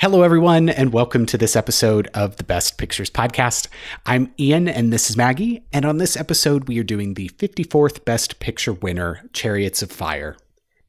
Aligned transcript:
Hello, 0.00 0.22
everyone, 0.22 0.68
and 0.68 0.92
welcome 0.92 1.26
to 1.26 1.36
this 1.36 1.56
episode 1.56 2.06
of 2.14 2.36
the 2.36 2.44
Best 2.44 2.78
Pictures 2.78 3.10
Podcast. 3.10 3.66
I'm 4.06 4.32
Ian, 4.38 4.68
and 4.68 4.92
this 4.92 5.10
is 5.10 5.16
Maggie. 5.16 5.64
And 5.72 5.84
on 5.84 5.98
this 5.98 6.16
episode, 6.16 6.68
we 6.68 6.78
are 6.78 6.84
doing 6.84 7.14
the 7.14 7.30
54th 7.30 8.04
Best 8.04 8.38
Picture 8.38 8.74
winner, 8.74 9.28
Chariots 9.32 9.82
of 9.82 9.90
Fire. 9.90 10.36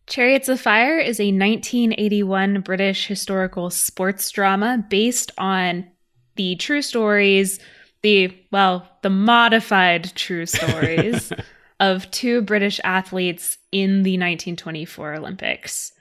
Chariots 0.06 0.48
of 0.48 0.62
Fire 0.62 1.00
is 1.00 1.20
a 1.20 1.32
1981 1.32 2.62
British 2.62 3.08
historical 3.08 3.72
sports 3.72 4.30
drama 4.30 4.86
based 4.92 5.32
on 5.40 5.88
the 6.36 6.56
true 6.58 6.84
stories, 6.84 7.60
the, 8.04 8.32
well, 8.52 8.88
the 9.02 9.10
modified 9.10 10.14
true 10.14 10.46
stories 10.46 11.34
of 11.80 12.12
two 12.12 12.44
British 12.44 12.80
athletes 12.84 13.58
in 13.72 14.04
the 14.04 14.20
1924 14.20 15.16
Olympics. 15.16 15.94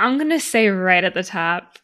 I'm 0.00 0.18
going 0.18 0.30
to 0.30 0.40
say 0.40 0.66
right 0.66 1.04
at 1.04 1.14
the 1.14 1.22
top, 1.22 1.78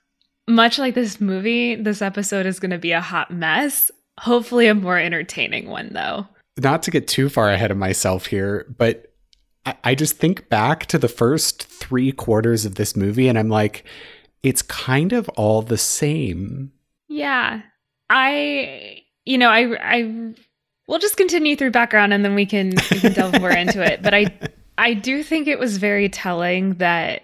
much 0.50 0.78
like 0.78 0.94
this 0.94 1.20
movie, 1.20 1.76
this 1.76 2.02
episode 2.02 2.46
is 2.46 2.60
going 2.60 2.70
to 2.70 2.78
be 2.78 2.92
a 2.92 3.00
hot 3.00 3.30
mess. 3.30 3.90
Hopefully, 4.18 4.66
a 4.66 4.74
more 4.74 4.98
entertaining 4.98 5.68
one, 5.68 5.90
though. 5.92 6.26
Not 6.58 6.82
to 6.82 6.90
get 6.90 7.08
too 7.08 7.28
far 7.28 7.50
ahead 7.50 7.70
of 7.70 7.78
myself 7.78 8.26
here, 8.26 8.66
but 8.76 9.10
I, 9.64 9.74
I 9.84 9.94
just 9.94 10.16
think 10.16 10.48
back 10.48 10.86
to 10.86 10.98
the 10.98 11.08
first 11.08 11.64
three 11.64 12.12
quarters 12.12 12.64
of 12.64 12.74
this 12.74 12.96
movie 12.96 13.28
and 13.28 13.38
I'm 13.38 13.48
like, 13.48 13.84
it's 14.42 14.62
kind 14.62 15.12
of 15.12 15.28
all 15.30 15.62
the 15.62 15.78
same. 15.78 16.72
Yeah. 17.08 17.62
I, 18.08 19.02
you 19.24 19.38
know, 19.38 19.48
I, 19.48 19.96
I, 19.96 20.34
we'll 20.86 20.98
just 20.98 21.16
continue 21.16 21.56
through 21.56 21.70
background 21.70 22.12
and 22.12 22.24
then 22.24 22.34
we 22.34 22.46
can, 22.46 22.74
we 22.90 23.00
can 23.00 23.12
delve 23.12 23.40
more 23.40 23.50
into 23.50 23.82
it. 23.82 24.02
But 24.10 24.14
I, 24.14 24.38
I 24.78 24.94
do 24.94 25.22
think 25.22 25.46
it 25.46 25.58
was 25.58 25.76
very 25.76 26.08
telling 26.08 26.74
that 26.74 27.22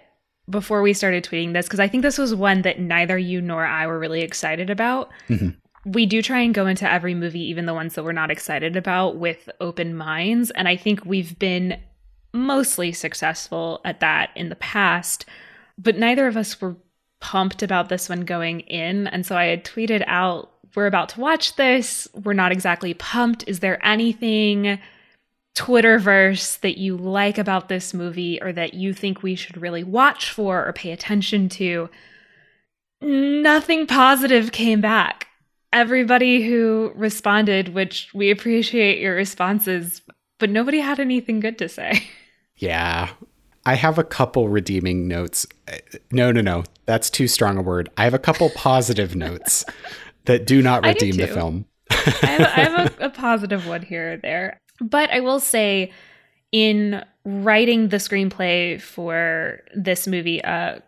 before 0.49 0.81
we 0.81 0.93
started 0.93 1.23
tweeting 1.23 1.53
this 1.53 1.65
because 1.65 1.79
I 1.79 1.87
think 1.87 2.03
this 2.03 2.17
was 2.17 2.33
one 2.33 2.61
that 2.61 2.79
neither 2.79 3.17
you 3.17 3.41
nor 3.41 3.65
I 3.65 3.87
were 3.87 3.99
really 3.99 4.21
excited 4.21 4.69
about. 4.69 5.11
Mm-hmm. 5.29 5.49
We 5.91 6.05
do 6.05 6.21
try 6.21 6.39
and 6.39 6.53
go 6.53 6.67
into 6.67 6.89
every 6.89 7.13
movie, 7.13 7.41
even 7.49 7.65
the 7.65 7.73
ones 7.73 7.95
that 7.95 8.03
we're 8.03 8.11
not 8.11 8.31
excited 8.31 8.75
about, 8.75 9.17
with 9.17 9.49
open 9.61 9.95
minds. 9.95 10.51
And 10.51 10.67
I 10.67 10.75
think 10.75 11.05
we've 11.05 11.37
been 11.39 11.79
mostly 12.33 12.91
successful 12.91 13.81
at 13.85 14.01
that 14.01 14.31
in 14.35 14.49
the 14.49 14.55
past. 14.55 15.25
But 15.77 15.97
neither 15.97 16.27
of 16.27 16.35
us 16.35 16.59
were 16.59 16.75
pumped 17.19 17.63
about 17.63 17.89
this 17.89 18.09
one 18.09 18.21
going 18.21 18.61
in. 18.61 19.07
And 19.07 19.25
so 19.25 19.37
I 19.37 19.45
had 19.45 19.63
tweeted 19.63 20.03
out, 20.07 20.51
We're 20.75 20.87
about 20.87 21.09
to 21.09 21.21
watch 21.21 21.55
this. 21.55 22.07
We're 22.13 22.33
not 22.33 22.51
exactly 22.51 22.93
pumped. 22.93 23.45
Is 23.47 23.59
there 23.59 23.83
anything 23.85 24.79
Twitterverse 25.57 26.59
that 26.59 26.77
you 26.77 26.95
like 26.95 27.39
about 27.39 27.67
this 27.67 27.91
movie 27.91 28.39
or 28.41 28.53
that 28.53 28.75
you 28.75 28.93
think 28.93 29.23
we 29.23 29.33
should 29.33 29.57
really 29.57 29.83
watch 29.83 30.31
for 30.31 30.63
or 30.63 30.71
pay 30.71 30.91
attention 30.91 31.49
to, 31.49 31.89
nothing 33.01 33.87
positive 33.87 34.51
came 34.51 34.81
back. 34.81 35.27
Everybody 35.73 36.47
who 36.47 36.91
responded, 36.95 37.73
which 37.73 38.09
we 38.13 38.29
appreciate 38.29 38.99
your 38.99 39.15
responses, 39.15 40.03
but 40.37 40.51
nobody 40.51 40.79
had 40.79 40.99
anything 40.99 41.39
good 41.39 41.57
to 41.57 41.67
say. 41.67 42.03
Yeah. 42.59 43.09
I 43.67 43.75
have 43.75 43.99
a 43.99 44.03
couple 44.03 44.49
redeeming 44.49 45.07
notes. 45.07 45.45
No, 46.09 46.31
no, 46.31 46.41
no. 46.41 46.63
That's 46.87 47.11
too 47.11 47.27
strong 47.27 47.55
a 47.55 47.61
word. 47.61 47.89
I 47.97 48.05
have 48.05 48.15
a 48.15 48.19
couple 48.19 48.49
positive 48.49 49.15
notes 49.15 49.63
that 50.25 50.47
do 50.47 50.63
not 50.63 50.83
redeem 50.83 51.17
do 51.17 51.27
the 51.27 51.27
film. 51.27 51.65
I 51.91 51.95
have, 51.95 52.41
I 52.41 52.61
have 52.61 52.99
a, 52.99 53.05
a 53.05 53.09
positive 53.11 53.67
one 53.67 53.83
here 53.83 54.13
or 54.13 54.17
there. 54.17 54.59
But 54.79 55.11
I 55.11 55.19
will 55.19 55.39
say, 55.39 55.91
in 56.51 57.03
writing 57.25 57.89
the 57.89 57.97
screenplay 57.97 58.81
for 58.81 59.61
this 59.75 60.07
movie, 60.07 60.43
uh, 60.43 60.79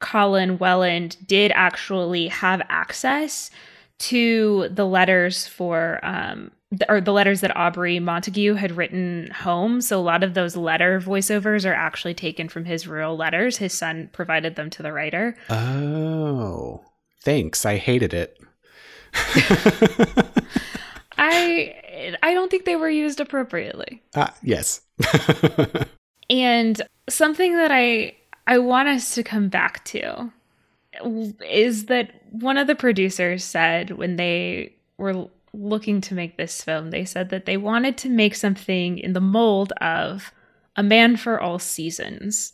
Colin 0.00 0.58
Welland 0.58 1.16
did 1.26 1.52
actually 1.54 2.28
have 2.28 2.62
access 2.68 3.50
to 3.98 4.68
the 4.70 4.86
letters 4.86 5.46
for 5.46 6.00
um, 6.02 6.50
the, 6.70 6.90
or 6.90 7.00
the 7.00 7.12
letters 7.12 7.40
that 7.42 7.56
Aubrey 7.56 7.98
Montague 8.00 8.54
had 8.54 8.76
written 8.76 9.30
home. 9.30 9.80
So 9.80 9.98
a 9.98 10.02
lot 10.02 10.22
of 10.22 10.34
those 10.34 10.56
letter 10.56 11.00
voiceovers 11.00 11.68
are 11.68 11.74
actually 11.74 12.14
taken 12.14 12.48
from 12.48 12.64
his 12.64 12.86
real 12.86 13.16
letters. 13.16 13.58
His 13.58 13.74
son 13.74 14.08
provided 14.12 14.56
them 14.56 14.70
to 14.70 14.82
the 14.82 14.92
writer. 14.92 15.36
Oh, 15.50 16.84
thanks. 17.22 17.66
I 17.66 17.76
hated 17.76 18.14
it. 18.14 18.38
I 21.18 21.79
I 22.22 22.34
don't 22.34 22.50
think 22.50 22.64
they 22.64 22.76
were 22.76 22.90
used 22.90 23.20
appropriately. 23.20 24.02
Uh, 24.14 24.30
yes. 24.42 24.82
and 26.30 26.80
something 27.08 27.56
that 27.56 27.70
I 27.70 28.14
I 28.46 28.58
want 28.58 28.88
us 28.88 29.14
to 29.14 29.22
come 29.22 29.48
back 29.48 29.84
to 29.86 30.32
is 31.48 31.86
that 31.86 32.10
one 32.30 32.56
of 32.56 32.66
the 32.66 32.74
producers 32.74 33.44
said 33.44 33.90
when 33.90 34.16
they 34.16 34.74
were 34.96 35.28
looking 35.52 36.00
to 36.00 36.14
make 36.14 36.36
this 36.36 36.62
film, 36.62 36.90
they 36.90 37.04
said 37.04 37.30
that 37.30 37.46
they 37.46 37.56
wanted 37.56 37.96
to 37.98 38.08
make 38.08 38.34
something 38.34 38.98
in 38.98 39.12
the 39.12 39.20
mold 39.20 39.72
of 39.80 40.32
A 40.76 40.82
Man 40.82 41.16
for 41.16 41.40
All 41.40 41.58
Seasons, 41.58 42.52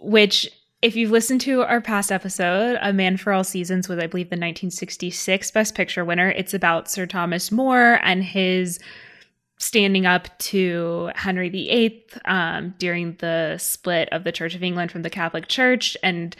which 0.00 0.50
if 0.84 0.94
you've 0.94 1.10
listened 1.10 1.40
to 1.40 1.62
our 1.62 1.80
past 1.80 2.12
episode, 2.12 2.76
A 2.82 2.92
Man 2.92 3.16
for 3.16 3.32
All 3.32 3.42
Seasons 3.42 3.88
was, 3.88 3.98
I 3.98 4.06
believe, 4.06 4.26
the 4.26 4.34
1966 4.34 5.50
Best 5.50 5.74
Picture 5.74 6.04
winner. 6.04 6.28
It's 6.28 6.52
about 6.52 6.90
Sir 6.90 7.06
Thomas 7.06 7.50
More 7.50 7.98
and 8.02 8.22
his 8.22 8.78
standing 9.56 10.04
up 10.04 10.28
to 10.40 11.10
Henry 11.14 11.48
VIII 11.48 12.04
um, 12.26 12.74
during 12.76 13.14
the 13.14 13.56
split 13.56 14.10
of 14.12 14.24
the 14.24 14.32
Church 14.32 14.54
of 14.54 14.62
England 14.62 14.92
from 14.92 15.00
the 15.00 15.08
Catholic 15.08 15.48
Church. 15.48 15.96
And 16.02 16.36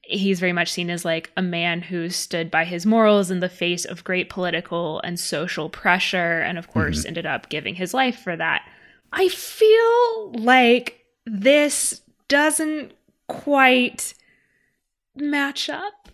he's 0.00 0.40
very 0.40 0.54
much 0.54 0.72
seen 0.72 0.88
as 0.88 1.04
like 1.04 1.30
a 1.36 1.42
man 1.42 1.82
who 1.82 2.08
stood 2.08 2.50
by 2.50 2.64
his 2.64 2.86
morals 2.86 3.30
in 3.30 3.40
the 3.40 3.50
face 3.50 3.84
of 3.84 4.02
great 4.02 4.30
political 4.30 5.02
and 5.02 5.20
social 5.20 5.68
pressure. 5.68 6.40
And 6.40 6.56
of 6.56 6.68
course, 6.68 7.00
mm-hmm. 7.00 7.08
ended 7.08 7.26
up 7.26 7.50
giving 7.50 7.74
his 7.74 7.92
life 7.92 8.18
for 8.18 8.34
that. 8.34 8.66
I 9.12 9.28
feel 9.28 10.32
like 10.32 11.04
this 11.26 12.00
doesn't 12.28 12.94
quite 13.28 14.14
match 15.14 15.68
up. 15.68 16.08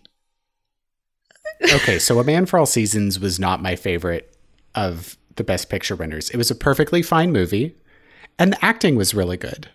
okay, 1.73 1.99
so 1.99 2.19
A 2.19 2.23
Man 2.23 2.45
for 2.45 2.59
All 2.59 2.65
Seasons 2.65 3.19
was 3.19 3.39
not 3.39 3.61
my 3.61 3.75
favorite 3.75 4.35
of 4.75 5.17
the 5.35 5.43
Best 5.43 5.69
Picture 5.69 5.95
winners. 5.95 6.29
It 6.29 6.37
was 6.37 6.51
a 6.51 6.55
perfectly 6.55 7.01
fine 7.01 7.31
movie, 7.31 7.75
and 8.37 8.53
the 8.53 8.65
acting 8.65 8.95
was 8.95 9.13
really 9.13 9.37
good. 9.37 9.69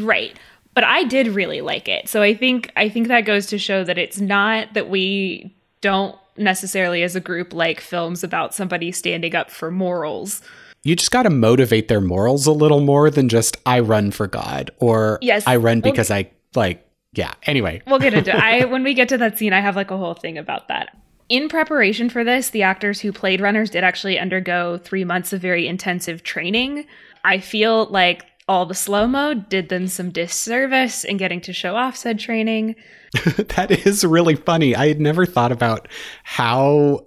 Right. 0.00 0.36
But 0.74 0.84
I 0.84 1.04
did 1.04 1.28
really 1.28 1.60
like 1.60 1.88
it. 1.88 2.08
So 2.08 2.22
I 2.22 2.34
think 2.34 2.70
I 2.76 2.88
think 2.88 3.08
that 3.08 3.22
goes 3.22 3.46
to 3.46 3.58
show 3.58 3.82
that 3.84 3.98
it's 3.98 4.20
not 4.20 4.74
that 4.74 4.88
we 4.88 5.56
don't 5.80 6.16
necessarily 6.36 7.02
as 7.02 7.16
a 7.16 7.20
group 7.20 7.52
like 7.52 7.80
films 7.80 8.22
about 8.22 8.54
somebody 8.54 8.92
standing 8.92 9.34
up 9.34 9.50
for 9.50 9.70
morals. 9.70 10.40
You 10.84 10.94
just 10.94 11.10
got 11.10 11.24
to 11.24 11.30
motivate 11.30 11.88
their 11.88 12.00
morals 12.00 12.46
a 12.46 12.52
little 12.52 12.80
more 12.80 13.10
than 13.10 13.28
just 13.28 13.56
I 13.66 13.80
run 13.80 14.12
for 14.12 14.28
God 14.28 14.70
or 14.78 15.18
yes, 15.20 15.42
I 15.46 15.56
run 15.56 15.80
because 15.80 16.10
I 16.10 16.30
like 16.54 16.86
yeah 17.12 17.34
anyway. 17.44 17.82
We'll 17.86 17.98
get 17.98 18.14
into 18.14 18.34
it 18.34 18.42
i 18.42 18.64
when 18.66 18.82
we 18.82 18.94
get 18.94 19.08
to 19.10 19.18
that 19.18 19.38
scene 19.38 19.52
i 19.52 19.60
have 19.60 19.76
like 19.76 19.90
a 19.90 19.96
whole 19.96 20.14
thing 20.14 20.38
about 20.38 20.68
that. 20.68 20.96
In 21.28 21.48
preparation 21.48 22.08
for 22.08 22.24
this 22.24 22.50
the 22.50 22.62
actors 22.62 23.00
who 23.00 23.12
played 23.12 23.40
runners 23.40 23.70
did 23.70 23.84
actually 23.84 24.18
undergo 24.18 24.78
three 24.78 25.04
months 25.04 25.32
of 25.32 25.40
very 25.40 25.66
intensive 25.66 26.22
training. 26.22 26.86
I 27.24 27.38
feel 27.40 27.86
like 27.86 28.24
all 28.48 28.64
the 28.64 28.74
slow 28.74 29.06
mo 29.06 29.34
did 29.34 29.68
them 29.68 29.86
some 29.86 30.10
disservice 30.10 31.04
in 31.04 31.18
getting 31.18 31.40
to 31.42 31.52
show 31.52 31.76
off 31.76 31.96
said 31.96 32.18
training. 32.18 32.74
That 33.56 33.70
is 33.70 34.04
really 34.04 34.36
funny. 34.36 34.74
I 34.74 34.88
had 34.88 35.00
never 35.00 35.26
thought 35.26 35.52
about 35.52 35.88
how 36.24 37.06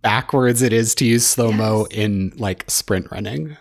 backwards 0.00 0.62
it 0.62 0.72
is 0.72 0.94
to 0.96 1.04
use 1.04 1.26
slow 1.26 1.52
mo 1.52 1.86
yes. 1.90 1.98
in 1.98 2.32
like 2.36 2.64
sprint 2.68 3.10
running 3.10 3.56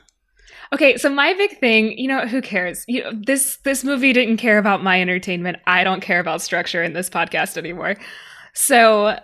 Okay, 0.73 0.97
so 0.97 1.09
my 1.09 1.33
big 1.33 1.59
thing, 1.59 1.97
you 1.97 2.07
know, 2.07 2.25
who 2.25 2.41
cares? 2.41 2.85
You 2.87 3.03
know, 3.03 3.11
this 3.13 3.57
this 3.57 3.83
movie 3.83 4.13
didn't 4.13 4.37
care 4.37 4.57
about 4.57 4.83
my 4.83 5.01
entertainment. 5.01 5.57
I 5.67 5.83
don't 5.83 6.01
care 6.01 6.19
about 6.19 6.41
structure 6.41 6.81
in 6.81 6.93
this 6.93 7.09
podcast 7.09 7.57
anymore. 7.57 7.95
So 8.53 9.17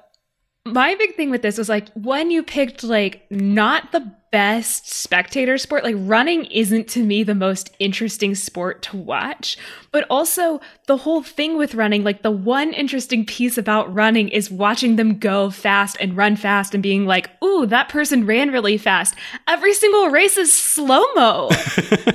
my 0.74 0.96
big 0.96 1.16
thing 1.16 1.30
with 1.30 1.42
this 1.42 1.58
was 1.58 1.70
like 1.70 1.90
when 1.94 2.32
you 2.32 2.44
picked 2.44 2.84
like 2.84 3.26
not 3.30 3.92
the 3.92 4.12
best 4.32 4.90
spectator 4.92 5.58
sport 5.58 5.84
like 5.84 5.96
running 5.98 6.46
isn't 6.46 6.88
to 6.90 7.02
me 7.02 7.24
the 7.24 7.34
most 7.34 7.74
interesting 7.80 8.36
sport 8.36 8.82
to 8.82 8.98
watch. 8.98 9.58
But 9.92 10.06
also 10.10 10.60
the 10.86 10.98
whole 10.98 11.24
thing 11.24 11.58
with 11.58 11.76
running 11.76 12.04
like 12.04 12.24
the 12.24 12.32
one 12.32 12.74
interesting 12.74 13.26
piece 13.26 13.58
about 13.58 13.94
running 13.94 14.30
is 14.30 14.52
watching 14.52 14.96
them 14.96 15.18
go 15.18 15.50
fast 15.50 15.98
and 16.00 16.18
run 16.18 16.36
fast 16.36 16.74
and 16.74 16.84
being 16.84 17.06
like 17.06 17.30
ooh 17.44 17.66
that 17.68 17.90
person 17.90 18.26
ran 18.26 18.52
really 18.52 18.78
fast. 18.78 19.16
Every 19.48 19.74
single 19.74 20.10
race 20.10 20.38
is 20.38 20.54
slow-mo. 20.54 21.50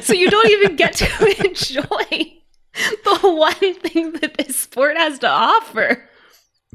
So 0.03 0.15
you 0.15 0.29
don't 0.31 0.51
even 0.51 0.75
get 0.75 0.95
to 0.95 1.47
enjoy 1.47 2.33
the 3.05 3.19
one 3.23 3.75
thing 3.81 4.13
that 4.13 4.37
this 4.37 4.57
sport 4.57 4.97
has 4.97 5.19
to 5.21 5.29
offer 5.29 6.09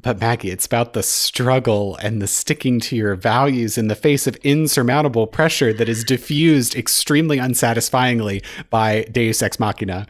but 0.01 0.19
Maggie, 0.19 0.51
it's 0.51 0.65
about 0.65 0.93
the 0.93 1.01
struggle 1.01 1.95
and 1.97 2.21
the 2.21 2.27
sticking 2.27 2.79
to 2.81 2.95
your 2.95 3.15
values 3.15 3.77
in 3.77 3.87
the 3.87 3.95
face 3.95 4.27
of 4.27 4.35
insurmountable 4.37 5.25
pressure 5.25 5.73
that 5.73 5.89
is 5.89 6.03
diffused 6.03 6.75
extremely 6.75 7.39
unsatisfyingly 7.39 8.43
by 8.69 9.03
Deus 9.11 9.41
Ex 9.41 9.59
Machina. 9.59 10.05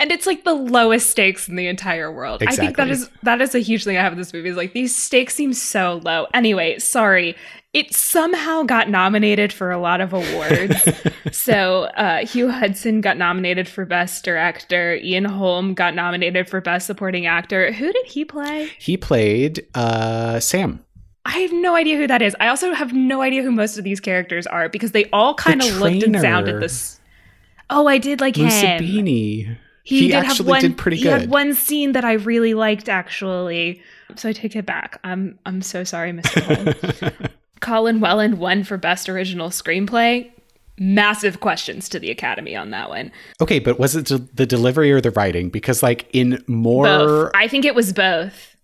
And 0.00 0.10
it's 0.10 0.26
like 0.26 0.44
the 0.44 0.54
lowest 0.54 1.10
stakes 1.10 1.46
in 1.46 1.56
the 1.56 1.66
entire 1.66 2.10
world. 2.10 2.42
I 2.42 2.56
think 2.56 2.76
that 2.78 2.88
Exactly. 2.88 3.16
is 3.16 3.22
that 3.22 3.40
is 3.42 3.54
a 3.54 3.58
huge 3.58 3.84
thing 3.84 3.98
I 3.98 4.02
have 4.02 4.12
in 4.12 4.18
this 4.18 4.32
movie. 4.32 4.48
Is 4.48 4.56
like 4.56 4.72
these 4.72 4.96
stakes 4.96 5.34
seem 5.34 5.52
so 5.52 6.00
low. 6.02 6.26
Anyway, 6.34 6.78
sorry. 6.78 7.36
It 7.72 7.94
somehow 7.94 8.64
got 8.64 8.88
nominated 8.88 9.52
for 9.52 9.70
a 9.70 9.78
lot 9.78 10.00
of 10.00 10.12
awards. 10.12 10.88
so 11.32 11.84
uh, 11.84 12.26
Hugh 12.26 12.50
Hudson 12.50 13.00
got 13.00 13.16
nominated 13.16 13.68
for 13.68 13.84
Best 13.84 14.24
Director. 14.24 14.96
Ian 14.96 15.24
Holm 15.26 15.74
got 15.74 15.94
nominated 15.94 16.48
for 16.48 16.60
Best 16.60 16.86
Supporting 16.88 17.26
Actor. 17.26 17.70
Who 17.70 17.92
did 17.92 18.06
he 18.06 18.24
play? 18.24 18.70
He 18.78 18.96
played 18.96 19.64
uh, 19.76 20.40
Sam. 20.40 20.84
I 21.24 21.38
have 21.38 21.52
no 21.52 21.76
idea 21.76 21.96
who 21.96 22.08
that 22.08 22.22
is. 22.22 22.34
I 22.40 22.48
also 22.48 22.72
have 22.72 22.92
no 22.92 23.20
idea 23.20 23.42
who 23.42 23.52
most 23.52 23.78
of 23.78 23.84
these 23.84 24.00
characters 24.00 24.48
are 24.48 24.68
because 24.68 24.90
they 24.90 25.04
all 25.12 25.34
kind 25.34 25.62
of 25.62 25.78
looked 25.78 26.02
and 26.02 26.18
sounded 26.20 26.60
this. 26.60 26.98
Oh, 27.68 27.86
I 27.86 27.98
did 27.98 28.20
like 28.20 28.36
him. 28.36 28.48
Mussabini. 28.48 29.56
He, 29.90 30.02
He 30.02 30.06
did 30.06 30.22
have 30.22 30.26
actually 30.26 30.50
one, 30.50 30.60
did 30.60 30.78
pretty 30.78 30.98
good. 30.98 31.02
He 31.02 31.08
had 31.08 31.28
one 31.28 31.52
scene 31.52 31.92
that 31.92 32.04
I 32.04 32.12
really 32.12 32.54
liked, 32.54 32.88
actually. 32.88 33.82
So 34.14 34.28
I 34.28 34.32
take 34.32 34.54
it 34.54 34.64
back. 34.64 35.00
I'm 35.02 35.36
I'm 35.44 35.62
so 35.62 35.82
sorry, 35.82 36.12
Mr. 36.12 36.40
Holm. 37.02 37.28
Colin 37.60 37.98
Welland 37.98 38.38
won 38.38 38.62
for 38.62 38.76
best 38.76 39.08
original 39.08 39.48
screenplay. 39.48 40.30
Massive 40.78 41.40
questions 41.40 41.88
to 41.88 41.98
the 41.98 42.08
Academy 42.08 42.54
on 42.54 42.70
that 42.70 42.88
one. 42.88 43.10
Okay, 43.40 43.58
but 43.58 43.80
was 43.80 43.96
it 43.96 44.06
de- 44.06 44.18
the 44.18 44.46
delivery 44.46 44.92
or 44.92 45.00
the 45.00 45.10
writing? 45.10 45.48
Because 45.50 45.82
like 45.82 46.08
in 46.12 46.42
more, 46.46 46.84
Both. 46.84 47.32
I 47.34 47.48
think 47.48 47.64
it 47.64 47.74
was 47.74 47.92
both. 47.92 48.54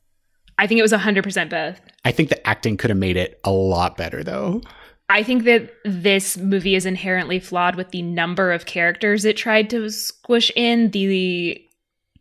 I 0.58 0.68
think 0.68 0.78
it 0.78 0.82
was 0.82 0.92
100% 0.92 1.50
both. 1.50 1.80
I 2.04 2.12
think 2.12 2.28
the 2.28 2.46
acting 2.46 2.76
could 2.76 2.90
have 2.90 2.98
made 3.00 3.16
it 3.16 3.40
a 3.42 3.50
lot 3.50 3.96
better 3.96 4.22
though. 4.22 4.62
I 5.08 5.22
think 5.22 5.44
that 5.44 5.72
this 5.84 6.36
movie 6.36 6.74
is 6.74 6.86
inherently 6.86 7.38
flawed 7.38 7.76
with 7.76 7.90
the 7.90 8.02
number 8.02 8.52
of 8.52 8.66
characters 8.66 9.24
it 9.24 9.36
tried 9.36 9.70
to 9.70 9.88
squish 9.88 10.50
in, 10.56 10.90
the 10.90 11.62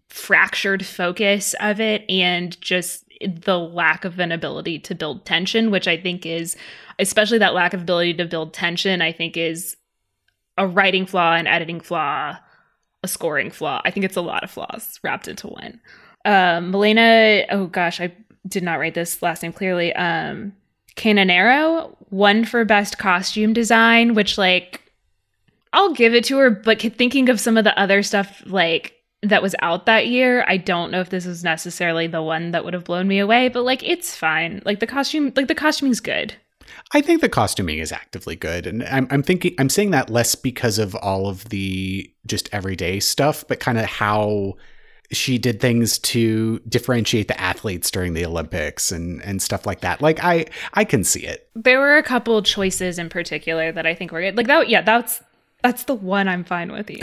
fractured 0.10 0.86
focus 0.86 1.56
of 1.60 1.80
it, 1.82 2.10
and 2.10 2.60
just 2.62 3.04
the 3.22 3.58
lack 3.58 4.06
of 4.06 4.20
an 4.20 4.32
ability 4.32 4.80
to 4.80 4.96
build 4.96 5.26
tension, 5.26 5.72
which 5.72 5.88
I 5.88 5.98
think 5.98 6.26
is, 6.26 6.56
especially 7.00 7.40
that 7.40 7.54
lack 7.54 7.74
of 7.74 7.82
ability 7.82 8.14
to 8.16 8.26
build 8.26 8.54
tension, 8.54 9.02
I 9.02 9.12
think 9.12 9.36
is 9.36 9.78
a 10.58 10.68
writing 10.68 11.06
flaw, 11.06 11.34
an 11.34 11.48
editing 11.48 11.80
flaw, 11.80 12.38
a 13.04 13.08
scoring 13.08 13.52
flaw. 13.52 13.82
I 13.84 13.92
think 13.92 14.06
it's 14.06 14.16
a 14.16 14.22
lot 14.22 14.44
of 14.44 14.52
flaws 14.52 15.00
wrapped 15.04 15.28
into 15.28 15.48
one. 15.48 15.80
Um, 16.24 16.72
Milena, 16.72 17.46
oh 17.50 17.68
gosh, 17.68 18.00
I 18.00 18.14
did 18.48 18.64
not 18.64 18.80
write 18.80 18.94
this 18.94 19.22
last 19.22 19.44
name 19.44 19.54
clearly. 19.54 19.94
Um, 19.94 20.54
Canonero 20.96 21.96
won 22.10 22.46
for 22.46 22.64
best 22.66 22.98
costume 22.98 23.54
design, 23.54 24.14
which 24.14 24.38
like 24.38 24.82
I'll 25.74 25.94
give 25.94 26.14
it 26.14 26.24
to 26.26 26.38
her, 26.38 26.50
but 26.50 26.82
thinking 26.82 27.30
of 27.30 27.40
some 27.40 27.58
of 27.58 27.66
the 27.66 27.78
other 27.78 28.02
stuff 28.02 28.42
like 28.46 28.94
that 29.22 29.42
was 29.42 29.56
out 29.62 29.86
that 29.88 30.08
year, 30.08 30.46
I 30.48 30.58
don't 30.58 30.92
know 30.92 31.02
if 31.02 31.10
this 31.10 31.26
is 31.26 31.44
necessarily 31.44 32.08
the 32.08 32.22
one 32.22 32.52
that 32.52 32.64
would 32.64 32.74
have 32.74 32.86
blown 32.86 33.08
me 33.08 33.20
away, 33.20 33.50
but 33.50 33.64
like 33.64 33.84
it's 33.84 34.16
fine. 34.16 34.62
Like 34.66 34.80
the 34.80 34.88
costume, 34.88 35.34
like 35.36 35.48
the 35.48 35.56
costuming's 35.56 36.00
good. 36.00 36.34
I 36.94 37.02
think 37.02 37.22
the 37.22 37.30
costuming 37.30 37.80
is 37.80 37.92
actively 37.92 38.36
good, 38.36 38.66
and 38.66 38.84
I'm, 38.86 39.08
I'm 39.12 39.24
thinking 39.24 39.54
I'm 39.60 39.70
saying 39.70 39.92
that 39.92 40.10
less 40.10 40.36
because 40.36 40.80
of 40.80 40.96
all 40.96 41.28
of 41.28 41.50
the 41.50 42.10
just 42.26 42.50
everyday 42.52 43.00
stuff, 43.00 43.46
but 43.48 43.60
kind 43.60 43.78
of 43.78 43.86
how 43.86 44.56
she 45.12 45.38
did 45.38 45.60
things 45.60 46.00
to 46.00 46.60
differentiate 46.68 47.28
the 47.28 47.40
athletes 47.40 47.92
during 47.92 48.14
the 48.14 48.26
Olympics 48.26 48.92
and 48.92 49.22
and 49.24 49.42
stuff 49.42 49.66
like 49.66 49.82
that. 49.82 50.02
Like 50.02 50.24
I 50.24 50.46
I 50.74 50.84
can 50.84 51.04
see 51.04 51.26
it. 51.26 51.48
There 51.56 51.80
were 51.80 51.98
a 51.98 52.04
couple 52.04 52.42
choices 52.42 52.98
in 52.98 53.10
particular 53.10 53.72
that 53.72 53.86
I 53.86 53.94
think 53.94 54.12
were 54.12 54.22
good. 54.22 54.38
Like 54.38 54.48
that, 54.48 54.70
yeah, 54.70 54.82
that's 54.82 55.22
that's 55.64 55.84
the 55.86 55.96
one 55.96 56.28
I'm 56.28 56.44
fine 56.44 56.72
with. 56.72 56.90
You. 56.90 57.00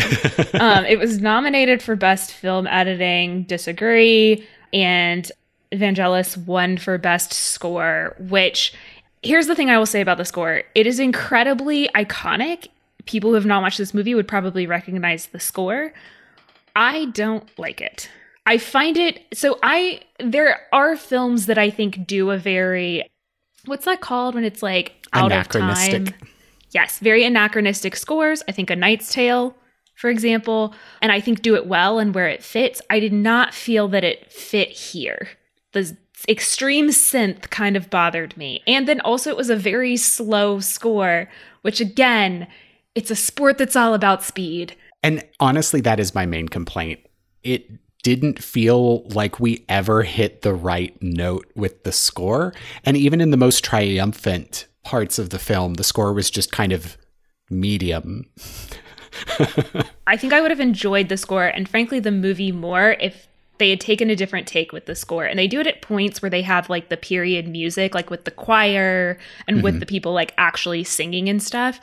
um, 0.60 0.84
it 0.84 0.98
was 0.98 1.20
nominated 1.20 1.82
for 1.82 1.96
best 1.96 2.32
film 2.32 2.66
editing. 2.66 3.44
Disagree, 3.44 4.46
and 4.72 5.30
Vangelis 5.72 6.36
won 6.36 6.78
for 6.78 6.98
best 6.98 7.32
score. 7.32 8.16
Which 8.18 8.72
here's 9.22 9.46
the 9.46 9.54
thing 9.54 9.70
I 9.70 9.78
will 9.78 9.86
say 9.86 10.00
about 10.00 10.18
the 10.18 10.24
score: 10.24 10.62
it 10.74 10.86
is 10.86 10.98
incredibly 10.98 11.88
iconic. 11.88 12.68
People 13.04 13.30
who 13.30 13.34
have 13.34 13.46
not 13.46 13.62
watched 13.62 13.78
this 13.78 13.94
movie 13.94 14.14
would 14.14 14.28
probably 14.28 14.66
recognize 14.66 15.26
the 15.26 15.40
score. 15.40 15.92
I 16.74 17.06
don't 17.06 17.48
like 17.58 17.80
it. 17.80 18.08
I 18.46 18.58
find 18.58 18.96
it 18.96 19.20
so 19.32 19.58
I 19.62 20.00
there 20.18 20.60
are 20.72 20.96
films 20.96 21.46
that 21.46 21.58
I 21.58 21.70
think 21.70 22.06
do 22.06 22.30
a 22.30 22.38
very 22.38 23.04
what's 23.66 23.84
that 23.84 24.00
called 24.00 24.34
when 24.34 24.44
it's 24.44 24.62
like 24.62 25.06
out 25.12 25.30
of 25.32 25.48
time? 25.48 26.14
Yes, 26.70 26.98
very 26.98 27.24
anachronistic 27.24 27.96
scores. 27.96 28.42
I 28.48 28.52
think 28.52 28.70
A 28.70 28.76
Knight's 28.76 29.12
Tale, 29.12 29.54
for 29.94 30.08
example, 30.10 30.74
and 31.00 31.12
I 31.12 31.20
think 31.20 31.42
do 31.42 31.54
it 31.54 31.66
well 31.66 31.98
and 31.98 32.14
where 32.14 32.28
it 32.28 32.42
fits. 32.42 32.80
I 32.88 32.98
did 32.98 33.12
not 33.12 33.54
feel 33.54 33.88
that 33.88 34.04
it 34.04 34.32
fit 34.32 34.70
here. 34.70 35.28
The 35.72 35.96
extreme 36.28 36.88
synth 36.88 37.50
kind 37.50 37.76
of 37.76 37.90
bothered 37.90 38.36
me. 38.36 38.62
And 38.66 38.88
then 38.88 39.00
also 39.00 39.30
it 39.30 39.36
was 39.36 39.50
a 39.50 39.56
very 39.56 39.96
slow 39.96 40.60
score, 40.60 41.28
which 41.62 41.80
again, 41.80 42.46
it's 42.94 43.10
a 43.10 43.16
sport 43.16 43.58
that's 43.58 43.76
all 43.76 43.94
about 43.94 44.22
speed. 44.22 44.74
And 45.02 45.24
honestly, 45.40 45.80
that 45.82 46.00
is 46.00 46.14
my 46.14 46.26
main 46.26 46.48
complaint. 46.48 47.00
It 47.42 47.70
didn't 48.02 48.42
feel 48.42 49.04
like 49.08 49.40
we 49.40 49.64
ever 49.68 50.02
hit 50.02 50.42
the 50.42 50.54
right 50.54 50.96
note 51.00 51.50
with 51.54 51.84
the 51.84 51.92
score. 51.92 52.52
And 52.84 52.96
even 52.96 53.20
in 53.20 53.30
the 53.30 53.36
most 53.36 53.64
triumphant 53.64 54.66
parts 54.84 55.18
of 55.18 55.30
the 55.30 55.38
film, 55.38 55.74
the 55.74 55.84
score 55.84 56.12
was 56.12 56.30
just 56.30 56.52
kind 56.52 56.72
of 56.72 56.96
medium. 57.48 58.26
I 60.06 60.16
think 60.16 60.32
I 60.32 60.40
would 60.40 60.50
have 60.50 60.60
enjoyed 60.60 61.08
the 61.08 61.16
score 61.16 61.46
and 61.46 61.68
frankly 61.68 62.00
the 62.00 62.10
movie 62.10 62.50
more 62.50 62.96
if 62.98 63.28
they 63.58 63.70
had 63.70 63.80
taken 63.80 64.10
a 64.10 64.16
different 64.16 64.48
take 64.48 64.72
with 64.72 64.86
the 64.86 64.94
score. 64.94 65.24
And 65.24 65.38
they 65.38 65.46
do 65.46 65.60
it 65.60 65.66
at 65.66 65.82
points 65.82 66.20
where 66.20 66.30
they 66.30 66.42
have 66.42 66.68
like 66.68 66.88
the 66.88 66.96
period 66.96 67.46
music, 67.46 67.94
like 67.94 68.10
with 68.10 68.24
the 68.24 68.30
choir 68.30 69.18
and 69.46 69.58
mm-hmm. 69.58 69.64
with 69.64 69.78
the 69.78 69.86
people 69.86 70.12
like 70.12 70.34
actually 70.36 70.82
singing 70.82 71.28
and 71.28 71.40
stuff. 71.40 71.80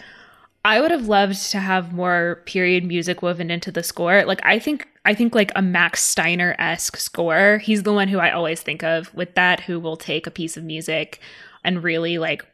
I 0.65 0.81
would 0.81 0.91
have 0.91 1.07
loved 1.07 1.51
to 1.51 1.59
have 1.59 1.93
more 1.93 2.41
period 2.45 2.83
music 2.83 3.21
woven 3.21 3.49
into 3.49 3.71
the 3.71 3.83
score. 3.83 4.25
Like 4.25 4.41
I 4.43 4.59
think 4.59 4.87
I 5.05 5.13
think 5.13 5.33
like 5.33 5.51
a 5.55 5.61
Max 5.61 6.03
Steiner 6.03 6.55
esque 6.59 6.97
score. 6.97 7.59
He's 7.59 7.83
the 7.83 7.93
one 7.93 8.09
who 8.09 8.19
I 8.19 8.31
always 8.31 8.61
think 8.61 8.83
of 8.83 9.13
with 9.13 9.35
that, 9.35 9.61
who 9.61 9.79
will 9.79 9.97
take 9.97 10.27
a 10.27 10.31
piece 10.31 10.57
of 10.57 10.63
music 10.63 11.19
and 11.63 11.83
really 11.83 12.17
like 12.17 12.45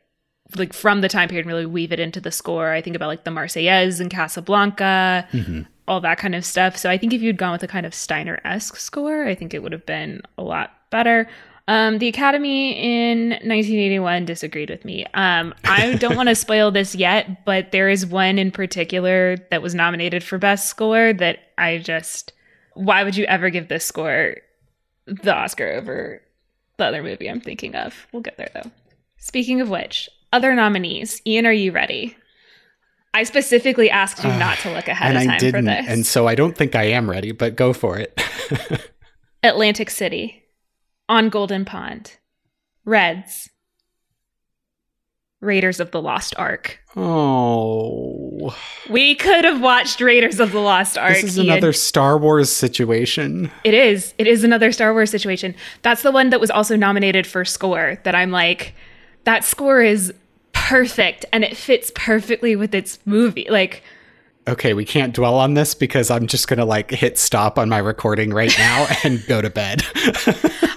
like 0.55 0.73
from 0.73 1.01
the 1.01 1.09
time 1.09 1.27
period 1.27 1.45
and 1.45 1.51
really 1.51 1.65
weave 1.65 1.91
it 1.91 1.99
into 1.99 2.21
the 2.21 2.31
score. 2.31 2.71
I 2.71 2.81
think 2.81 2.95
about 2.95 3.07
like 3.07 3.23
the 3.23 3.31
Marseillaise 3.31 3.99
and 3.99 4.11
Casablanca, 4.11 5.27
mm-hmm. 5.31 5.61
all 5.87 5.99
that 6.01 6.19
kind 6.19 6.35
of 6.35 6.45
stuff. 6.45 6.77
So 6.77 6.89
I 6.89 6.99
think 6.99 7.13
if 7.13 7.21
you'd 7.21 7.37
gone 7.37 7.53
with 7.53 7.63
a 7.63 7.67
kind 7.67 7.85
of 7.85 7.95
Steiner 7.95 8.39
esque 8.43 8.77
score, 8.77 9.25
I 9.25 9.33
think 9.33 9.53
it 9.53 9.63
would 9.63 9.71
have 9.71 9.85
been 9.87 10.21
a 10.37 10.43
lot 10.43 10.71
better. 10.91 11.27
Um, 11.67 11.97
the 11.97 12.07
Academy 12.07 12.73
in 12.73 13.29
1981 13.29 14.25
disagreed 14.25 14.69
with 14.69 14.85
me. 14.85 15.05
Um, 15.13 15.53
I 15.63 15.93
don't 15.99 16.15
want 16.15 16.29
to 16.29 16.35
spoil 16.35 16.71
this 16.71 16.93
yet, 16.95 17.43
but 17.45 17.71
there 17.71 17.89
is 17.89 18.05
one 18.05 18.37
in 18.37 18.51
particular 18.51 19.37
that 19.49 19.61
was 19.61 19.73
nominated 19.73 20.23
for 20.23 20.37
Best 20.37 20.69
Score 20.69 21.13
that 21.13 21.39
I 21.57 21.79
just. 21.79 22.33
Why 22.73 23.03
would 23.03 23.15
you 23.15 23.25
ever 23.25 23.49
give 23.49 23.67
this 23.67 23.85
score 23.85 24.35
the 25.07 25.33
Oscar 25.33 25.71
over 25.71 26.21
the 26.77 26.85
other 26.85 27.01
movie 27.01 27.29
I'm 27.29 27.39
thinking 27.41 27.73
of? 27.75 28.07
We'll 28.11 28.21
get 28.21 28.37
there 28.37 28.49
though. 28.53 28.69
Speaking 29.17 29.61
of 29.61 29.69
which, 29.69 30.09
other 30.33 30.53
nominees. 30.53 31.21
Ian, 31.25 31.45
are 31.45 31.53
you 31.53 31.71
ready? 31.71 32.15
I 33.13 33.23
specifically 33.23 33.89
asked 33.89 34.21
you 34.23 34.29
not 34.31 34.57
to 34.59 34.73
look 34.73 34.89
ahead 34.89 35.15
and 35.15 35.17
of 35.17 35.23
time 35.23 35.35
I 35.35 35.37
didn't. 35.37 35.65
for 35.65 35.71
this. 35.71 35.85
And 35.87 36.05
so 36.05 36.27
I 36.27 36.35
don't 36.35 36.55
think 36.55 36.75
I 36.75 36.83
am 36.83 37.09
ready, 37.09 37.31
but 37.31 37.55
go 37.55 37.71
for 37.71 37.97
it. 37.97 38.21
Atlantic 39.43 39.89
City, 39.89 40.43
On 41.07 41.29
Golden 41.29 41.65
Pond, 41.65 42.17
Reds, 42.83 43.49
Raiders 45.39 45.79
of 45.79 45.91
the 45.91 46.01
Lost 46.01 46.33
Ark. 46.37 46.79
oh. 46.95 48.55
We 48.89 49.15
could 49.15 49.43
have 49.43 49.61
watched 49.61 50.01
Raiders 50.01 50.39
of 50.39 50.51
the 50.51 50.59
Lost 50.59 50.97
Ark. 50.97 51.13
This 51.13 51.23
is 51.23 51.37
another 51.37 51.73
Star 51.73 52.17
Wars 52.17 52.51
situation. 52.51 53.51
It 53.63 53.73
is. 53.73 54.13
It 54.17 54.27
is 54.27 54.43
another 54.43 54.71
Star 54.71 54.93
Wars 54.93 55.09
situation. 55.09 55.55
That's 55.81 56.01
the 56.03 56.11
one 56.11 56.29
that 56.29 56.39
was 56.39 56.51
also 56.51 56.75
nominated 56.75 57.25
for 57.25 57.43
score. 57.45 57.97
That 58.03 58.13
I'm 58.15 58.31
like, 58.31 58.75
that 59.23 59.43
score 59.43 59.81
is 59.81 60.13
perfect 60.53 61.25
and 61.33 61.43
it 61.43 61.57
fits 61.57 61.91
perfectly 61.95 62.55
with 62.55 62.73
its 62.75 62.99
movie. 63.05 63.47
Like, 63.49 63.83
Okay, 64.47 64.73
we 64.73 64.85
can't 64.85 65.13
dwell 65.13 65.35
on 65.35 65.55
this 65.55 65.73
because 65.73 66.11
I'm 66.11 66.27
just 66.27 66.47
going 66.47 66.59
to 66.59 66.65
like 66.65 66.91
hit 66.91 67.17
stop 67.17 67.57
on 67.57 67.67
my 67.67 67.79
recording 67.79 68.31
right 68.31 68.53
now 68.57 68.87
and 69.03 69.25
go 69.25 69.41
to 69.41 69.49
bed. 69.49 69.83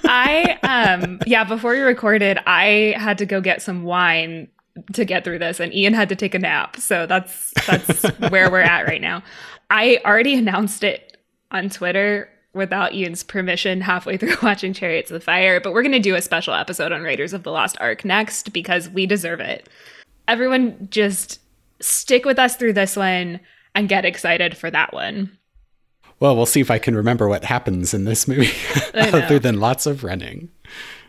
I 0.04 0.58
um 0.62 1.20
yeah, 1.26 1.44
before 1.44 1.72
we 1.72 1.80
recorded, 1.80 2.38
I 2.46 2.94
had 2.96 3.18
to 3.18 3.26
go 3.26 3.40
get 3.40 3.60
some 3.60 3.82
wine 3.82 4.48
to 4.92 5.04
get 5.04 5.24
through 5.24 5.40
this 5.40 5.60
and 5.60 5.74
Ian 5.74 5.92
had 5.92 6.08
to 6.08 6.16
take 6.16 6.34
a 6.34 6.38
nap. 6.38 6.76
So 6.76 7.06
that's 7.06 7.52
that's 7.66 8.04
where 8.30 8.50
we're 8.50 8.60
at 8.60 8.86
right 8.86 9.00
now. 9.00 9.22
I 9.70 10.00
already 10.04 10.34
announced 10.34 10.82
it 10.82 11.18
on 11.50 11.68
Twitter 11.68 12.30
without 12.54 12.94
Ian's 12.94 13.22
permission 13.22 13.82
halfway 13.82 14.16
through 14.16 14.36
watching 14.42 14.72
Chariots 14.72 15.10
of 15.10 15.22
Fire, 15.22 15.60
but 15.60 15.72
we're 15.72 15.82
going 15.82 15.92
to 15.92 15.98
do 15.98 16.14
a 16.14 16.22
special 16.22 16.54
episode 16.54 16.92
on 16.92 17.02
Raiders 17.02 17.34
of 17.34 17.42
the 17.42 17.52
Lost 17.52 17.76
Ark 17.80 18.04
next 18.04 18.52
because 18.52 18.88
we 18.88 19.04
deserve 19.04 19.40
it. 19.40 19.68
Everyone 20.26 20.88
just 20.90 21.40
stick 21.80 22.24
with 22.24 22.38
us 22.38 22.56
through 22.56 22.72
this 22.72 22.96
one 22.96 23.40
and 23.78 23.88
get 23.88 24.04
excited 24.04 24.56
for 24.56 24.70
that 24.70 24.92
one. 24.92 25.30
Well, 26.20 26.36
we'll 26.36 26.46
see 26.46 26.60
if 26.60 26.70
I 26.70 26.78
can 26.78 26.96
remember 26.96 27.28
what 27.28 27.44
happens 27.44 27.94
in 27.94 28.04
this 28.04 28.26
movie 28.26 28.50
other 28.94 29.38
than 29.38 29.60
lots 29.60 29.86
of 29.86 30.02
running. 30.02 30.50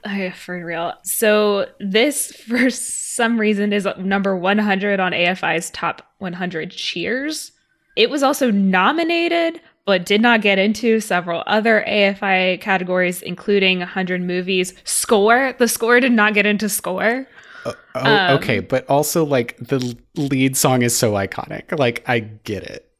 Oh, 0.06 0.30
for 0.30 0.64
real. 0.64 0.94
So 1.04 1.66
this, 1.80 2.32
for 2.32 2.70
some 2.70 3.40
reason, 3.40 3.74
is 3.74 3.88
number 3.98 4.38
100 4.38 5.00
on 5.00 5.14
AFI's 5.14 5.72
top 5.72 6.04
100 6.20 6.70
cheers. 6.70 7.52
It 7.96 8.12
was 8.12 8.22
also 8.22 8.52
nominated, 8.52 9.60
but 9.86 10.06
did 10.06 10.22
not 10.22 10.42
get 10.42 10.60
into 10.60 11.00
several 11.00 11.44
other 11.48 11.84
AFI 11.88 12.62
categories, 12.62 13.24
including 13.24 13.80
100 13.80 14.22
movies. 14.22 14.76
Score. 14.84 15.54
The 15.58 15.68
score 15.68 16.00
did 16.00 16.12
not 16.12 16.36
get 16.36 16.46
into 16.46 16.70
score. 16.70 17.28
Oh, 17.66 17.74
oh 17.96 18.00
um, 18.00 18.38
okay, 18.38 18.60
but 18.60 18.88
also 18.90 19.26
like 19.26 19.58
the 19.58 19.98
lead 20.16 20.56
song 20.56 20.82
is 20.82 20.98
so 20.98 21.14
iconic. 21.14 21.78
Like 21.78 22.04
I 22.08 22.20
get 22.20 22.64
it. 22.64 22.92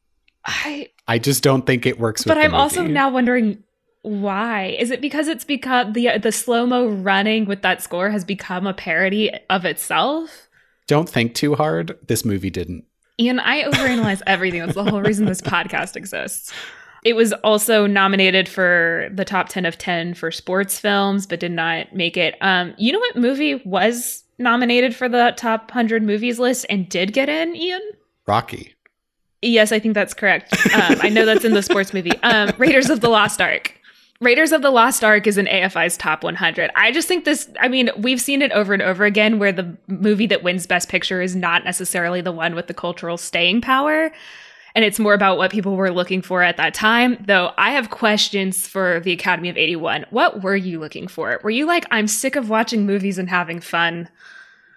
I 0.44 0.88
I 1.06 1.18
just 1.18 1.42
don't 1.42 1.66
think 1.66 1.86
it 1.86 1.98
works. 1.98 2.24
But 2.24 2.38
I'm 2.38 2.54
also 2.54 2.82
now 2.86 3.10
wondering 3.10 3.62
why. 4.02 4.76
Is 4.78 4.90
it 4.90 5.00
because 5.00 5.28
it's 5.28 5.44
become 5.44 5.92
the 5.92 6.18
the 6.18 6.32
slow 6.32 6.66
mo 6.66 6.88
running 6.88 7.44
with 7.44 7.62
that 7.62 7.82
score 7.82 8.10
has 8.10 8.24
become 8.24 8.66
a 8.66 8.74
parody 8.74 9.30
of 9.48 9.64
itself? 9.64 10.48
Don't 10.86 11.08
think 11.08 11.34
too 11.34 11.54
hard. 11.54 11.96
This 12.08 12.24
movie 12.24 12.50
didn't. 12.50 12.84
Ian, 13.20 13.38
I 13.38 13.62
overanalyze 13.62 14.22
everything. 14.26 14.60
That's 14.60 14.74
the 14.74 14.84
whole 14.84 15.02
reason 15.02 15.26
this 15.26 15.42
podcast 15.42 15.94
exists. 15.94 16.52
It 17.04 17.14
was 17.14 17.32
also 17.32 17.86
nominated 17.86 18.48
for 18.48 19.08
the 19.12 19.24
top 19.24 19.48
10 19.48 19.64
of 19.64 19.78
10 19.78 20.14
for 20.14 20.30
sports 20.30 20.78
films, 20.78 21.26
but 21.26 21.40
did 21.40 21.52
not 21.52 21.94
make 21.94 22.16
it. 22.16 22.34
Um, 22.40 22.74
you 22.76 22.92
know 22.92 22.98
what 22.98 23.16
movie 23.16 23.56
was 23.56 24.24
nominated 24.40 24.96
for 24.96 25.08
the 25.08 25.34
top 25.36 25.70
100 25.70 26.02
movies 26.02 26.38
list 26.38 26.66
and 26.68 26.88
did 26.88 27.12
get 27.12 27.28
in, 27.28 27.54
Ian? 27.54 27.82
Rocky. 28.26 28.74
Yes, 29.42 29.72
I 29.72 29.78
think 29.78 29.94
that's 29.94 30.14
correct. 30.14 30.54
Um, 30.74 30.98
I 31.02 31.08
know 31.08 31.24
that's 31.24 31.44
in 31.44 31.54
the 31.54 31.62
sports 31.62 31.92
movie. 31.92 32.16
Um, 32.22 32.52
Raiders 32.58 32.90
of 32.90 33.00
the 33.00 33.08
Lost 33.08 33.40
Ark. 33.40 33.74
Raiders 34.20 34.52
of 34.52 34.60
the 34.60 34.70
Lost 34.70 35.02
Ark 35.02 35.26
is 35.26 35.38
in 35.38 35.46
AFI's 35.46 35.96
top 35.96 36.22
100. 36.22 36.70
I 36.76 36.92
just 36.92 37.08
think 37.08 37.24
this, 37.24 37.50
I 37.58 37.68
mean, 37.68 37.90
we've 37.96 38.20
seen 38.20 38.42
it 38.42 38.52
over 38.52 38.74
and 38.74 38.82
over 38.82 39.04
again 39.04 39.38
where 39.38 39.50
the 39.50 39.76
movie 39.86 40.26
that 40.26 40.42
wins 40.42 40.66
Best 40.66 40.90
Picture 40.90 41.22
is 41.22 41.34
not 41.34 41.64
necessarily 41.64 42.20
the 42.20 42.32
one 42.32 42.54
with 42.54 42.66
the 42.66 42.74
cultural 42.74 43.16
staying 43.16 43.62
power. 43.62 44.12
And 44.74 44.84
it's 44.84 44.98
more 44.98 45.14
about 45.14 45.36
what 45.36 45.50
people 45.50 45.76
were 45.76 45.90
looking 45.90 46.22
for 46.22 46.42
at 46.42 46.56
that 46.56 46.74
time. 46.74 47.22
Though 47.26 47.52
I 47.58 47.72
have 47.72 47.90
questions 47.90 48.66
for 48.66 49.00
the 49.00 49.12
Academy 49.12 49.48
of 49.48 49.56
81. 49.56 50.06
What 50.10 50.42
were 50.42 50.56
you 50.56 50.78
looking 50.78 51.08
for? 51.08 51.40
Were 51.42 51.50
you 51.50 51.66
like, 51.66 51.86
I'm 51.90 52.06
sick 52.06 52.36
of 52.36 52.48
watching 52.48 52.86
movies 52.86 53.18
and 53.18 53.28
having 53.28 53.60
fun? 53.60 54.08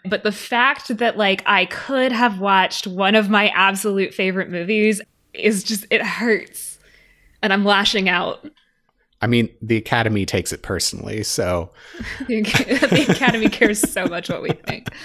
But 0.05 0.23
the 0.23 0.31
fact 0.31 0.97
that 0.97 1.17
like 1.17 1.43
I 1.45 1.65
could 1.65 2.11
have 2.11 2.39
watched 2.39 2.87
one 2.87 3.15
of 3.15 3.29
my 3.29 3.49
absolute 3.49 4.13
favorite 4.13 4.49
movies 4.49 5.01
is 5.33 5.63
just, 5.63 5.85
it 5.89 6.01
hurts. 6.01 6.79
And 7.41 7.53
I'm 7.53 7.65
lashing 7.65 8.09
out. 8.09 8.45
I 9.21 9.27
mean, 9.27 9.49
the 9.61 9.77
Academy 9.77 10.25
takes 10.25 10.51
it 10.51 10.63
personally, 10.63 11.23
so 11.23 11.71
the 12.27 13.05
Academy 13.09 13.47
cares 13.47 13.79
so 13.79 14.05
much 14.05 14.29
what 14.29 14.41
we 14.41 14.49
think. 14.49 14.89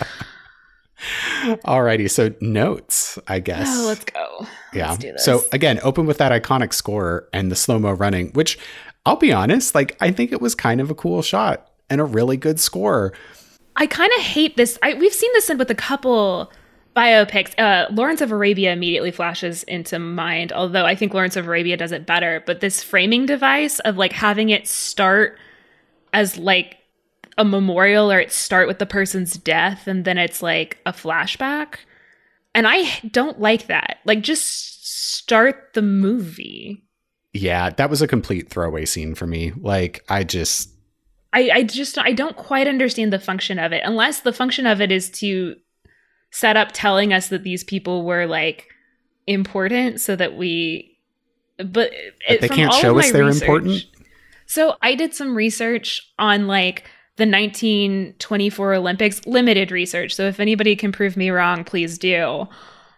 Alrighty, 1.65 2.11
so 2.11 2.35
notes, 2.41 3.19
I 3.29 3.39
guess. 3.39 3.69
Oh, 3.71 3.87
let's 3.87 4.05
go. 4.05 4.47
Yeah. 4.73 4.97
Let's 5.01 5.25
so 5.25 5.45
again, 5.53 5.79
open 5.83 6.07
with 6.07 6.19
that 6.19 6.33
iconic 6.33 6.73
score 6.73 7.29
and 7.33 7.51
the 7.51 7.57
slow 7.57 7.79
mo 7.79 7.93
running, 7.93 8.31
which 8.33 8.59
I'll 9.07 9.17
be 9.17 9.33
honest, 9.33 9.75
like 9.75 9.97
I 10.01 10.11
think 10.11 10.33
it 10.33 10.41
was 10.41 10.55
kind 10.55 10.81
of 10.81 10.91
a 10.91 10.95
cool 10.95 11.23
shot 11.23 11.71
and 11.89 12.01
a 12.01 12.05
really 12.05 12.37
good 12.37 12.61
score. 12.61 13.13
I 13.77 13.87
kind 13.87 14.13
of 14.17 14.23
hate 14.23 14.57
this. 14.57 14.79
I, 14.83 14.95
we've 14.95 15.13
seen 15.13 15.33
this 15.35 15.49
with 15.49 15.71
a 15.71 15.75
couple 15.75 16.51
biopics, 16.97 17.57
uh, 17.59 17.87
Lawrence 17.93 18.21
of 18.21 18.33
Arabia 18.33 18.73
immediately 18.73 19.13
flashes 19.13 19.63
into 19.65 20.01
mind, 20.01 20.53
although 20.53 20.85
I 20.85 20.97
think 20.97 21.15
Lawrence 21.15 21.37
of 21.37 21.47
Arabia 21.47 21.77
does 21.77 21.93
it 21.93 22.07
better. 22.07 22.43
But 22.45 22.61
this 22.61 22.83
framing 22.83 23.25
device 23.25 23.79
of 23.81 23.97
like 23.97 24.13
having 24.13 24.51
it 24.51 24.67
start 24.67 25.39
as 26.13 26.37
like 26.37 26.78
a 27.39 27.45
memorial 27.45 28.11
or 28.13 28.19
it 28.19 28.33
start 28.33 28.69
with 28.69 28.79
the 28.79 28.87
person's 28.87 29.35
death 29.35 29.87
and 29.87 30.05
then 30.05 30.19
it's 30.19 30.43
like 30.43 30.79
a 30.85 30.93
flashback. 30.93 31.77
And 32.55 32.67
I 32.67 33.01
don't 33.11 33.41
like 33.41 33.69
that. 33.69 33.99
Like 34.05 34.23
just 34.23 34.87
start 34.87 35.71
the 35.75 35.83
movie. 35.83 36.85
Yeah, 37.33 37.71
that 37.71 37.89
was 37.89 38.03
a 38.03 38.09
complete 38.09 38.51
throwaway 38.51 38.85
scene 38.85 39.15
for 39.15 39.27
me. 39.27 39.53
Like 39.57 40.05
I 40.09 40.25
just 40.25 40.71
I, 41.33 41.51
I 41.53 41.63
just 41.63 41.97
I 41.99 42.13
don't 42.13 42.37
quite 42.37 42.67
understand 42.67 43.13
the 43.13 43.21
function 43.21 43.59
of 43.59 43.73
it 43.73 43.83
unless 43.85 44.21
the 44.21 44.33
function 44.33 44.67
of 44.67 44.81
it 44.81 44.91
is 44.91 45.11
to 45.11 45.57
set 46.31 46.57
up 46.57 46.71
telling 46.73 47.13
us 47.13 47.29
that 47.29 47.45
these 47.45 47.63
people 47.63 48.05
were 48.05 48.27
like 48.27 48.69
important 49.27 50.01
so 50.01 50.17
that 50.17 50.37
we 50.37 50.99
but, 51.59 51.91
it, 52.29 52.41
they 52.41 52.49
can't 52.49 52.73
show 52.73 52.99
us 52.99 53.11
they're 53.11 53.25
research, 53.25 53.43
important 53.43 53.85
so 54.47 54.77
i 54.81 54.95
did 54.95 55.13
some 55.13 55.37
research 55.37 56.01
on 56.19 56.47
like 56.47 56.85
the 57.19 57.27
1924 57.27 58.75
olympics 58.75 59.27
limited 59.27 59.71
research. 59.71 60.15
So 60.15 60.25
if 60.25 60.41
anybody 60.41 60.75
can 60.75 60.93
prove 60.93 61.17
me 61.17 61.31
wrong 61.31 61.65
please 61.65 61.99
do. 61.99 62.49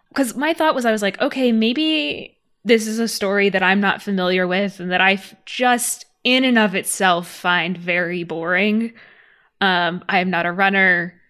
Because 0.08 0.36
my 0.36 0.54
thought 0.54 0.74
was 0.74 0.84
i 0.84 0.92
was 0.92 1.02
like 1.02 1.20
okay 1.20 1.52
maybe 1.52 2.36
this 2.64 2.86
is 2.86 2.98
a 2.98 3.08
story 3.08 3.48
that 3.48 3.62
i'm 3.62 3.80
not 3.80 4.02
familiar 4.02 4.46
with 4.46 4.80
and 4.80 4.90
that 4.92 5.00
i 5.00 5.20
just 5.46 6.06
in 6.22 6.44
and 6.44 6.58
of 6.58 6.74
itself 6.74 7.26
find 7.26 7.76
very 7.76 8.22
boring. 8.24 8.92
Um, 9.60 10.04
i 10.08 10.20
am 10.20 10.30
not 10.30 10.46
a 10.46 10.52
runner 10.52 11.20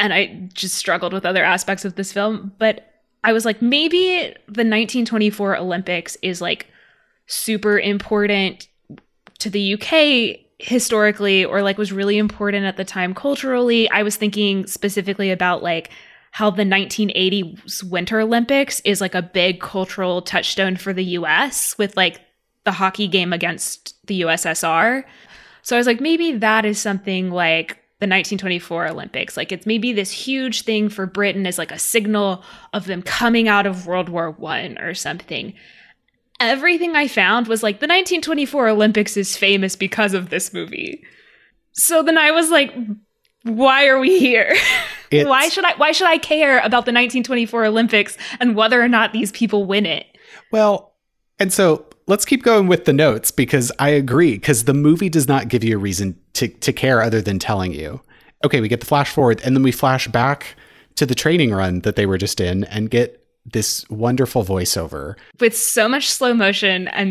and 0.00 0.12
I 0.12 0.48
just 0.52 0.74
struggled 0.74 1.12
with 1.12 1.24
other 1.24 1.44
aspects 1.44 1.84
of 1.84 1.94
this 1.94 2.12
film. 2.12 2.52
But 2.58 2.92
I 3.22 3.32
was 3.32 3.44
like, 3.44 3.62
maybe 3.62 4.34
the 4.46 4.64
1924 4.64 5.56
Olympics 5.56 6.16
is 6.22 6.40
like 6.40 6.66
super 7.26 7.78
important 7.78 8.68
to 9.38 9.50
the 9.50 9.74
UK 9.74 10.43
historically, 10.58 11.44
or 11.44 11.62
like 11.62 11.78
was 11.78 11.92
really 11.92 12.18
important 12.18 12.64
at 12.64 12.76
the 12.76 12.84
time 12.84 13.14
culturally. 13.14 13.90
I 13.90 14.02
was 14.02 14.16
thinking 14.16 14.66
specifically 14.66 15.30
about 15.30 15.62
like 15.62 15.90
how 16.30 16.50
the 16.50 16.64
1980s 16.64 17.84
Winter 17.84 18.20
Olympics 18.20 18.80
is 18.80 19.00
like 19.00 19.14
a 19.14 19.22
big 19.22 19.60
cultural 19.60 20.20
touchstone 20.20 20.76
for 20.76 20.92
the 20.92 21.04
US 21.04 21.78
with 21.78 21.96
like 21.96 22.20
the 22.64 22.72
hockey 22.72 23.06
game 23.06 23.32
against 23.32 23.94
the 24.06 24.22
USSR. 24.22 25.04
So 25.62 25.76
I 25.76 25.78
was 25.78 25.86
like, 25.86 26.00
maybe 26.00 26.32
that 26.32 26.64
is 26.64 26.80
something 26.80 27.30
like 27.30 27.78
the 28.00 28.06
1924 28.06 28.88
Olympics. 28.88 29.36
Like 29.36 29.52
it's 29.52 29.66
maybe 29.66 29.92
this 29.92 30.10
huge 30.10 30.62
thing 30.62 30.88
for 30.88 31.06
Britain 31.06 31.46
as 31.46 31.56
like 31.56 31.72
a 31.72 31.78
signal 31.78 32.42
of 32.72 32.86
them 32.86 33.00
coming 33.02 33.48
out 33.48 33.66
of 33.66 33.86
World 33.86 34.08
War 34.08 34.30
One 34.30 34.76
or 34.78 34.92
something. 34.94 35.54
Everything 36.40 36.96
I 36.96 37.08
found 37.08 37.46
was 37.46 37.62
like 37.62 37.76
the 37.76 37.86
1924 37.86 38.68
Olympics 38.68 39.16
is 39.16 39.36
famous 39.36 39.76
because 39.76 40.14
of 40.14 40.30
this 40.30 40.52
movie. 40.52 41.04
So 41.72 42.02
then 42.02 42.18
I 42.18 42.30
was 42.30 42.50
like, 42.50 42.74
why 43.44 43.86
are 43.86 43.98
we 43.98 44.18
here? 44.18 44.54
why 45.12 45.48
should 45.48 45.64
I 45.64 45.74
why 45.76 45.92
should 45.92 46.08
I 46.08 46.18
care 46.18 46.58
about 46.58 46.86
the 46.86 46.92
1924 46.92 47.66
Olympics 47.66 48.16
and 48.40 48.56
whether 48.56 48.82
or 48.82 48.88
not 48.88 49.12
these 49.12 49.30
people 49.32 49.64
win 49.64 49.86
it? 49.86 50.06
Well, 50.50 50.94
and 51.38 51.52
so 51.52 51.86
let's 52.06 52.24
keep 52.24 52.42
going 52.42 52.66
with 52.66 52.84
the 52.84 52.92
notes 52.92 53.30
because 53.30 53.70
I 53.78 53.90
agree 53.90 54.32
because 54.32 54.64
the 54.64 54.74
movie 54.74 55.08
does 55.08 55.28
not 55.28 55.48
give 55.48 55.62
you 55.62 55.76
a 55.76 55.80
reason 55.80 56.18
to 56.34 56.48
to 56.48 56.72
care 56.72 57.00
other 57.00 57.20
than 57.20 57.38
telling 57.38 57.72
you. 57.72 58.00
Okay, 58.44 58.60
we 58.60 58.68
get 58.68 58.80
the 58.80 58.86
flash 58.86 59.10
forward 59.10 59.40
and 59.44 59.56
then 59.56 59.62
we 59.62 59.72
flash 59.72 60.08
back 60.08 60.56
to 60.96 61.06
the 61.06 61.14
training 61.14 61.52
run 61.52 61.80
that 61.80 61.96
they 61.96 62.06
were 62.06 62.18
just 62.18 62.40
in 62.40 62.64
and 62.64 62.90
get 62.90 63.23
this 63.44 63.88
wonderful 63.90 64.44
voiceover 64.44 65.16
with 65.38 65.56
so 65.56 65.88
much 65.88 66.10
slow 66.10 66.32
motion 66.32 66.88
and 66.88 67.10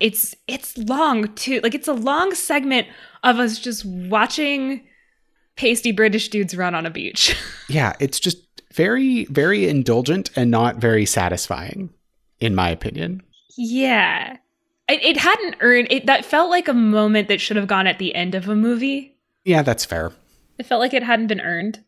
it's 0.00 0.34
it's 0.46 0.76
long 0.78 1.32
too. 1.34 1.60
Like 1.62 1.74
it's 1.74 1.88
a 1.88 1.92
long 1.92 2.34
segment 2.34 2.86
of 3.24 3.38
us 3.38 3.58
just 3.58 3.84
watching 3.84 4.86
pasty 5.56 5.92
British 5.92 6.28
dudes 6.28 6.56
run 6.56 6.74
on 6.74 6.86
a 6.86 6.90
beach. 6.90 7.36
yeah, 7.68 7.94
it's 7.98 8.20
just 8.20 8.38
very 8.72 9.24
very 9.26 9.68
indulgent 9.68 10.30
and 10.36 10.50
not 10.50 10.76
very 10.76 11.06
satisfying 11.06 11.90
in 12.40 12.54
my 12.54 12.70
opinion. 12.70 13.22
Yeah. 13.56 14.36
It, 14.88 15.02
it 15.02 15.16
hadn't 15.16 15.56
earned 15.60 15.88
it. 15.90 16.06
That 16.06 16.24
felt 16.24 16.50
like 16.50 16.68
a 16.68 16.74
moment 16.74 17.28
that 17.28 17.40
should 17.40 17.56
have 17.56 17.66
gone 17.66 17.86
at 17.86 17.98
the 17.98 18.14
end 18.14 18.34
of 18.34 18.48
a 18.48 18.54
movie. 18.54 19.16
Yeah, 19.44 19.62
that's 19.62 19.84
fair. 19.84 20.12
It 20.58 20.66
felt 20.66 20.80
like 20.80 20.94
it 20.94 21.02
hadn't 21.02 21.26
been 21.28 21.40
earned. 21.40 21.84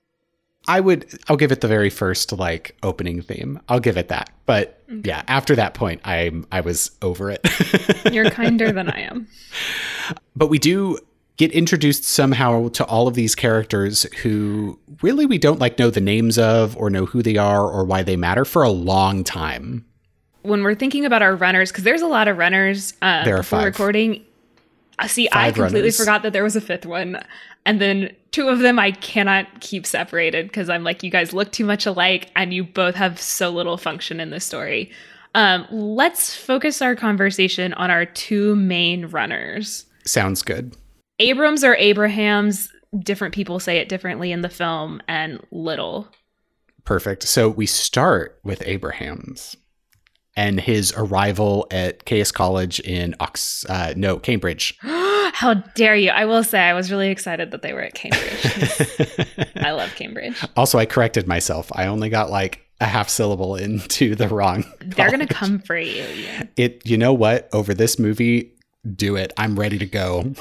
I 0.69 0.81
would, 0.81 1.07
I'll 1.29 1.37
give 1.37 1.53
it 1.53 1.61
the 1.61 1.69
very 1.69 1.91
first 1.91 2.33
like 2.33 2.77
opening 2.83 3.23
theme. 3.23 3.61
I'll 3.69 3.81
give 3.81 3.97
it 3.97 4.09
that. 4.09 4.31
But 4.47 4.83
okay. 4.91 5.01
yeah, 5.05 5.23
after 5.27 5.57
that 5.57 5.75
point, 5.75 6.01
I 6.05 6.31
I 6.53 6.61
was 6.61 6.91
over 7.03 7.31
it. 7.31 7.47
You're 8.13 8.31
kinder 8.31 8.71
than 8.73 8.91
I 8.91 9.01
am. 9.01 9.27
But 10.37 10.49
we 10.49 10.59
do 10.59 10.99
get 11.37 11.53
introduced 11.53 12.05
somehow 12.05 12.69
to 12.69 12.85
all 12.85 13.09
of 13.09 13.15
these 13.15 13.35
characters 13.35 14.03
who 14.23 14.79
really 15.03 15.25
we 15.25 15.39
don't 15.39 15.59
like 15.59 15.79
know 15.79 15.89
the 15.89 16.01
names 16.01 16.39
of 16.39 16.77
or 16.77 16.91
know 16.91 17.07
who 17.07 17.23
they 17.23 17.37
are 17.37 17.65
or 17.65 17.85
why 17.85 18.03
they 18.03 18.17
matter 18.17 18.45
for 18.45 18.63
a 18.63 18.71
long 18.71 19.25
time 19.25 19.87
when 20.43 20.63
we're 20.63 20.75
thinking 20.75 21.05
about 21.05 21.23
our 21.23 21.35
runners, 21.35 21.71
because 21.71 21.85
there's 21.85 22.03
a 22.03 22.07
lot 22.07 22.29
of 22.29 22.39
runners 22.39 22.95
uh, 23.03 23.25
there 23.25 23.37
are 23.37 23.43
five. 23.43 23.65
recording. 23.65 24.25
Uh, 25.01 25.07
see, 25.09 25.29
five 25.33 25.55
I 25.55 25.57
completely 25.57 25.81
runners. 25.81 25.97
forgot 25.97 26.23
that 26.23 26.33
there 26.33 26.45
was 26.45 26.57
a 26.57 26.61
fifth 26.61 26.87
one. 26.87 27.19
And 27.67 27.81
then 27.81 28.15
two 28.31 28.49
of 28.49 28.61
them 28.61 28.79
I 28.79 28.93
cannot 28.93 29.61
keep 29.61 29.87
separated 29.87 30.47
because 30.47 30.69
I'm 30.69 30.85
like, 30.85 31.03
you 31.03 31.11
guys 31.11 31.33
look 31.33 31.53
too 31.53 31.65
much 31.65 31.87
alike 31.87 32.31
and 32.37 32.55
you 32.55 32.65
both 32.65 32.95
have 32.95 33.21
so 33.21 33.51
little 33.51 33.77
function 33.77 34.21
in 34.21 34.31
the 34.31 34.41
story. 34.41 34.91
Um, 35.35 35.67
let's 35.71 36.35
focus 36.35 36.83
our 36.83 36.97
conversation 36.97 37.73
on 37.75 37.91
our 37.91 38.05
two 38.05 38.57
main 38.57 39.07
runners. 39.07 39.87
Sounds 40.05 40.43
good. 40.43 40.77
Abrams 41.19 41.63
or 41.63 41.77
Abrahams, 41.77 42.71
different 42.99 43.35
people 43.35 43.61
say 43.61 43.77
it 43.77 43.89
differently 43.89 44.33
in 44.33 44.41
the 44.41 44.49
film, 44.49 45.01
and 45.07 45.39
Liddell. 45.51 46.09
Perfect. 46.85 47.23
So 47.25 47.49
we 47.49 47.67
start 47.67 48.41
with 48.43 48.63
Abrahams 48.67 49.57
and 50.37 50.61
his 50.61 50.93
arrival 50.97 51.67
at 51.71 52.07
Caius 52.07 52.33
College 52.33 52.81
in 52.81 53.15
Ox, 53.21 53.65
uh, 53.69 53.95
no 53.97 54.19
Cambridge. 54.19 54.79
How 54.83 55.55
dare 55.75 55.97
you? 55.97 56.11
I 56.11 56.25
will 56.25 56.45
say 56.45 56.61
I 56.61 56.75
was 56.75 56.91
really 56.91 57.09
excited 57.09 57.51
that 57.51 57.63
they 57.63 57.73
were 57.73 57.83
at 57.83 57.95
Cambridge. 57.95 59.47
I 59.57 59.73
love 59.73 59.95
Cambridge. 59.95 60.43
Also, 60.57 60.79
I 60.79 60.87
corrected 60.87 61.27
myself. 61.27 61.71
I 61.75 61.87
only 61.87 62.09
got 62.09 62.31
like 62.31 62.67
a 62.81 62.87
half 62.87 63.09
syllable 63.09 63.57
into 63.57 64.15
the 64.15 64.29
wrong. 64.29 64.65
They're 64.81 65.11
gonna 65.11 65.27
come 65.27 65.61
for 65.61 65.77
you. 65.77 66.03
Yeah. 66.03 66.45
It. 66.57 66.83
You 66.85 66.99
know 66.99 67.13
what? 67.13 67.49
Over 67.53 67.75
this 67.75 67.99
movie, 67.99 68.53
do 68.95 69.17
it. 69.17 69.33
I'm 69.37 69.59
ready 69.59 69.79
to 69.79 69.87
go. 69.87 70.33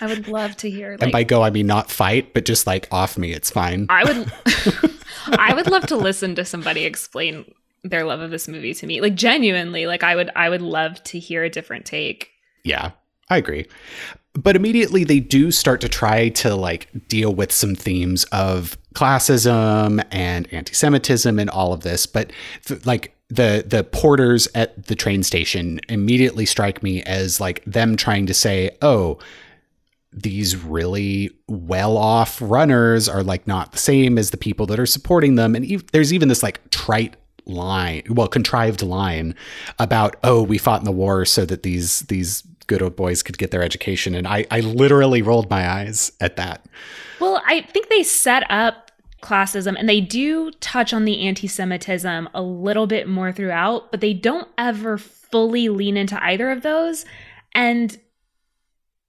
I 0.00 0.06
would 0.06 0.28
love 0.28 0.56
to 0.58 0.70
hear. 0.70 0.92
Like, 0.92 1.02
and 1.02 1.12
by 1.12 1.24
go, 1.24 1.42
I 1.42 1.50
mean 1.50 1.66
not 1.66 1.90
fight, 1.90 2.32
but 2.32 2.44
just 2.44 2.66
like 2.66 2.88
off 2.90 3.18
me. 3.18 3.32
It's 3.32 3.50
fine. 3.50 3.86
I 3.88 4.04
would. 4.04 4.32
I 5.38 5.54
would 5.54 5.66
love 5.66 5.86
to 5.88 5.96
listen 5.96 6.34
to 6.36 6.44
somebody 6.44 6.84
explain 6.84 7.52
their 7.84 8.04
love 8.04 8.20
of 8.20 8.30
this 8.30 8.48
movie 8.48 8.74
to 8.74 8.86
me. 8.86 9.00
Like 9.00 9.14
genuinely, 9.14 9.86
like 9.86 10.02
I 10.02 10.16
would. 10.16 10.30
I 10.36 10.48
would 10.48 10.62
love 10.62 11.02
to 11.04 11.18
hear 11.18 11.44
a 11.44 11.50
different 11.50 11.86
take. 11.86 12.30
Yeah, 12.64 12.92
I 13.30 13.38
agree. 13.38 13.66
But 14.34 14.56
immediately 14.56 15.04
they 15.04 15.20
do 15.20 15.50
start 15.50 15.80
to 15.80 15.88
try 15.88 16.28
to 16.30 16.54
like 16.54 16.88
deal 17.08 17.34
with 17.34 17.50
some 17.50 17.74
themes 17.74 18.24
of 18.24 18.78
classism 18.94 20.04
and 20.10 20.52
anti-Semitism 20.52 21.38
and 21.38 21.50
all 21.50 21.72
of 21.72 21.80
this. 21.80 22.06
But 22.06 22.32
th- 22.64 22.86
like 22.86 23.16
the 23.28 23.64
the 23.66 23.84
porters 23.84 24.48
at 24.54 24.86
the 24.86 24.94
train 24.94 25.22
station 25.22 25.80
immediately 25.88 26.46
strike 26.46 26.82
me 26.82 27.02
as 27.02 27.40
like 27.40 27.62
them 27.64 27.96
trying 27.96 28.26
to 28.26 28.34
say, 28.34 28.70
"Oh, 28.80 29.18
these 30.12 30.56
really 30.56 31.30
well-off 31.46 32.40
runners 32.40 33.08
are 33.08 33.22
like 33.22 33.46
not 33.46 33.72
the 33.72 33.78
same 33.78 34.16
as 34.18 34.30
the 34.30 34.36
people 34.38 34.66
that 34.66 34.80
are 34.80 34.86
supporting 34.86 35.34
them." 35.34 35.54
And 35.54 35.82
there's 35.92 36.12
even 36.12 36.28
this 36.28 36.42
like 36.42 36.70
trite 36.70 37.16
line, 37.48 38.02
well, 38.08 38.28
contrived 38.28 38.82
line 38.82 39.34
about, 39.78 40.16
"Oh, 40.22 40.42
we 40.42 40.58
fought 40.58 40.80
in 40.80 40.84
the 40.84 40.92
war 40.92 41.24
so 41.24 41.44
that 41.46 41.62
these 41.62 42.00
these 42.00 42.42
good 42.66 42.82
old 42.82 42.96
boys 42.96 43.22
could 43.22 43.38
get 43.38 43.50
their 43.50 43.62
education." 43.62 44.14
And 44.14 44.26
I 44.26 44.46
I 44.50 44.60
literally 44.60 45.22
rolled 45.22 45.50
my 45.50 45.68
eyes 45.68 46.12
at 46.20 46.36
that. 46.36 46.64
Well, 47.20 47.42
I 47.46 47.62
think 47.62 47.88
they 47.88 48.02
set 48.02 48.44
up 48.50 48.88
classism 49.22 49.74
and 49.76 49.88
they 49.88 50.00
do 50.00 50.50
touch 50.60 50.92
on 50.92 51.04
the 51.04 51.26
anti-semitism 51.26 52.28
a 52.34 52.42
little 52.42 52.86
bit 52.86 53.08
more 53.08 53.32
throughout 53.32 53.90
but 53.90 54.00
they 54.00 54.14
don't 54.14 54.48
ever 54.56 54.96
fully 54.96 55.68
lean 55.68 55.96
into 55.96 56.22
either 56.24 56.52
of 56.52 56.62
those 56.62 57.04
and 57.52 57.98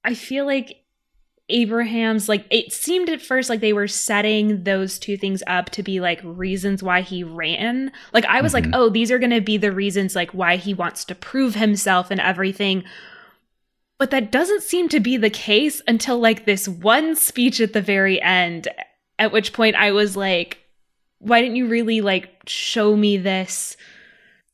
i 0.04 0.16
feel 0.16 0.48
like 0.48 0.79
abraham's 1.50 2.30
like 2.30 2.46
it 2.50 2.72
seemed 2.72 3.10
at 3.10 3.22
first 3.22 3.50
like 3.50 3.60
they 3.60 3.74
were 3.74 3.88
setting 3.88 4.64
those 4.64 5.00
two 5.00 5.18
things 5.18 5.42
up 5.48 5.70
to 5.70 5.84
be 5.84 6.00
like 6.00 6.20
reasons 6.24 6.82
why 6.84 7.02
he 7.02 7.24
ran 7.24 7.92
like 8.14 8.26
i 8.26 8.42
was 8.42 8.54
mm-hmm. 8.54 8.72
like 8.72 8.80
oh 8.80 8.90
these 8.90 9.12
are 9.12 9.20
going 9.20 9.30
to 9.30 9.42
be 9.42 9.58
the 9.58 9.72
reasons 9.72 10.16
like 10.16 10.32
why 10.32 10.56
he 10.56 10.74
wants 10.74 11.06
to 11.06 11.16
prove 11.16 11.56
himself 11.56 12.12
and 12.12 12.20
everything 12.20 12.84
but 13.98 14.12
that 14.12 14.32
doesn't 14.32 14.64
seem 14.64 14.88
to 14.90 15.00
be 15.00 15.18
the 15.18 15.30
case 15.30 15.82
until 15.88 16.18
like 16.18 16.46
this 16.46 16.68
one 16.68 17.16
speech 17.16 17.60
at 17.60 17.74
the 17.74 17.82
very 17.82 18.22
end 18.22 18.70
at 19.20 19.34
which 19.34 19.54
point 19.54 19.76
I 19.76 19.92
was 19.92 20.18
like, 20.18 20.58
why 21.20 21.42
didn't 21.42 21.58
you 21.58 21.68
really 21.68 22.02
like 22.02 22.30
show 22.48 22.96
me 22.96 23.18
this 23.18 23.76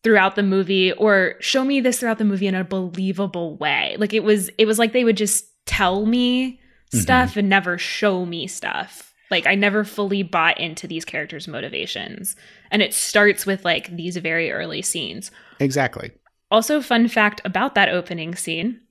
throughout 0.04 0.36
the 0.36 0.44
movie 0.44 0.92
or 0.92 1.36
show 1.40 1.64
me 1.64 1.80
this 1.80 2.00
throughout 2.00 2.18
the 2.18 2.26
movie 2.26 2.48
in 2.48 2.56
a 2.56 2.64
believable 2.64 3.56
way? 3.56 3.96
Like 4.00 4.14
it 4.14 4.24
was 4.24 4.50
it 4.58 4.66
was 4.66 4.80
like 4.80 4.92
they 4.92 5.04
would 5.04 5.18
just 5.18 5.46
tell 5.66 6.06
me 6.06 6.60
mm-hmm. 6.96 7.02
stuff 7.02 7.38
and 7.38 7.50
never 7.50 7.78
show 7.78 8.26
me 8.26 8.48
stuff. 8.48 9.14
Like 9.32 9.48
I 9.48 9.56
never 9.56 9.84
fully 9.84 10.24
bought 10.24 10.60
into 10.60 10.88
these 10.88 11.06
characters' 11.06 11.48
motivations. 11.48 12.36
And 12.72 12.82
it 12.82 12.94
starts 12.94 13.46
with 13.46 13.66
like 13.66 13.96
these 13.96 14.18
very 14.18 14.52
early 14.52 14.82
scenes. 14.82 15.32
Exactly. 15.60 16.12
Also, 16.52 16.82
fun 16.82 17.08
fact 17.08 17.42
about 17.44 17.76
that 17.76 17.90
opening 17.90 18.36
scene. 18.36 18.82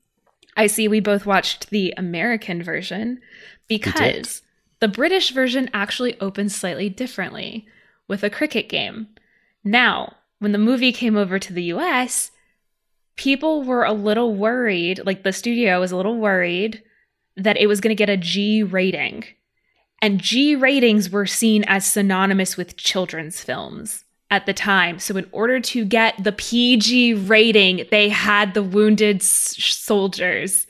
I 0.57 0.67
see 0.67 0.89
we 0.89 1.01
both 1.01 1.27
watched 1.27 1.71
the 1.71 1.95
American 1.97 2.63
version 2.63 3.21
because 3.69 4.43
the 4.81 4.89
British 4.89 5.31
version 5.31 5.71
actually 5.73 6.19
opens 6.21 6.55
slightly 6.55 6.89
differently 6.89 7.67
with 8.09 8.23
a 8.23 8.31
cricket 8.31 8.69
game. 8.69 9.09
Now, 9.63 10.17
when 10.39 10.53
the 10.53 10.59
movie 10.59 10.93
came 10.93 11.17
over 11.17 11.39
to 11.39 11.53
the 11.53 11.65
US, 11.65 12.31
people 13.17 13.63
were 13.63 13.85
a 13.85 13.93
little 13.93 14.35
worried, 14.35 15.01
like 15.05 15.23
the 15.23 15.33
studio 15.33 15.81
was 15.81 15.93
a 15.93 15.97
little 15.97 16.19
worried 16.19 16.83
that 17.37 17.57
it 17.57 17.67
was 17.67 17.81
going 17.81 17.91
to 17.91 17.99
get 17.99 18.11
a 18.11 18.17
G 18.17 18.63
rating. 18.63 19.25
And 20.03 20.21
G 20.21 20.55
ratings 20.55 21.11
were 21.11 21.27
seen 21.27 21.65
as 21.65 21.87
synonymous 21.87 22.57
with 22.57 22.77
children's 22.77 23.41
films 23.41 24.05
at 24.31 24.47
the 24.47 24.53
time. 24.53 24.99
So, 24.99 25.17
in 25.17 25.27
order 25.33 25.61
to 25.61 25.85
get 25.85 26.23
the 26.23 26.33
PG 26.33 27.15
rating, 27.15 27.87
they 27.91 28.09
had 28.09 28.55
the 28.55 28.63
wounded 28.63 29.23
s- 29.23 29.57
soldiers 29.59 30.67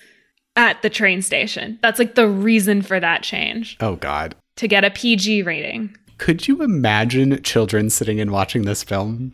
at 0.56 0.80
the 0.82 0.90
train 0.90 1.22
station. 1.22 1.78
That's 1.82 1.98
like 1.98 2.14
the 2.14 2.28
reason 2.28 2.82
for 2.82 3.00
that 3.00 3.22
change. 3.22 3.76
Oh, 3.80 3.96
God. 3.96 4.36
To 4.56 4.68
get 4.68 4.84
a 4.84 4.90
PG 4.90 5.42
rating. 5.42 5.96
Could 6.18 6.46
you 6.46 6.62
imagine 6.62 7.42
children 7.42 7.90
sitting 7.90 8.20
and 8.20 8.30
watching 8.30 8.62
this 8.62 8.84
film? 8.84 9.32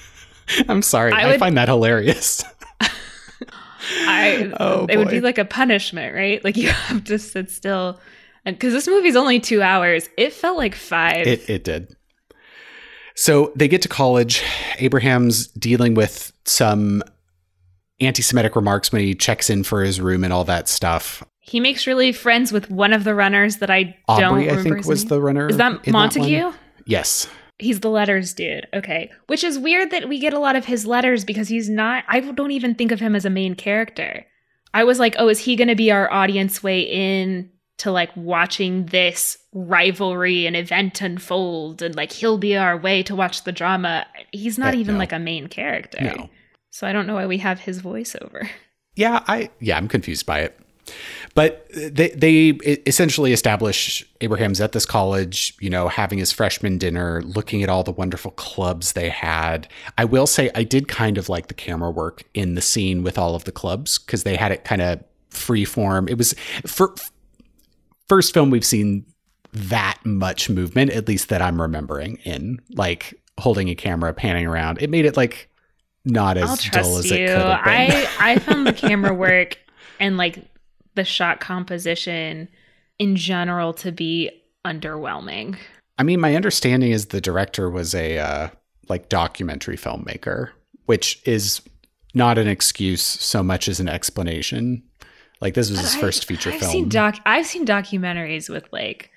I'm 0.68 0.82
sorry. 0.82 1.12
I, 1.12 1.26
would, 1.26 1.36
I, 1.36 1.38
find 1.38 1.56
that 1.56 1.68
hilarious. 1.68 2.42
I 3.80 4.52
oh, 4.58 4.86
it 4.88 4.96
would 4.96 5.08
be 5.08 5.20
like 5.20 5.38
a 5.38 5.44
punishment, 5.44 6.14
right? 6.14 6.42
Like 6.44 6.56
you 6.56 6.68
have 6.68 7.04
to 7.04 7.18
sit 7.18 7.50
still. 7.50 8.00
And 8.44 8.56
because 8.56 8.72
this 8.72 8.86
movie's 8.86 9.16
only 9.16 9.40
two 9.40 9.60
hours, 9.60 10.08
it 10.16 10.32
felt 10.32 10.56
like 10.56 10.74
five. 10.74 11.26
It, 11.26 11.48
it 11.50 11.64
did. 11.64 11.96
So 13.16 13.52
they 13.56 13.66
get 13.66 13.82
to 13.82 13.88
college. 13.88 14.42
Abraham's 14.78 15.48
dealing 15.48 15.94
with 15.94 16.32
some 16.44 17.02
anti-Semitic 17.98 18.54
remarks 18.54 18.92
when 18.92 19.02
he 19.02 19.14
checks 19.14 19.48
in 19.50 19.64
for 19.64 19.82
his 19.82 20.00
room 20.00 20.22
and 20.22 20.32
all 20.32 20.44
that 20.44 20.68
stuff. 20.68 21.24
He 21.40 21.60
makes 21.60 21.86
really 21.86 22.12
friends 22.12 22.52
with 22.52 22.70
one 22.70 22.92
of 22.92 23.04
the 23.04 23.14
runners 23.14 23.56
that 23.56 23.70
I 23.70 23.96
Aubrey, 24.06 24.22
don't. 24.22 24.36
Remember 24.36 24.60
I 24.60 24.62
think 24.62 24.86
was 24.86 25.04
name. 25.04 25.08
the 25.08 25.20
runner. 25.22 25.48
Is 25.48 25.56
that 25.56 25.86
Montague? 25.86 26.50
That 26.50 26.58
yes. 26.86 27.28
He's 27.58 27.80
the 27.80 27.90
letters 27.90 28.34
dude. 28.34 28.66
Okay. 28.74 29.10
Which 29.26 29.42
is 29.42 29.58
weird 29.58 29.90
that 29.90 30.08
we 30.08 30.18
get 30.18 30.34
a 30.34 30.38
lot 30.38 30.56
of 30.56 30.66
his 30.66 30.86
letters 30.86 31.24
because 31.24 31.48
he's 31.48 31.70
not, 31.70 32.04
I 32.08 32.20
don't 32.20 32.50
even 32.50 32.74
think 32.74 32.92
of 32.92 33.00
him 33.00 33.16
as 33.16 33.24
a 33.24 33.30
main 33.30 33.54
character. 33.54 34.26
I 34.74 34.84
was 34.84 34.98
like, 34.98 35.16
oh, 35.18 35.28
is 35.28 35.40
he 35.40 35.56
going 35.56 35.68
to 35.68 35.74
be 35.74 35.90
our 35.90 36.12
audience 36.12 36.62
way 36.62 36.80
in 36.80 37.50
to 37.78 37.90
like 37.90 38.10
watching 38.14 38.86
this 38.86 39.38
rivalry 39.52 40.46
and 40.46 40.54
event 40.54 41.00
unfold 41.00 41.80
and 41.80 41.94
like 41.94 42.12
he'll 42.12 42.38
be 42.38 42.56
our 42.56 42.76
way 42.76 43.02
to 43.04 43.16
watch 43.16 43.44
the 43.44 43.52
drama? 43.52 44.06
He's 44.32 44.58
not 44.58 44.74
eh, 44.74 44.78
even 44.78 44.94
no. 44.94 44.98
like 44.98 45.12
a 45.12 45.18
main 45.18 45.46
character. 45.46 46.02
No. 46.02 46.30
So 46.70 46.86
I 46.86 46.92
don't 46.92 47.06
know 47.06 47.14
why 47.14 47.26
we 47.26 47.38
have 47.38 47.60
his 47.60 47.80
voiceover. 47.80 48.48
Yeah, 48.96 49.22
I 49.26 49.50
yeah, 49.60 49.76
I'm 49.76 49.88
confused 49.88 50.26
by 50.26 50.40
it. 50.40 50.58
But 51.34 51.66
they 51.74 52.08
they 52.10 52.48
essentially 52.86 53.32
establish 53.32 54.04
Abraham's 54.20 54.60
at 54.60 54.72
this 54.72 54.86
college, 54.86 55.54
you 55.60 55.68
know, 55.68 55.88
having 55.88 56.18
his 56.18 56.32
freshman 56.32 56.78
dinner, 56.78 57.22
looking 57.22 57.62
at 57.62 57.68
all 57.68 57.82
the 57.82 57.92
wonderful 57.92 58.30
clubs 58.32 58.92
they 58.92 59.08
had. 59.10 59.68
I 59.98 60.04
will 60.04 60.26
say 60.26 60.50
I 60.54 60.64
did 60.64 60.88
kind 60.88 61.18
of 61.18 61.28
like 61.28 61.48
the 61.48 61.54
camera 61.54 61.90
work 61.90 62.22
in 62.34 62.54
the 62.54 62.62
scene 62.62 63.02
with 63.02 63.18
all 63.18 63.34
of 63.34 63.44
the 63.44 63.52
clubs 63.52 63.98
because 63.98 64.22
they 64.22 64.36
had 64.36 64.52
it 64.52 64.64
kind 64.64 64.80
of 64.80 65.04
free 65.30 65.64
form. 65.64 66.08
It 66.08 66.16
was 66.16 66.34
for 66.64 66.94
first 68.08 68.32
film 68.32 68.50
we've 68.50 68.64
seen 68.64 69.04
that 69.52 69.98
much 70.04 70.48
movement, 70.48 70.90
at 70.92 71.08
least 71.08 71.28
that 71.28 71.42
I'm 71.42 71.60
remembering 71.60 72.16
in 72.24 72.60
like 72.70 73.14
holding 73.38 73.68
a 73.68 73.74
camera, 73.74 74.12
panning 74.14 74.46
around. 74.46 74.80
It 74.80 74.90
made 74.90 75.04
it 75.04 75.16
like 75.16 75.50
not 76.04 76.36
as 76.38 76.64
dull 76.70 76.98
as 76.98 77.10
you. 77.10 77.16
it 77.16 77.28
could 77.28 77.38
have 77.38 77.64
been. 77.64 77.74
I 77.74 78.08
I 78.20 78.38
found 78.38 78.66
the 78.66 78.72
camera 78.72 79.12
work 79.12 79.58
and 80.00 80.16
like 80.16 80.38
the 80.96 81.04
shot 81.04 81.40
composition 81.40 82.48
in 82.98 83.16
general 83.16 83.72
to 83.74 83.92
be 83.92 84.30
underwhelming. 84.64 85.56
I 85.98 86.02
mean, 86.02 86.20
my 86.20 86.34
understanding 86.34 86.90
is 86.90 87.06
the 87.06 87.20
director 87.20 87.70
was 87.70 87.94
a 87.94 88.18
uh, 88.18 88.48
like 88.88 89.08
documentary 89.08 89.76
filmmaker, 89.76 90.50
which 90.86 91.22
is 91.24 91.62
not 92.14 92.38
an 92.38 92.48
excuse 92.48 93.02
so 93.02 93.42
much 93.42 93.68
as 93.68 93.80
an 93.80 93.88
explanation. 93.88 94.82
Like 95.40 95.54
this 95.54 95.70
was 95.70 95.78
but 95.78 95.84
his 95.84 95.96
I, 95.96 96.00
first 96.00 96.24
feature 96.24 96.50
I've 96.50 96.60
film. 96.60 96.72
Seen 96.72 96.88
doc- 96.88 97.20
I've 97.24 97.46
seen 97.46 97.64
documentaries 97.66 98.48
with 98.48 98.64
like 98.72 99.10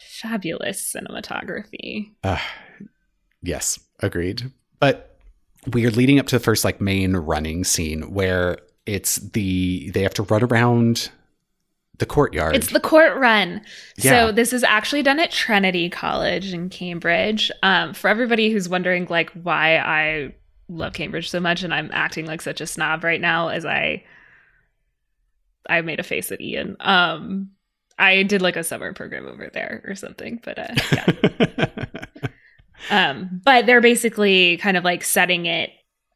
fabulous 0.00 0.94
cinematography. 0.94 2.10
Uh, 2.22 2.38
yes, 3.42 3.78
agreed. 4.00 4.50
But 4.80 5.16
we 5.72 5.86
are 5.86 5.90
leading 5.90 6.18
up 6.18 6.26
to 6.26 6.36
the 6.36 6.44
first 6.44 6.64
like 6.64 6.80
main 6.80 7.16
running 7.16 7.64
scene 7.64 8.12
where 8.12 8.58
it's 8.86 9.16
the 9.16 9.90
they 9.90 10.02
have 10.02 10.14
to 10.14 10.22
run 10.24 10.42
around 10.42 11.10
the 11.98 12.06
courtyard. 12.06 12.56
It's 12.56 12.72
the 12.72 12.80
court 12.80 13.16
run. 13.16 13.62
Yeah. 13.96 14.26
So 14.26 14.32
this 14.32 14.52
is 14.52 14.64
actually 14.64 15.02
done 15.02 15.20
at 15.20 15.30
Trinity 15.30 15.88
College 15.88 16.52
in 16.52 16.68
Cambridge. 16.68 17.50
Um, 17.62 17.94
for 17.94 18.08
everybody 18.08 18.50
who's 18.50 18.68
wondering 18.68 19.06
like 19.08 19.30
why 19.30 19.76
I 19.76 20.34
love 20.68 20.94
Cambridge 20.94 21.30
so 21.30 21.40
much 21.40 21.62
and 21.62 21.72
I'm 21.72 21.90
acting 21.92 22.26
like 22.26 22.42
such 22.42 22.60
a 22.60 22.66
snob 22.66 23.04
right 23.04 23.20
now 23.20 23.48
as 23.48 23.64
I 23.64 24.04
I 25.68 25.80
made 25.82 26.00
a 26.00 26.04
face 26.04 26.32
at 26.32 26.40
Ian. 26.40 26.76
Um 26.80 27.50
I 27.98 28.22
did 28.22 28.42
like 28.42 28.56
a 28.56 28.64
summer 28.64 28.92
program 28.92 29.26
over 29.26 29.50
there 29.52 29.82
or 29.86 29.94
something, 29.94 30.40
but 30.42 30.58
uh 30.58 30.74
yeah. 30.92 31.86
um 32.90 33.40
but 33.44 33.66
they're 33.66 33.80
basically 33.80 34.56
kind 34.56 34.76
of 34.76 34.84
like 34.84 35.04
setting 35.04 35.46
it 35.46 35.70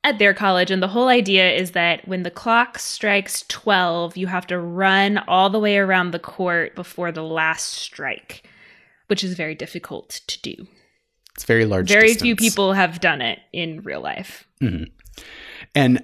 at 0.07 0.19
their 0.21 0.33
college 0.33 0.71
and 0.71 0.81
the 0.83 0.88
whole 0.88 1.09
idea 1.09 1.51
is 1.53 1.73
that 1.73 2.07
when 2.07 2.23
the 2.23 2.31
clock 2.31 2.79
strikes 2.79 3.45
12 3.49 4.16
you 4.16 4.29
have 4.29 4.47
to 4.47 4.59
run 4.59 5.19
all 5.27 5.51
the 5.51 5.59
way 5.59 5.77
around 5.79 6.12
the 6.12 6.19
court 6.19 6.75
before 6.77 7.11
the 7.11 7.25
last 7.25 7.73
strike 7.73 8.49
which 9.09 9.23
is 9.23 9.35
very 9.35 9.55
difficult 9.55 10.21
to 10.27 10.40
do. 10.42 10.66
It's 11.35 11.45
very 11.45 11.64
large 11.66 11.88
very 11.88 12.09
distance. 12.09 12.23
few 12.23 12.37
people 12.37 12.73
have 12.73 13.01
done 13.01 13.21
it 13.21 13.38
in 13.53 13.83
real 13.83 14.01
life. 14.01 14.47
Hmm 14.61 14.85
and 15.75 16.03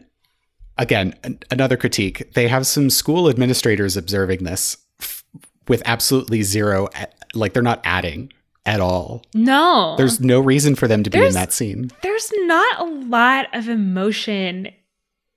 again 0.79 1.15
an- 1.23 1.39
another 1.51 1.77
critique 1.77 2.33
they 2.35 2.49
have 2.49 2.67
some 2.67 2.91
school 2.91 3.29
administrators 3.29 3.97
observing 3.97 4.43
this 4.45 4.77
f- 5.01 5.23
with 5.69 5.83
absolutely 5.85 6.43
zero 6.43 6.89
like 7.35 7.53
they're 7.53 7.63
not 7.63 7.81
adding 7.85 8.33
at 8.65 8.81
all. 8.81 9.23
No. 9.35 9.97
There's 9.97 10.21
no 10.21 10.41
reason 10.41 10.75
for 10.75 10.87
them 10.87 11.03
to 11.03 11.11
be 11.11 11.25
in 11.25 11.33
that 11.33 11.53
scene. 11.53 11.91
there's 12.03 12.31
not 12.43 12.81
a 12.81 12.85
lot 12.85 13.47
of 13.55 13.69
emotion 13.69 14.69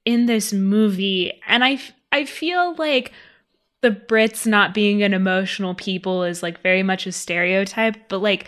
in 0.06 0.28
this 0.28 0.54
movie 0.54 1.34
and 1.48 1.64
I, 1.64 1.80
I 2.12 2.26
feel 2.26 2.76
like 2.76 3.12
the 3.82 3.90
brits 3.90 4.46
not 4.46 4.74
being 4.74 5.02
an 5.02 5.14
emotional 5.14 5.74
people 5.74 6.24
is 6.24 6.44
like 6.44 6.62
very 6.62 6.84
much 6.84 7.08
a 7.08 7.12
stereotype 7.12 7.96
but 8.10 8.20
like 8.20 8.48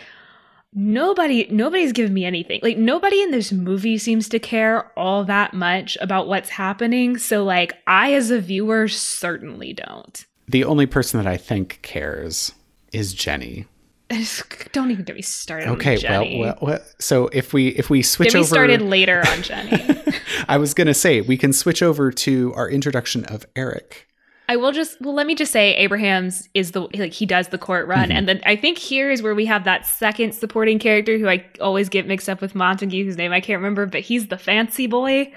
nobody 0.72 1.48
nobody's 1.50 1.92
giving 1.92 2.14
me 2.14 2.24
anything. 2.24 2.60
Like 2.62 2.76
nobody 2.78 3.20
in 3.22 3.30
this 3.32 3.50
movie 3.52 3.98
seems 3.98 4.28
to 4.28 4.38
care 4.38 4.92
all 4.96 5.24
that 5.24 5.54
much 5.54 5.96
about 6.00 6.28
what's 6.28 6.50
happening 6.50 7.18
so 7.18 7.42
like 7.42 7.72
i 7.86 8.12
as 8.12 8.30
a 8.30 8.40
viewer 8.40 8.86
certainly 8.86 9.72
don't. 9.72 10.24
The 10.46 10.62
only 10.64 10.86
person 10.86 11.18
that 11.22 11.26
i 11.30 11.36
think 11.36 11.80
cares 11.82 12.52
is 12.92 13.12
jenny 13.14 13.66
don't 14.72 14.90
even 14.90 15.04
get 15.04 15.14
me 15.16 15.22
started 15.22 15.68
okay 15.68 15.94
on 15.94 16.00
Jenny. 16.00 16.38
well, 16.40 16.56
well 16.60 16.70
well 16.78 16.80
so 16.98 17.28
if 17.28 17.52
we 17.52 17.68
if 17.68 17.90
we 17.90 18.02
switch 18.02 18.32
get 18.32 18.38
over 18.38 18.46
started 18.46 18.80
later 18.82 19.22
on 19.26 19.42
jenny 19.42 20.02
i 20.48 20.56
was 20.56 20.72
gonna 20.72 20.94
say 20.94 21.20
we 21.20 21.36
can 21.36 21.52
switch 21.52 21.82
over 21.82 22.10
to 22.10 22.52
our 22.54 22.68
introduction 22.70 23.24
of 23.26 23.44
eric 23.56 24.06
I 24.50 24.56
will 24.56 24.72
just 24.72 24.98
well 25.02 25.12
let 25.12 25.26
me 25.26 25.34
just 25.34 25.52
say 25.52 25.74
Abraham's 25.74 26.48
is 26.54 26.70
the 26.70 26.88
like 26.94 27.12
he 27.12 27.26
does 27.26 27.48
the 27.48 27.58
court 27.58 27.86
run 27.86 28.08
Mhm. 28.08 28.14
and 28.14 28.28
then 28.28 28.40
I 28.46 28.56
think 28.56 28.78
here 28.78 29.10
is 29.10 29.20
where 29.22 29.34
we 29.34 29.44
have 29.44 29.64
that 29.64 29.84
second 29.84 30.32
supporting 30.32 30.78
character 30.78 31.18
who 31.18 31.28
I 31.28 31.44
always 31.60 31.90
get 31.90 32.06
mixed 32.06 32.30
up 32.30 32.40
with 32.40 32.54
Montague 32.54 33.04
whose 33.04 33.18
name 33.18 33.30
I 33.30 33.42
can't 33.42 33.58
remember 33.58 33.84
but 33.84 34.00
he's 34.00 34.28
the 34.28 34.38
fancy 34.38 34.86
boy 34.86 35.34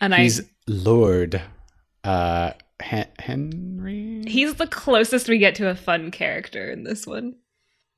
and 0.00 0.14
he's 0.14 0.40
I 0.40 0.44
lord 0.66 1.42
uh 2.04 2.52
henry 2.80 4.24
he's 4.26 4.54
the 4.54 4.66
closest 4.66 5.28
we 5.28 5.36
get 5.36 5.54
to 5.56 5.68
a 5.68 5.74
fun 5.74 6.10
character 6.10 6.70
in 6.70 6.84
this 6.84 7.06
one. 7.06 7.34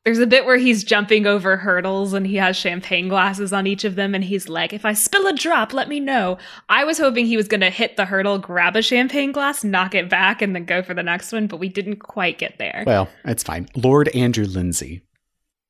There's 0.06 0.20
a 0.20 0.26
bit 0.26 0.46
where 0.46 0.56
he's 0.56 0.84
jumping 0.84 1.26
over 1.26 1.56
hurdles 1.56 2.14
and 2.14 2.26
he 2.26 2.36
has 2.36 2.56
champagne 2.56 3.08
glasses 3.08 3.52
on 3.52 3.66
each 3.66 3.84
of 3.84 3.96
them 3.96 4.14
and 4.14 4.22
he's 4.22 4.48
like 4.48 4.72
if 4.72 4.84
I 4.84 4.92
spill 4.92 5.26
a 5.26 5.34
drop 5.34 5.74
let 5.74 5.88
me 5.88 6.00
know. 6.00 6.38
I 6.68 6.84
was 6.84 6.96
hoping 6.96 7.26
he 7.26 7.36
was 7.36 7.48
going 7.48 7.60
to 7.60 7.70
hit 7.70 7.96
the 7.96 8.04
hurdle, 8.04 8.38
grab 8.38 8.76
a 8.76 8.82
champagne 8.82 9.32
glass, 9.32 9.64
knock 9.64 9.94
it 9.94 10.08
back 10.08 10.40
and 10.40 10.54
then 10.54 10.64
go 10.64 10.80
for 10.80 10.94
the 10.94 11.02
next 11.02 11.32
one 11.32 11.48
but 11.48 11.58
we 11.58 11.68
didn't 11.68 11.96
quite 11.96 12.38
get 12.38 12.56
there. 12.58 12.84
well 12.86 13.08
it's 13.24 13.42
fine 13.42 13.68
lord 13.74 14.08
andrew 14.14 14.46
lindsay 14.46 15.02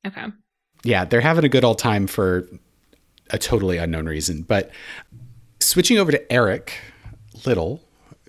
okay. 0.05 0.25
yeah, 0.83 1.03
they're 1.03 1.21
having 1.21 1.43
a 1.43 1.49
good 1.49 1.65
old 1.65 1.79
time 1.79 2.07
for 2.07 2.47
a 3.29 3.37
totally 3.37 3.77
unknown 3.77 4.05
reason. 4.05 4.43
But 4.43 4.71
switching 5.59 5.97
over 5.97 6.11
to 6.11 6.31
Eric 6.31 6.79
Liddell, 7.45 7.81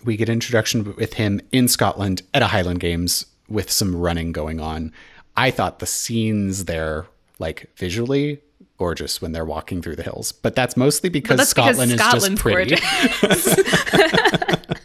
we 0.04 0.16
get 0.16 0.28
introduction 0.28 0.94
with 0.96 1.14
him 1.14 1.40
in 1.52 1.68
Scotland 1.68 2.22
at 2.34 2.42
a 2.42 2.48
Highland 2.48 2.80
Games 2.80 3.26
with 3.48 3.70
some 3.70 3.94
running 3.96 4.32
going 4.32 4.60
on. 4.60 4.92
I 5.38 5.52
thought 5.52 5.78
the 5.78 5.86
scenes 5.86 6.64
there, 6.64 7.06
like 7.38 7.70
visually, 7.76 8.40
gorgeous 8.76 9.22
when 9.22 9.30
they're 9.30 9.44
walking 9.44 9.80
through 9.82 9.94
the 9.94 10.02
hills. 10.02 10.32
But 10.32 10.56
that's 10.56 10.76
mostly 10.76 11.10
because 11.10 11.36
that's 11.36 11.50
Scotland 11.50 11.92
because 11.92 12.14
is 12.14 12.28
just 12.28 12.42
pretty. 12.42 12.74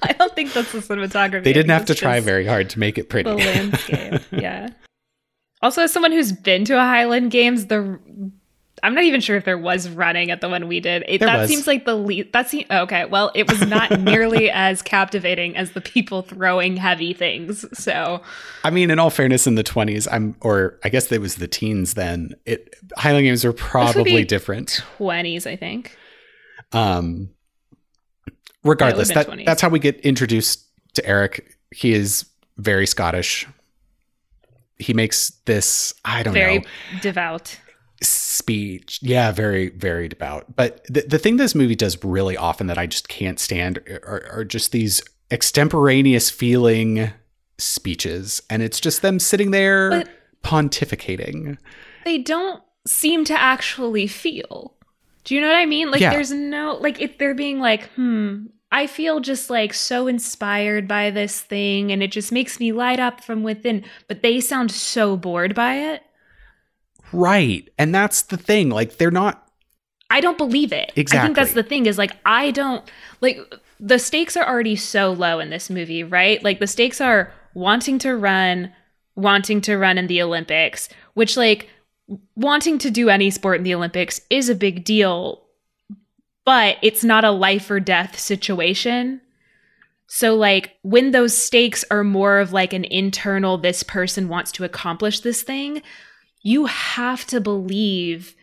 I 0.04 0.14
don't 0.14 0.36
think 0.36 0.54
that's 0.54 0.72
the 0.72 0.78
cinematography. 0.78 1.44
they 1.44 1.54
didn't 1.54 1.72
have 1.72 1.86
to 1.86 1.96
try 1.96 2.20
very 2.20 2.46
hard 2.46 2.70
to 2.72 2.80
make 2.80 3.00
it 3.00 3.10
pretty. 3.10 3.32
The 3.32 3.36
landscape, 3.38 4.22
yeah. 4.32 4.70
Also, 5.64 5.82
as 5.82 5.92
someone 5.92 6.12
who's 6.12 6.32
been 6.32 6.66
to 6.66 6.76
a 6.76 6.82
Highland 6.82 7.32
Games, 7.32 7.66
the 7.66 8.00
I'm 8.84 8.94
not 8.94 9.06
even 9.06 9.22
sure 9.22 9.38
if 9.38 9.46
there 9.46 9.58
was 9.58 9.90
running 9.90 10.30
at 10.30 10.42
the 10.42 10.50
one 10.50 10.68
we 10.68 10.82
did. 10.82 11.06
It, 11.08 11.22
that 11.22 11.40
was. 11.40 11.50
seems 11.50 11.68
like 11.68 11.86
the 11.86 11.96
least. 11.96 12.34
That 12.34 12.50
seems 12.50 12.70
okay. 12.70 13.06
Well, 13.06 13.32
it 13.34 13.50
was 13.50 13.66
not 13.66 14.00
nearly 14.02 14.52
as 14.52 14.82
captivating 14.82 15.56
as 15.56 15.72
the 15.72 15.80
people 15.80 16.22
throwing 16.22 16.76
heavy 16.76 17.14
things. 17.14 17.66
So 17.74 18.22
I 18.66 18.70
mean, 18.70 18.92
in 18.92 19.00
all 19.00 19.10
fairness, 19.10 19.48
in 19.48 19.56
the 19.56 19.64
20s, 19.64 20.08
I'm, 20.12 20.36
or 20.42 20.80
I 20.84 20.90
guess 20.90 21.10
it 21.14 21.22
was 21.22 21.36
the 21.36 21.48
teens 21.48 21.94
then, 21.94 22.36
it 22.46 22.76
Highland 22.98 23.24
Games 23.24 23.46
were 23.46 23.54
probably 23.54 24.26
different. 24.26 24.84
20s, 25.00 25.48
I 25.48 25.56
think. 25.56 25.98
Um, 26.74 27.30
regardless, 28.66 29.14
that, 29.14 29.30
that's 29.46 29.62
how 29.62 29.70
we 29.70 29.80
get 29.80 30.02
introduced 30.02 30.66
to 30.96 31.06
Eric. 31.06 31.58
He 31.72 31.94
is 31.94 32.26
very 32.58 32.86
Scottish. 32.86 33.48
He 34.78 34.94
makes 34.94 35.30
this, 35.46 35.94
I 36.04 36.24
don't 36.24 36.34
Very 36.34 36.60
know, 36.60 36.66
very 36.90 37.02
devout. 37.02 37.60
Speech. 38.34 39.00
Yeah, 39.02 39.32
very, 39.32 39.70
very 39.70 40.08
devout. 40.08 40.56
But 40.56 40.84
the, 40.90 41.02
the 41.02 41.20
thing 41.20 41.38
this 41.38 41.56
movie 41.56 41.76
does 41.76 42.04
really 42.04 42.36
often 42.36 42.68
that 42.68 42.78
I 42.78 42.88
just 42.88 43.08
can't 43.08 43.40
stand 43.40 43.78
are, 44.04 44.26
are 44.32 44.44
just 44.44 44.72
these 44.72 45.02
extemporaneous 45.32 46.30
feeling 46.30 47.12
speeches. 47.58 48.42
And 48.50 48.62
it's 48.64 48.80
just 48.80 49.02
them 49.02 49.20
sitting 49.20 49.52
there 49.52 49.90
But- 49.90 50.10
pontificating. 50.44 51.58
they 52.06 52.18
don't 52.18 52.62
seem 52.86 53.24
to 53.26 53.40
actually 53.40 54.08
feel. 54.08 54.74
Do 55.24 55.36
you 55.36 55.42
know 55.42 55.48
what 55.48 55.56
I 55.56 55.66
mean? 55.66 55.90
Like 55.92 56.02
Yeah. 56.02 56.10
there's 56.12 56.32
no 56.32 56.78
like 56.82 57.00
if 57.00 57.18
they're 57.18 57.34
being 57.36 57.60
like, 57.60 57.90
hmm, 57.92 58.48
I 58.72 58.88
feel 58.88 59.20
just 59.22 59.50
like 59.50 59.74
so 59.74 60.08
inspired 60.08 60.88
by 60.88 61.12
this 61.12 61.40
thing 61.40 61.92
and 61.92 62.02
it 62.04 62.12
just 62.12 62.32
makes 62.32 62.60
me 62.60 62.72
light 62.74 63.00
up 63.00 63.24
from 63.24 63.44
within, 63.44 63.86
but 64.10 64.22
they 64.22 64.42
sound 64.42 64.72
so 64.72 65.16
bored 65.16 65.56
by 65.56 65.76
it. 65.76 66.02
Right. 67.14 67.70
And 67.78 67.94
that's 67.94 68.24
the 68.24 68.38
thing. 68.38 68.70
Like, 68.70 68.98
they're 68.98 69.12
not 69.12 69.44
I 70.14 70.22
don't 70.22 70.38
believe 70.38 70.72
it. 70.72 70.92
Exactly. 70.96 71.20
I 71.20 71.24
think 71.24 71.36
that's 71.36 71.54
the 71.54 71.64
thing 71.64 71.88
is 71.88 71.98
like 71.98 72.16
I 72.24 72.52
don't 72.52 72.88
like 73.22 73.40
the 73.80 73.98
stakes 73.98 74.38
are 74.38 74.48
already 74.48 74.76
so 74.76 75.12
low 75.12 75.40
in 75.40 75.50
this 75.50 75.72
movie, 75.72 76.04
right? 76.04 76.44
Like 76.44 76.60
the 76.60 76.68
stakes 76.68 77.02
are 77.02 77.34
wanting 77.56 77.98
to 78.00 78.16
run, 78.16 78.72
wanting 79.16 79.60
to 79.62 79.76
run 79.76 79.98
in 79.98 80.06
the 80.06 80.22
Olympics, 80.22 80.88
which 81.16 81.36
like 81.36 81.68
wanting 82.36 82.78
to 82.78 82.92
do 82.92 83.10
any 83.10 83.32
sport 83.32 83.58
in 83.58 83.64
the 83.64 83.74
Olympics 83.74 84.22
is 84.30 84.50
a 84.50 84.56
big 84.56 84.84
deal, 84.84 85.46
but 86.46 86.78
it's 86.84 87.04
not 87.04 87.24
a 87.24 87.32
life 87.32 87.72
or 87.72 87.80
death 87.80 88.20
situation. 88.20 89.20
So 90.06 90.36
like 90.36 90.76
when 90.84 91.10
those 91.10 91.36
stakes 91.36 91.84
are 91.90 92.04
more 92.04 92.38
of 92.38 92.54
like 92.54 92.72
an 92.72 92.86
internal 92.86 93.58
this 93.58 93.82
person 93.82 94.30
wants 94.30 94.52
to 94.54 94.64
accomplish 94.64 95.22
this 95.22 95.42
thing, 95.42 95.82
you 96.44 96.66
have 96.66 97.26
to 97.28 97.42
believe 97.42 98.36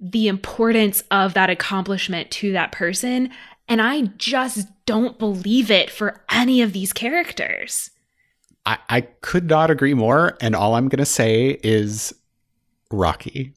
the 0.00 0.28
importance 0.28 1.02
of 1.10 1.34
that 1.34 1.50
accomplishment 1.50 2.30
to 2.30 2.52
that 2.52 2.72
person. 2.72 3.30
And 3.68 3.82
I 3.82 4.02
just 4.18 4.68
don't 4.86 5.18
believe 5.18 5.70
it 5.70 5.90
for 5.90 6.22
any 6.30 6.62
of 6.62 6.72
these 6.72 6.92
characters. 6.92 7.90
I, 8.66 8.78
I 8.88 9.00
could 9.02 9.48
not 9.48 9.70
agree 9.70 9.94
more. 9.94 10.36
And 10.40 10.54
all 10.54 10.74
I'm 10.74 10.88
going 10.88 10.98
to 10.98 11.04
say 11.04 11.58
is 11.62 12.14
Rocky. 12.90 13.52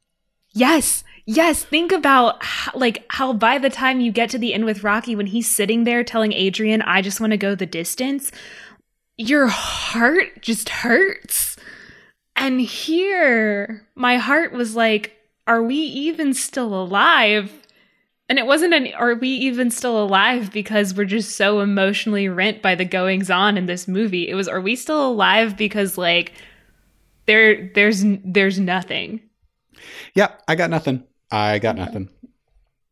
Yes. 0.52 1.04
Yes, 1.30 1.62
think 1.62 1.92
about 1.92 2.42
how, 2.42 2.72
like 2.74 3.06
how 3.10 3.34
by 3.34 3.58
the 3.58 3.70
time 3.70 4.00
you 4.00 4.14
get 4.14 4.30
to 4.30 4.38
the 4.38 4.54
end 4.54 4.64
with 4.64 4.84
Rocky 4.86 5.14
when 5.14 5.28
he's 5.28 5.54
sitting 5.54 5.84
there 5.84 6.02
telling 6.02 6.32
Adrian, 6.32 6.82
"I 6.84 7.02
just 7.02 7.20
want 7.20 7.32
to 7.32 7.38
go 7.38 7.54
the 7.54 7.66
distance." 7.66 8.32
Your 9.18 9.48
heart 9.48 10.42
just 10.42 10.70
hurts. 10.70 11.58
And 12.38 12.62
here, 12.62 13.86
my 13.96 14.18
heart 14.18 14.54
was 14.54 14.76
like, 14.76 15.18
"Are 15.48 15.62
we 15.64 15.76
even 15.76 16.34
still 16.34 16.80
alive?" 16.80 17.52
And 18.30 18.38
it 18.38 18.46
wasn't 18.46 18.74
an 18.74 18.94
are 18.94 19.16
we 19.16 19.30
even 19.30 19.72
still 19.72 20.02
alive 20.02 20.52
because 20.52 20.94
we're 20.94 21.06
just 21.06 21.36
so 21.36 21.62
emotionally 21.62 22.30
rent 22.30 22.62
by 22.62 22.76
the 22.76 22.86
goings 22.86 23.30
on 23.30 23.58
in 23.58 23.66
this 23.66 23.88
movie. 23.88 24.28
It 24.30 24.36
was 24.36 24.48
are 24.48 24.62
we 24.62 24.76
still 24.76 25.08
alive 25.10 25.58
because 25.58 25.98
like 25.98 26.34
there 27.26 27.72
there's 27.74 28.04
there's 28.24 28.60
nothing. 28.60 29.22
Yeah, 30.14 30.32
I 30.48 30.56
got 30.56 30.70
nothing. 30.70 31.04
I 31.32 31.60
got 31.60 31.76
nothing. 31.76 32.10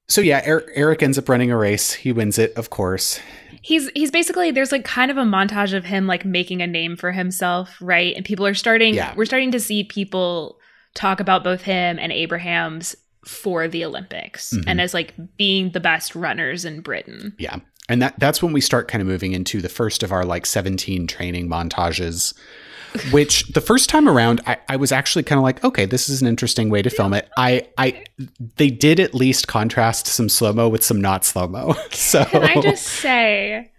So 0.07 0.21
yeah, 0.21 0.43
Er- 0.47 0.69
Eric 0.75 1.01
ends 1.03 1.17
up 1.17 1.27
running 1.29 1.51
a 1.51 1.57
race. 1.57 1.93
He 1.93 2.11
wins 2.11 2.37
it, 2.37 2.53
of 2.55 2.69
course. 2.69 3.19
he's 3.61 3.89
he's 3.95 4.11
basically 4.11 4.51
there's 4.51 4.71
like 4.71 4.85
kind 4.85 5.09
of 5.09 5.17
a 5.17 5.23
montage 5.23 5.73
of 5.73 5.85
him 5.85 6.05
like 6.05 6.23
making 6.25 6.61
a 6.61 6.67
name 6.67 6.95
for 6.95 7.11
himself 7.11 7.75
right 7.81 8.15
and 8.15 8.23
people 8.23 8.45
are 8.45 8.53
starting 8.53 8.93
Yeah. 8.93 9.11
we're 9.15 9.25
starting 9.25 9.49
to 9.51 9.59
see 9.59 9.83
people 9.83 10.59
talk 10.93 11.19
about 11.19 11.43
both 11.43 11.61
him 11.63 11.97
and 11.97 12.11
abraham's 12.11 12.95
for 13.25 13.67
the 13.67 13.83
Olympics 13.83 14.53
Mhm. 14.53 14.63
and 14.67 14.79
as 14.81 14.93
like 14.93 15.15
being 15.37 15.71
the 15.71 15.79
best 15.79 16.13
runners 16.15 16.63
in 16.63 16.81
Britain. 16.81 17.33
Yeah. 17.39 17.57
And 17.89 18.01
that 18.03 18.19
that's 18.19 18.43
when 18.43 18.53
we 18.53 18.61
start 18.61 18.87
kind 18.87 19.01
of 19.01 19.07
moving 19.07 19.31
into 19.31 19.61
the 19.61 19.69
first 19.69 20.03
of 20.03 20.11
our 20.11 20.25
like 20.25 20.45
17 20.45 21.07
training 21.07 21.49
montages. 21.49 22.35
Which 23.11 23.47
the 23.49 23.61
first 23.61 23.89
time 23.89 24.07
around, 24.07 24.41
I, 24.45 24.57
I 24.69 24.75
was 24.75 24.91
actually 24.91 25.23
kind 25.23 25.37
of 25.37 25.43
like, 25.43 25.63
okay, 25.63 25.85
this 25.85 26.09
is 26.09 26.21
an 26.21 26.27
interesting 26.27 26.69
way 26.69 26.81
to 26.81 26.89
film 26.89 27.13
it. 27.13 27.29
I, 27.37 27.67
I, 27.77 28.03
they 28.57 28.69
did 28.69 28.99
at 28.99 29.13
least 29.13 29.47
contrast 29.47 30.07
some 30.07 30.29
slow 30.29 30.53
mo 30.53 30.69
with 30.69 30.83
some 30.83 31.01
not 31.01 31.25
slow 31.25 31.47
mo. 31.47 31.75
So 31.91 32.25
Can 32.25 32.43
I 32.43 32.61
just 32.61 32.85
say, 32.85 33.71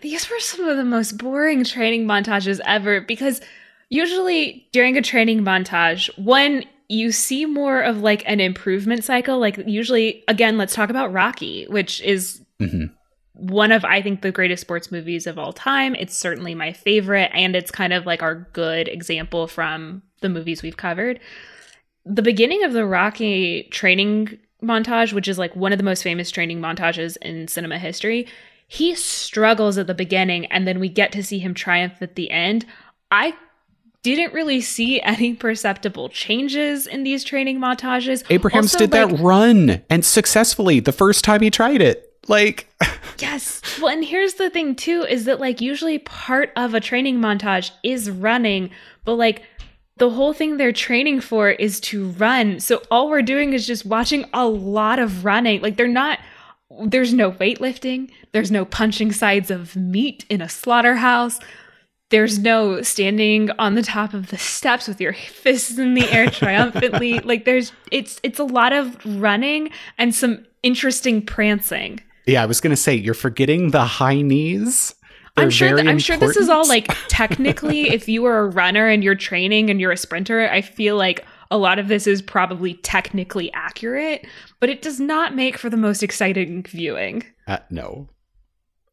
these 0.00 0.28
were 0.30 0.40
some 0.40 0.66
of 0.68 0.76
the 0.76 0.84
most 0.84 1.18
boring 1.18 1.64
training 1.64 2.06
montages 2.06 2.60
ever 2.64 3.00
because 3.00 3.40
usually 3.88 4.68
during 4.72 4.96
a 4.96 5.02
training 5.02 5.42
montage, 5.42 6.08
one, 6.18 6.64
you 6.88 7.12
see 7.12 7.46
more 7.46 7.80
of 7.80 8.00
like 8.02 8.22
an 8.26 8.40
improvement 8.40 9.04
cycle. 9.04 9.38
Like, 9.38 9.58
usually, 9.66 10.22
again, 10.28 10.58
let's 10.58 10.74
talk 10.74 10.90
about 10.90 11.12
Rocky, 11.12 11.66
which 11.68 12.00
is 12.02 12.42
Mhm. 12.60 12.90
One 13.36 13.70
of, 13.70 13.84
I 13.84 14.00
think, 14.00 14.22
the 14.22 14.32
greatest 14.32 14.62
sports 14.62 14.90
movies 14.90 15.26
of 15.26 15.38
all 15.38 15.52
time. 15.52 15.94
It's 15.94 16.16
certainly 16.16 16.54
my 16.54 16.72
favorite, 16.72 17.30
and 17.34 17.54
it's 17.54 17.70
kind 17.70 17.92
of 17.92 18.06
like 18.06 18.22
our 18.22 18.48
good 18.52 18.88
example 18.88 19.46
from 19.46 20.02
the 20.22 20.28
movies 20.28 20.62
we've 20.62 20.76
covered. 20.76 21.20
The 22.04 22.22
beginning 22.22 22.64
of 22.64 22.72
the 22.72 22.86
Rocky 22.86 23.64
training 23.70 24.38
montage, 24.62 25.12
which 25.12 25.28
is 25.28 25.38
like 25.38 25.54
one 25.54 25.72
of 25.72 25.78
the 25.78 25.84
most 25.84 26.02
famous 26.02 26.30
training 26.30 26.60
montages 26.60 27.16
in 27.22 27.48
cinema 27.48 27.78
history, 27.78 28.26
he 28.68 28.94
struggles 28.94 29.78
at 29.78 29.86
the 29.86 29.94
beginning 29.94 30.46
and 30.46 30.66
then 30.66 30.80
we 30.80 30.88
get 30.88 31.12
to 31.12 31.22
see 31.22 31.38
him 31.38 31.54
triumph 31.54 32.00
at 32.00 32.16
the 32.16 32.30
end. 32.30 32.64
I 33.10 33.34
didn't 34.02 34.32
really 34.32 34.60
see 34.60 35.00
any 35.02 35.34
perceptible 35.34 36.08
changes 36.08 36.86
in 36.86 37.02
these 37.02 37.24
training 37.24 37.58
montages. 37.58 38.24
Abrahams 38.30 38.74
Also, 38.74 38.78
did 38.78 38.92
that 38.92 39.18
run 39.18 39.82
and 39.90 40.04
successfully 40.04 40.80
the 40.80 40.92
first 40.92 41.24
time 41.24 41.42
he 41.42 41.50
tried 41.50 41.80
it. 41.80 42.05
Like, 42.28 42.68
Yes. 43.18 43.62
Well, 43.80 43.92
and 43.92 44.04
here's 44.04 44.34
the 44.34 44.50
thing 44.50 44.74
too 44.74 45.06
is 45.08 45.24
that 45.24 45.40
like 45.40 45.60
usually 45.60 45.98
part 45.98 46.52
of 46.56 46.74
a 46.74 46.80
training 46.80 47.18
montage 47.18 47.70
is 47.82 48.10
running, 48.10 48.70
but 49.04 49.14
like 49.14 49.42
the 49.96 50.10
whole 50.10 50.32
thing 50.32 50.56
they're 50.56 50.72
training 50.72 51.20
for 51.20 51.50
is 51.50 51.80
to 51.80 52.08
run. 52.10 52.60
So 52.60 52.82
all 52.90 53.08
we're 53.08 53.22
doing 53.22 53.52
is 53.52 53.66
just 53.66 53.86
watching 53.86 54.26
a 54.32 54.46
lot 54.46 54.98
of 54.98 55.24
running. 55.24 55.62
Like 55.62 55.76
they're 55.76 55.88
not 55.88 56.18
there's 56.84 57.14
no 57.14 57.30
weightlifting, 57.32 58.10
there's 58.32 58.50
no 58.50 58.64
punching 58.64 59.12
sides 59.12 59.50
of 59.50 59.76
meat 59.76 60.26
in 60.28 60.42
a 60.42 60.48
slaughterhouse. 60.48 61.38
There's 62.10 62.38
no 62.38 62.82
standing 62.82 63.50
on 63.58 63.74
the 63.74 63.82
top 63.82 64.14
of 64.14 64.28
the 64.28 64.38
steps 64.38 64.86
with 64.86 65.00
your 65.00 65.12
fists 65.12 65.78
in 65.78 65.94
the 65.94 66.08
air 66.10 66.28
triumphantly. 66.30 67.18
like 67.20 67.44
there's 67.44 67.72
it's 67.90 68.20
it's 68.22 68.38
a 68.38 68.44
lot 68.44 68.72
of 68.72 68.96
running 69.20 69.70
and 69.96 70.14
some 70.14 70.44
interesting 70.62 71.24
prancing. 71.24 72.00
Yeah, 72.26 72.42
I 72.42 72.46
was 72.46 72.60
gonna 72.60 72.76
say 72.76 72.94
you're 72.94 73.14
forgetting 73.14 73.70
the 73.70 73.84
high 73.84 74.20
knees. 74.20 74.94
They're 75.36 75.44
I'm 75.44 75.50
sure. 75.50 75.76
That, 75.76 75.86
I'm 75.86 75.98
sure 75.98 76.16
this 76.16 76.36
is 76.36 76.48
all 76.48 76.66
like 76.66 76.88
technically, 77.08 77.90
if 77.90 78.08
you 78.08 78.22
were 78.22 78.38
a 78.38 78.48
runner 78.48 78.88
and 78.88 79.04
you're 79.04 79.14
training 79.14 79.70
and 79.70 79.80
you're 79.80 79.92
a 79.92 79.96
sprinter, 79.96 80.48
I 80.48 80.62
feel 80.62 80.96
like 80.96 81.24
a 81.50 81.58
lot 81.58 81.78
of 81.78 81.88
this 81.88 82.06
is 82.06 82.22
probably 82.22 82.74
technically 82.74 83.52
accurate, 83.52 84.26
but 84.60 84.68
it 84.68 84.82
does 84.82 84.98
not 84.98 85.34
make 85.34 85.58
for 85.58 85.70
the 85.70 85.76
most 85.76 86.02
exciting 86.02 86.62
viewing. 86.62 87.24
Uh, 87.46 87.58
no, 87.70 88.08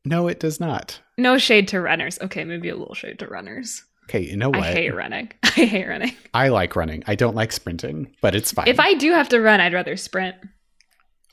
no, 0.05 0.27
it 0.27 0.39
does 0.39 0.59
not. 0.59 0.99
No 1.17 1.37
shade 1.37 1.67
to 1.69 1.81
runners. 1.81 2.19
Okay, 2.21 2.43
maybe 2.43 2.69
a 2.69 2.75
little 2.75 2.95
shade 2.95 3.19
to 3.19 3.27
runners. 3.27 3.83
Okay, 4.05 4.19
you 4.19 4.35
know 4.35 4.49
what? 4.49 4.59
I 4.59 4.73
hate 4.73 4.93
running. 4.93 5.31
I 5.43 5.47
hate 5.47 5.87
running. 5.87 6.13
I 6.33 6.49
like 6.49 6.75
running. 6.75 7.03
I 7.07 7.15
don't 7.15 7.35
like 7.35 7.51
sprinting, 7.51 8.13
but 8.21 8.35
it's 8.35 8.51
fine. 8.51 8.67
If 8.67 8.79
I 8.79 8.95
do 8.95 9.13
have 9.13 9.29
to 9.29 9.39
run, 9.39 9.61
I'd 9.61 9.73
rather 9.73 9.95
sprint. 9.95 10.35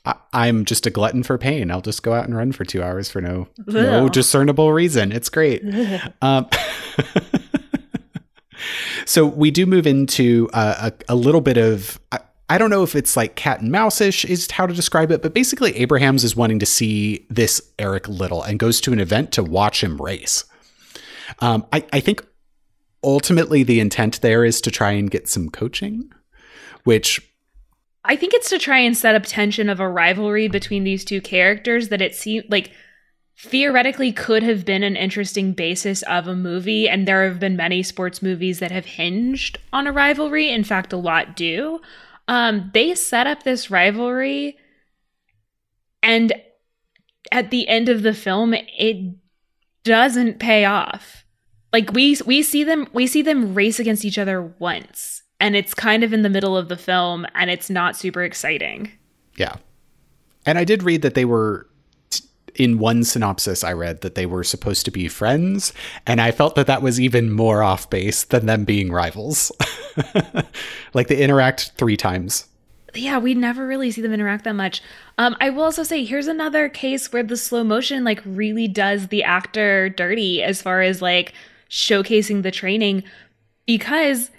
I, 0.05 0.15
I'm 0.33 0.65
just 0.65 0.85
a 0.85 0.89
glutton 0.89 1.23
for 1.23 1.37
pain. 1.37 1.71
I'll 1.71 1.81
just 1.81 2.03
go 2.03 2.13
out 2.13 2.25
and 2.25 2.35
run 2.35 2.51
for 2.51 2.65
two 2.65 2.81
hours 2.81 3.09
for 3.09 3.21
no 3.21 3.47
no 3.67 4.09
discernible 4.09 4.73
reason. 4.73 5.11
It's 5.11 5.29
great. 5.29 5.63
Um, 6.21 6.47
so 9.05 9.25
we 9.25 9.51
do 9.51 9.65
move 9.65 9.87
into 9.87 10.49
uh, 10.53 10.91
a, 10.91 11.13
a 11.13 11.15
little 11.15 11.41
bit 11.41 11.57
of. 11.57 11.99
I, 12.11 12.19
I 12.49 12.57
don't 12.57 12.69
know 12.69 12.83
if 12.83 12.95
it's 12.95 13.15
like 13.15 13.35
cat 13.35 13.61
and 13.61 13.71
mouse-ish 13.71 14.25
is 14.25 14.51
how 14.51 14.67
to 14.67 14.73
describe 14.73 15.09
it, 15.09 15.21
but 15.21 15.33
basically 15.33 15.73
Abrahams 15.77 16.25
is 16.25 16.35
wanting 16.35 16.59
to 16.59 16.65
see 16.65 17.25
this 17.29 17.61
Eric 17.79 18.09
Liddell 18.09 18.43
and 18.43 18.59
goes 18.59 18.81
to 18.81 18.91
an 18.91 18.99
event 18.99 19.31
to 19.33 19.43
watch 19.43 19.81
him 19.81 20.01
race. 20.01 20.43
Um, 21.39 21.65
I, 21.71 21.85
I 21.93 22.01
think 22.01 22.25
ultimately 23.03 23.63
the 23.63 23.79
intent 23.79 24.21
there 24.21 24.43
is 24.43 24.59
to 24.61 24.71
try 24.71 24.91
and 24.91 25.09
get 25.09 25.29
some 25.29 25.49
coaching, 25.49 26.11
which 26.83 27.30
I 28.03 28.15
think 28.15 28.33
it's 28.33 28.49
to 28.49 28.57
try 28.57 28.79
and 28.79 28.97
set 28.97 29.15
up 29.15 29.23
tension 29.25 29.69
of 29.69 29.79
a 29.79 29.87
rivalry 29.87 30.47
between 30.47 30.83
these 30.83 31.05
two 31.05 31.21
characters 31.21 31.89
that 31.89 32.01
it 32.01 32.15
seemed 32.15 32.45
like 32.49 32.71
theoretically 33.37 34.11
could 34.11 34.43
have 34.43 34.65
been 34.65 34.83
an 34.83 34.95
interesting 34.95 35.53
basis 35.53 36.01
of 36.03 36.27
a 36.27 36.35
movie. 36.35 36.89
And 36.89 37.07
there 37.07 37.27
have 37.27 37.39
been 37.39 37.55
many 37.55 37.83
sports 37.83 38.21
movies 38.21 38.59
that 38.59 38.71
have 38.71 38.85
hinged 38.85 39.57
on 39.71 39.87
a 39.87 39.91
rivalry. 39.91 40.49
In 40.49 40.63
fact, 40.63 40.93
a 40.93 40.97
lot 40.97 41.35
do. 41.35 41.79
Um, 42.27 42.71
they 42.73 42.95
set 42.95 43.27
up 43.27 43.43
this 43.43 43.69
rivalry, 43.69 44.57
and 46.01 46.33
at 47.31 47.51
the 47.51 47.67
end 47.67 47.89
of 47.89 48.03
the 48.03 48.13
film, 48.13 48.53
it 48.53 49.15
doesn't 49.83 50.39
pay 50.39 50.65
off. 50.65 51.25
Like 51.73 51.91
we 51.91 52.17
we 52.25 52.43
see 52.43 52.63
them 52.63 52.87
we 52.93 53.07
see 53.07 53.21
them 53.21 53.53
race 53.53 53.79
against 53.79 54.05
each 54.05 54.17
other 54.17 54.41
once 54.59 55.20
and 55.41 55.55
it's 55.55 55.73
kind 55.73 56.03
of 56.03 56.13
in 56.13 56.21
the 56.21 56.29
middle 56.29 56.55
of 56.55 56.69
the 56.69 56.77
film 56.77 57.25
and 57.35 57.49
it's 57.49 57.69
not 57.69 57.97
super 57.97 58.23
exciting. 58.23 58.91
Yeah. 59.35 59.55
And 60.45 60.57
I 60.57 60.63
did 60.63 60.83
read 60.83 61.01
that 61.01 61.15
they 61.15 61.25
were 61.25 61.67
in 62.55 62.77
one 62.79 63.03
synopsis 63.03 63.63
I 63.63 63.73
read 63.73 64.01
that 64.01 64.15
they 64.15 64.25
were 64.25 64.43
supposed 64.43 64.85
to 64.85 64.91
be 64.91 65.07
friends 65.07 65.73
and 66.05 66.21
I 66.21 66.31
felt 66.31 66.55
that 66.55 66.67
that 66.67 66.81
was 66.81 66.99
even 66.99 67.31
more 67.31 67.63
off 67.63 67.89
base 67.89 68.23
than 68.23 68.45
them 68.45 68.65
being 68.65 68.91
rivals. 68.91 69.51
like 70.93 71.07
they 71.07 71.17
interact 71.17 71.71
3 71.77 71.97
times. 71.97 72.47
Yeah, 72.93 73.19
we 73.19 73.33
never 73.33 73.65
really 73.65 73.89
see 73.89 74.01
them 74.01 74.13
interact 74.13 74.43
that 74.43 74.53
much. 74.53 74.83
Um, 75.17 75.35
I 75.39 75.49
will 75.49 75.63
also 75.63 75.83
say 75.83 76.03
here's 76.03 76.27
another 76.27 76.69
case 76.69 77.11
where 77.11 77.23
the 77.23 77.37
slow 77.37 77.63
motion 77.63 78.03
like 78.03 78.21
really 78.25 78.67
does 78.67 79.07
the 79.07 79.23
actor 79.23 79.89
dirty 79.89 80.43
as 80.43 80.61
far 80.61 80.81
as 80.81 81.01
like 81.01 81.33
showcasing 81.69 82.43
the 82.43 82.51
training 82.51 83.03
because 83.65 84.29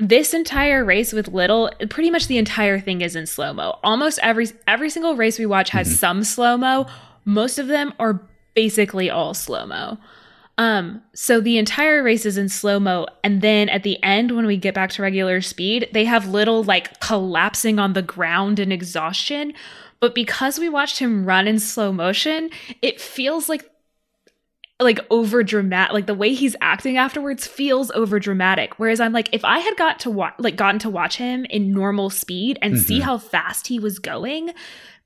this 0.00 0.32
entire 0.32 0.84
race 0.84 1.12
with 1.12 1.28
Liddell 1.28 1.70
pretty 1.90 2.10
much 2.10 2.26
the 2.26 2.38
entire 2.38 2.80
thing 2.80 3.02
is 3.02 3.14
in 3.14 3.26
slow 3.26 3.52
mo 3.52 3.78
almost 3.84 4.18
every 4.22 4.48
every 4.66 4.88
single 4.88 5.14
race 5.14 5.38
we 5.38 5.46
watch 5.46 5.70
has 5.70 5.98
some 5.98 6.24
slow 6.24 6.56
mo 6.56 6.86
most 7.24 7.58
of 7.58 7.66
them 7.66 7.92
are 7.98 8.20
basically 8.54 9.10
all 9.10 9.34
slow 9.34 9.66
mo 9.66 9.98
um 10.56 11.02
so 11.14 11.40
the 11.40 11.58
entire 11.58 12.02
race 12.02 12.24
is 12.24 12.38
in 12.38 12.48
slow 12.48 12.80
mo 12.80 13.06
and 13.22 13.42
then 13.42 13.68
at 13.68 13.82
the 13.82 14.02
end 14.02 14.34
when 14.34 14.46
we 14.46 14.56
get 14.56 14.74
back 14.74 14.90
to 14.90 15.02
regular 15.02 15.40
speed 15.42 15.88
they 15.92 16.06
have 16.06 16.26
Liddell 16.26 16.64
like 16.64 16.98
collapsing 17.00 17.78
on 17.78 17.92
the 17.92 18.02
ground 18.02 18.58
in 18.58 18.72
exhaustion. 18.72 19.52
But 20.00 20.14
because 20.14 20.58
we 20.58 20.70
watched 20.70 20.98
him 20.98 21.26
run 21.26 21.46
in 21.46 21.58
slow 21.58 21.92
motion 21.92 22.48
it 22.80 23.00
feels 23.00 23.50
like 23.50 23.69
like 24.80 24.98
over 25.10 25.42
dramatic 25.42 25.92
like 25.92 26.06
the 26.06 26.14
way 26.14 26.32
he's 26.34 26.56
acting 26.60 26.96
afterwards 26.96 27.46
feels 27.46 27.90
over 27.92 28.18
dramatic. 28.18 28.78
Whereas 28.78 28.98
i'm 29.00 29.12
like 29.12 29.28
if 29.32 29.44
i 29.44 29.58
had 29.58 29.76
got 29.76 30.00
to 30.00 30.10
watch 30.10 30.34
like 30.38 30.56
gotten 30.56 30.78
to 30.80 30.90
watch 30.90 31.16
him 31.16 31.44
in 31.50 31.72
normal 31.72 32.10
speed 32.10 32.58
and 32.62 32.78
see 32.78 32.98
Mhm. 33.00 33.02
how 33.02 33.18
fast 33.18 33.66
he 33.66 33.78
was 33.78 33.98
going 33.98 34.52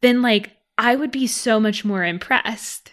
then 0.00 0.22
like 0.22 0.52
i 0.78 0.94
would 0.96 1.10
be 1.10 1.26
so 1.26 1.58
much 1.60 1.84
more 1.84 2.04
impressed. 2.04 2.92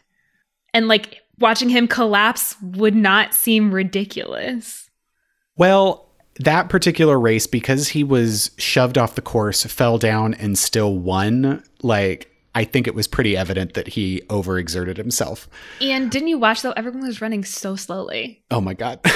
And 0.74 0.88
like 0.88 1.20
watching 1.40 1.70
him 1.70 1.88
collapse 1.88 2.56
would 2.62 2.96
not 2.96 3.34
seem 3.34 3.74
ridiculous. 3.74 4.90
Well, 5.58 6.08
that 6.40 6.70
particular 6.70 7.20
race 7.20 7.46
because 7.48 7.90
he 7.90 8.04
was 8.04 8.52
shoved 8.58 8.98
off 8.98 9.16
the 9.16 9.22
course, 9.22 9.66
fell 9.66 9.98
down 9.98 10.34
and 10.36 10.58
still 10.58 10.98
won, 10.98 11.62
like 11.84 12.31
I 12.54 12.64
think 12.66 12.88
it 12.88 12.96
was 12.96 13.08
pretty 13.08 13.38
evident 13.38 13.74
that 13.76 13.88
he 13.90 14.22
overexerted 14.28 14.98
himself. 14.98 15.48
and 15.80 16.12
didn't 16.12 16.28
you 16.28 16.38
watch 16.38 16.62
though 16.62 16.72
everyone 16.72 17.02
was 17.06 17.22
running 17.22 17.44
so 17.44 17.76
slowly 17.76 18.44
Oh 18.52 18.62
my 18.62 18.74
god. 18.74 19.00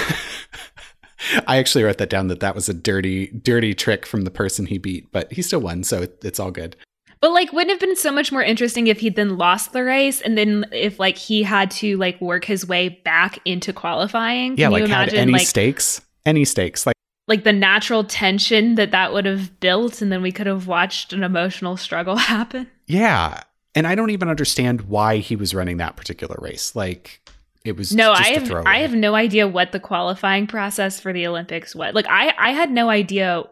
I 1.47 1.57
actually 1.57 1.83
wrote 1.83 1.97
that 1.97 2.09
down 2.09 2.27
that 2.27 2.39
that 2.41 2.55
was 2.55 2.69
a 2.69 2.73
dirty, 2.73 3.27
dirty 3.27 3.73
trick 3.73 4.05
from 4.05 4.23
the 4.23 4.31
person 4.31 4.65
he 4.65 4.77
beat, 4.77 5.11
but 5.11 5.31
he 5.31 5.41
still 5.41 5.61
won, 5.61 5.83
so 5.83 6.03
it, 6.03 6.19
it's 6.23 6.39
all 6.39 6.51
good. 6.51 6.75
But 7.21 7.31
like, 7.31 7.51
wouldn't 7.53 7.71
have 7.71 7.79
been 7.79 7.95
so 7.95 8.11
much 8.11 8.31
more 8.31 8.43
interesting 8.43 8.87
if 8.87 8.99
he'd 8.99 9.15
then 9.15 9.37
lost 9.37 9.73
the 9.73 9.83
race, 9.83 10.21
and 10.21 10.37
then 10.37 10.65
if 10.71 10.99
like 10.99 11.17
he 11.17 11.41
had 11.43 11.71
to 11.71 11.97
like 11.97 12.19
work 12.21 12.45
his 12.45 12.67
way 12.67 12.89
back 12.89 13.39
into 13.45 13.73
qualifying? 13.73 14.57
Yeah, 14.57 14.65
Can 14.65 14.73
like 14.73 14.81
you 14.81 14.87
had 14.87 15.07
imagine 15.07 15.19
any 15.19 15.31
like 15.33 15.47
stakes, 15.47 16.01
any 16.25 16.45
stakes. 16.45 16.85
Like 16.85 16.95
like 17.27 17.43
the 17.43 17.53
natural 17.53 18.03
tension 18.03 18.75
that 18.75 18.91
that 18.91 19.11
would 19.13 19.25
have 19.25 19.59
built, 19.59 20.01
and 20.01 20.11
then 20.11 20.21
we 20.21 20.31
could 20.31 20.47
have 20.47 20.67
watched 20.67 21.13
an 21.13 21.23
emotional 21.23 21.77
struggle 21.77 22.15
happen? 22.17 22.69
Yeah, 22.87 23.43
and 23.73 23.85
I 23.87 23.95
don't 23.95 24.09
even 24.11 24.29
understand 24.29 24.81
why 24.81 25.17
he 25.17 25.35
was 25.35 25.53
running 25.53 25.77
that 25.77 25.95
particular 25.95 26.37
race. 26.39 26.75
Like 26.75 27.21
it 27.63 27.75
was 27.75 27.93
No, 27.93 28.13
just 28.13 28.23
I 28.23 28.33
a 28.33 28.39
have. 28.39 28.65
I 28.65 28.77
have 28.79 28.93
no 28.93 29.15
idea 29.15 29.47
what 29.47 29.71
the 29.71 29.79
qualifying 29.79 30.47
process 30.47 30.99
for 30.99 31.11
the 31.11 31.27
Olympics 31.27 31.75
was. 31.75 31.93
Like 31.93 32.07
I 32.07 32.33
I 32.37 32.51
had 32.51 32.71
no 32.71 32.89
idea 32.89 33.43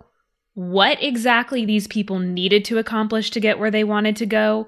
what 0.56 1.02
exactly 1.02 1.66
these 1.66 1.88
people 1.88 2.20
needed 2.20 2.64
to 2.66 2.78
accomplish 2.78 3.32
to 3.32 3.40
get 3.40 3.58
where 3.60 3.72
they 3.72 3.84
wanted 3.84 4.16
to 4.18 4.26
go. 4.26 4.68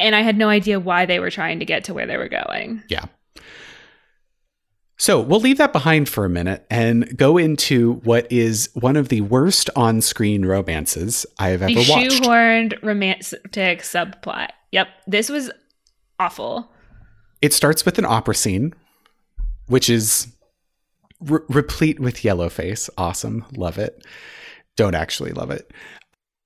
And 0.00 0.16
I 0.16 0.22
had 0.22 0.36
no 0.36 0.48
idea 0.48 0.80
why 0.80 1.06
they 1.06 1.20
were 1.20 1.30
trying 1.30 1.60
to 1.60 1.64
get 1.64 1.84
to 1.84 1.94
where 1.94 2.06
they 2.06 2.16
were 2.16 2.28
going. 2.28 2.82
Yeah. 2.88 3.04
So 4.96 5.20
we'll 5.20 5.40
leave 5.40 5.58
that 5.58 5.72
behind 5.72 6.08
for 6.08 6.24
a 6.24 6.30
minute 6.30 6.64
and 6.70 7.16
go 7.16 7.36
into 7.36 7.94
what 8.04 8.30
is 8.30 8.70
one 8.74 8.96
of 8.96 9.08
the 9.08 9.22
worst 9.22 9.68
on 9.74 10.00
screen 10.00 10.46
romances 10.46 11.26
I 11.38 11.48
have 11.48 11.62
ever 11.62 11.74
the 11.74 11.86
watched. 11.90 12.22
shoehorned 12.22 12.82
romantic 12.82 13.82
subplot. 13.82 14.50
Yep. 14.70 14.88
This 15.06 15.28
was 15.28 15.50
awful. 16.20 16.70
It 17.42 17.52
starts 17.52 17.84
with 17.84 17.98
an 17.98 18.04
opera 18.04 18.34
scene, 18.36 18.72
which 19.66 19.90
is 19.90 20.28
re- 21.20 21.40
replete 21.48 21.98
with 21.98 22.24
yellow 22.24 22.48
face. 22.48 22.88
Awesome. 22.96 23.44
Love 23.56 23.78
it. 23.78 24.06
Don't 24.76 24.94
actually 24.94 25.32
love 25.32 25.50
it. 25.50 25.72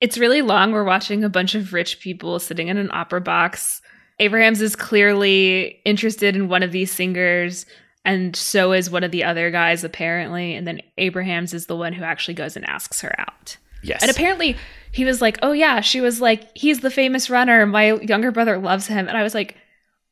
It's 0.01 0.17
really 0.17 0.41
long. 0.41 0.71
We're 0.71 0.83
watching 0.83 1.23
a 1.23 1.29
bunch 1.29 1.55
of 1.55 1.73
rich 1.73 1.99
people 1.99 2.39
sitting 2.39 2.67
in 2.67 2.77
an 2.77 2.89
opera 2.91 3.21
box. 3.21 3.81
Abrahams 4.19 4.61
is 4.61 4.75
clearly 4.75 5.79
interested 5.85 6.35
in 6.35 6.47
one 6.49 6.63
of 6.63 6.71
these 6.71 6.91
singers, 6.91 7.65
and 8.05 8.35
so 8.35 8.71
is 8.71 8.89
one 8.89 9.03
of 9.03 9.11
the 9.11 9.23
other 9.23 9.51
guys, 9.51 9.83
apparently. 9.83 10.55
And 10.55 10.67
then 10.67 10.81
Abrahams 10.97 11.53
is 11.53 11.65
the 11.65 11.75
one 11.75 11.93
who 11.93 12.03
actually 12.03 12.33
goes 12.33 12.55
and 12.55 12.65
asks 12.65 13.01
her 13.01 13.13
out. 13.19 13.57
Yes. 13.83 14.01
And 14.01 14.11
apparently 14.11 14.57
he 14.91 15.05
was 15.05 15.21
like, 15.21 15.37
Oh, 15.41 15.51
yeah. 15.51 15.81
She 15.81 16.01
was 16.01 16.19
like, 16.21 16.55
He's 16.57 16.79
the 16.79 16.91
famous 16.91 17.29
runner. 17.29 17.65
My 17.65 17.93
younger 17.93 18.31
brother 18.31 18.57
loves 18.57 18.87
him. 18.87 19.07
And 19.07 19.17
I 19.17 19.23
was 19.23 19.33
like, 19.33 19.55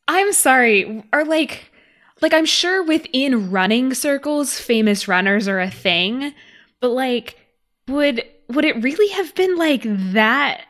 I'm 0.08 0.32
sorry. 0.34 1.04
Or 1.12 1.26
like, 1.26 1.72
like 2.22 2.34
I'm 2.34 2.46
sure 2.46 2.84
within 2.84 3.52
running 3.52 3.94
circles, 3.94 4.60
famous 4.60 5.08
runners 5.08 5.48
are 5.48 5.60
a 5.60 5.70
thing, 5.70 6.34
but 6.80 6.90
like, 6.90 7.38
would 7.88 8.24
would 8.50 8.66
it 8.66 8.82
really 8.82 9.10
have 9.10 9.36
been 9.36 9.58
like 9.58 9.84
that 9.86 10.66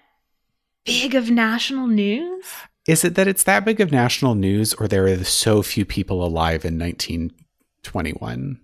big 0.86 1.16
of 1.16 1.30
national 1.30 1.88
news? 1.88 2.46
Is 2.88 3.04
it 3.04 3.16
that 3.16 3.28
it's 3.28 3.44
that 3.44 3.66
big 3.66 3.82
of 3.82 3.92
national 3.92 4.34
news, 4.36 4.74
or 4.74 4.88
there 4.88 5.06
are 5.08 5.24
so 5.24 5.62
few 5.62 5.84
people 5.86 6.24
alive 6.26 6.64
in 6.64 6.80
1921? 6.80 8.62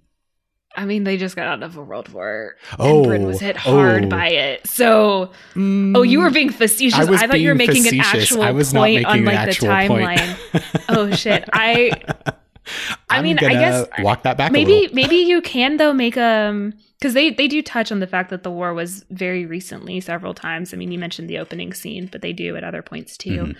I 0.75 0.85
mean, 0.85 1.03
they 1.03 1.17
just 1.17 1.35
got 1.35 1.45
out 1.45 1.61
of 1.61 1.77
a 1.77 1.83
world 1.83 2.09
war, 2.09 2.55
Oh, 2.79 2.99
and 2.99 3.07
Britain 3.07 3.27
was 3.27 3.39
hit 3.39 3.55
hard 3.57 4.05
oh. 4.05 4.09
by 4.09 4.29
it. 4.29 4.65
So, 4.65 5.31
Mm, 5.53 5.95
oh, 5.95 6.01
you 6.01 6.19
were 6.19 6.31
being 6.31 6.49
facetious. 6.49 6.97
I 7.07 7.13
I, 7.13 7.27
thought 7.27 7.39
you 7.41 7.49
were 7.49 7.55
making 7.55 7.87
an 7.87 7.99
actual 7.99 8.41
I 8.41 8.51
was 8.51 8.73
not 8.73 8.81
point 8.81 9.05
on 9.05 9.23
like 9.23 9.49
the 9.59 9.67
timeline. 9.67 10.85
oh 10.89 11.11
shit! 11.11 11.47
I 11.53 11.91
I 12.25 13.17
I'm 13.17 13.23
mean, 13.23 13.37
I 13.39 13.53
guess 13.53 13.87
walk 13.99 14.23
that 14.23 14.37
back. 14.37 14.51
maybe 14.51 14.89
maybe 14.93 15.17
you 15.17 15.41
can 15.41 15.77
though 15.77 15.93
make 15.93 16.17
a 16.17 16.71
because 16.99 17.13
they 17.13 17.29
they 17.29 17.47
do 17.47 17.61
touch 17.61 17.91
on 17.91 17.99
the 17.99 18.07
fact 18.07 18.31
that 18.31 18.41
the 18.41 18.49
war 18.49 18.73
was 18.73 19.05
very 19.11 19.45
recently 19.45 19.99
several 19.99 20.33
times. 20.33 20.73
I 20.73 20.77
mean, 20.77 20.91
you 20.91 20.97
mentioned 20.97 21.29
the 21.29 21.37
opening 21.37 21.73
scene, 21.73 22.07
but 22.11 22.21
they 22.23 22.33
do 22.33 22.55
at 22.55 22.63
other 22.63 22.81
points 22.81 23.15
too. 23.15 23.29
Mhm. 23.47 23.55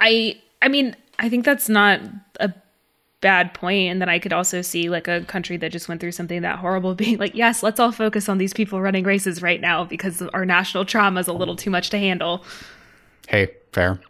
I 0.00 0.40
I 0.62 0.68
mean, 0.68 0.96
I 1.18 1.28
think 1.28 1.44
that's 1.44 1.68
not 1.68 2.00
a 2.40 2.52
bad 3.20 3.52
point 3.52 3.90
and 3.90 4.00
then 4.00 4.08
I 4.08 4.18
could 4.18 4.32
also 4.32 4.62
see 4.62 4.88
like 4.88 5.06
a 5.06 5.20
country 5.24 5.58
that 5.58 5.70
just 5.70 5.88
went 5.88 6.00
through 6.00 6.12
something 6.12 6.40
that 6.42 6.58
horrible 6.58 6.94
being 7.04 7.18
like, 7.18 7.34
yes, 7.34 7.62
let's 7.62 7.78
all 7.78 7.92
focus 7.92 8.28
on 8.28 8.38
these 8.38 8.54
people 8.54 8.80
running 8.80 9.04
races 9.04 9.42
right 9.42 9.60
now 9.60 9.84
because 9.84 10.22
our 10.22 10.46
national 10.46 10.84
trauma 10.86 11.20
is 11.20 11.28
a 11.28 11.32
little 11.34 11.54
too 11.56 11.70
much 11.70 11.90
to 11.90 11.98
handle. 11.98 12.44
Hey, 13.28 13.50
fair. 13.72 14.00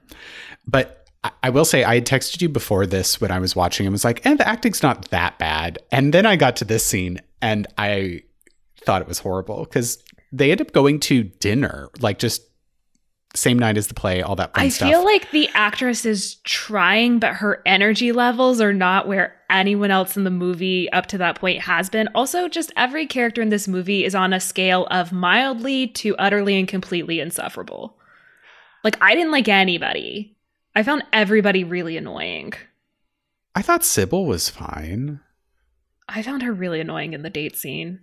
But 0.67 1.09
I- 1.25 1.33
I 1.43 1.51
will 1.51 1.65
say, 1.65 1.83
I 1.85 1.97
had 1.97 2.07
texted 2.07 2.41
you 2.41 2.49
before 2.49 2.87
this 2.87 3.21
when 3.21 3.31
I 3.31 3.41
was 3.41 3.55
watching 3.57 3.85
and 3.85 3.93
was 3.93 4.05
like, 4.05 4.25
and 4.25 4.39
the 4.39 4.47
acting's 4.49 4.83
not 4.83 5.11
that 5.11 5.39
bad. 5.39 5.79
And 5.91 6.15
then 6.15 6.25
I 6.25 6.37
got 6.37 6.57
to 6.57 6.65
this 6.65 6.87
scene 6.87 7.21
and 7.43 7.67
I 7.77 8.23
thought 8.85 9.03
it 9.03 9.09
was 9.09 9.19
horrible 9.19 9.65
because 9.65 10.03
they 10.33 10.53
end 10.53 10.61
up 10.61 10.73
going 10.73 11.01
to 11.01 11.25
dinner, 11.25 11.91
like 12.01 12.19
just 12.21 12.43
same 13.35 13.59
night 13.59 13.77
as 13.77 13.87
the 13.87 13.95
play, 13.95 14.23
all 14.23 14.35
that 14.37 14.55
fun 14.55 14.65
I 14.65 14.69
stuff. 14.69 14.89
feel 14.89 15.05
like 15.05 15.31
the 15.31 15.49
actress 15.55 16.05
is 16.05 16.37
trying, 16.45 17.19
but 17.21 17.35
her 17.35 17.63
energy 17.65 18.11
levels 18.13 18.61
are 18.61 18.73
not 18.73 19.07
where 19.07 19.37
anyone 19.49 19.91
else 19.91 20.17
in 20.17 20.25
the 20.25 20.31
movie 20.31 20.91
up 20.93 21.07
to 21.07 21.19
that 21.19 21.39
point 21.39 21.63
has 21.63 21.89
been. 21.89 22.09
Also, 22.15 22.49
just 22.49 22.73
every 22.77 23.07
character 23.07 23.41
in 23.41 23.49
this 23.51 23.69
movie 23.69 24.05
is 24.05 24.15
on 24.15 24.33
a 24.33 24.41
scale 24.41 24.87
of 24.91 25.13
mildly 25.13 25.87
to 25.89 26.17
utterly 26.17 26.59
and 26.59 26.67
completely 26.67 27.21
insufferable. 27.21 27.97
Like, 28.83 28.97
I 29.01 29.15
didn't 29.15 29.33
like 29.33 29.49
anybody. 29.49 30.37
I 30.75 30.83
found 30.83 31.05
everybody 31.13 31.63
really 31.65 31.97
annoying. 31.97 32.55
I 33.55 33.63
thought 33.63 33.85
Sybil 33.85 34.27
was 34.27 34.49
fine. 34.49 35.21
I 36.09 36.23
found 36.23 36.43
her 36.43 36.53
really 36.53 36.81
annoying 36.81 37.13
in 37.13 37.23
the 37.23 37.31
date 37.31 37.57
scene. 37.57 38.01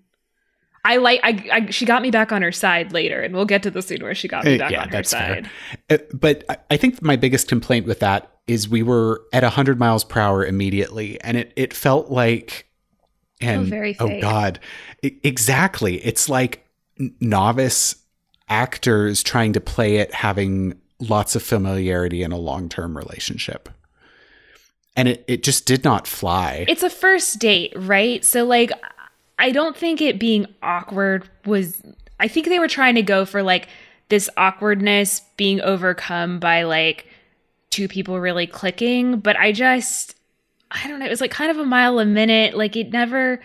I 0.89 0.97
like 0.97 1.19
I, 1.23 1.49
I 1.51 1.69
she 1.69 1.85
got 1.85 2.01
me 2.01 2.11
back 2.11 2.31
on 2.31 2.41
her 2.41 2.51
side 2.51 2.93
later, 2.93 3.21
and 3.21 3.35
we'll 3.35 3.45
get 3.45 3.61
to 3.63 3.71
the 3.71 3.81
scene 3.81 4.01
where 4.01 4.15
she 4.15 4.27
got 4.27 4.45
me 4.45 4.55
Uh, 4.55 4.59
back 4.59 4.71
yeah, 4.71 4.81
on 4.81 4.87
her 4.87 4.91
that's 4.91 5.11
fair. 5.11 5.43
side. 5.43 5.49
Uh, 5.89 5.97
But 6.13 6.43
I- 6.49 6.57
I 6.71 6.77
think 6.77 7.01
my 7.01 7.15
biggest 7.15 7.47
complaint 7.47 7.85
with 7.85 7.99
that 7.99 8.31
is 8.47 8.69
we 8.69 8.81
were 8.81 9.21
at 9.33 9.43
100 9.43 9.77
miles 9.77 10.03
per 10.05 10.21
hour 10.21 10.45
immediately, 10.45 11.19
and 11.21 11.35
it, 11.35 11.51
it 11.57 11.73
felt 11.73 12.09
like, 12.09 12.67
and 13.41 13.67
very 13.67 13.95
oh 13.99 14.19
god, 14.21 14.59
I- 15.03 15.15
exactly. 15.23 15.97
It's 16.05 16.29
like 16.29 16.65
novice 17.19 17.95
actors 18.49 19.21
trying 19.23 19.53
to 19.53 19.59
play 19.61 19.97
it 19.97 20.13
having 20.13 20.79
lots 20.99 21.35
of 21.35 21.43
familiarity 21.43 22.23
in 22.23 22.31
a 22.31 22.37
long 22.37 22.69
term 22.69 22.97
relationship, 22.97 23.69
and 24.95 25.07
it 25.09 25.23
it 25.27 25.43
just 25.43 25.65
did 25.65 25.83
not 25.83 26.07
fly. 26.07 26.65
It's 26.67 26.83
a 26.83 26.89
first 26.89 27.39
date, 27.39 27.73
right? 27.75 28.23
So 28.23 28.45
like 28.45 28.71
I 29.39 29.51
don't 29.51 29.77
think 29.77 30.01
it 30.01 30.19
being 30.19 30.47
awkward 30.63 31.29
was 31.45 31.81
I 32.19 32.27
think 32.27 32.47
they 32.47 32.59
were 32.59 32.67
trying 32.67 32.95
to 32.95 33.03
go 33.03 33.25
for 33.25 33.43
like 33.43 33.67
this 34.09 34.29
awkwardness 34.37 35.21
being 35.37 35.61
overcome 35.61 36.39
by 36.39 36.63
like 36.63 37.07
two 37.69 37.87
people 37.87 38.19
really 38.19 38.47
clicking, 38.47 39.19
but 39.19 39.35
I 39.37 39.51
just 39.51 40.15
I 40.71 40.87
don't 40.87 40.99
know, 40.99 41.05
it 41.05 41.09
was 41.09 41.21
like 41.21 41.31
kind 41.31 41.51
of 41.51 41.57
a 41.57 41.65
mile 41.65 41.99
a 41.99 42.05
minute, 42.05 42.55
like 42.57 42.75
it 42.75 42.91
never 42.91 43.41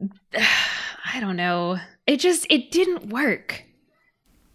I 1.12 1.20
don't 1.20 1.36
know. 1.36 1.78
It 2.06 2.18
just 2.18 2.46
it 2.50 2.70
didn't 2.70 3.08
work. 3.08 3.64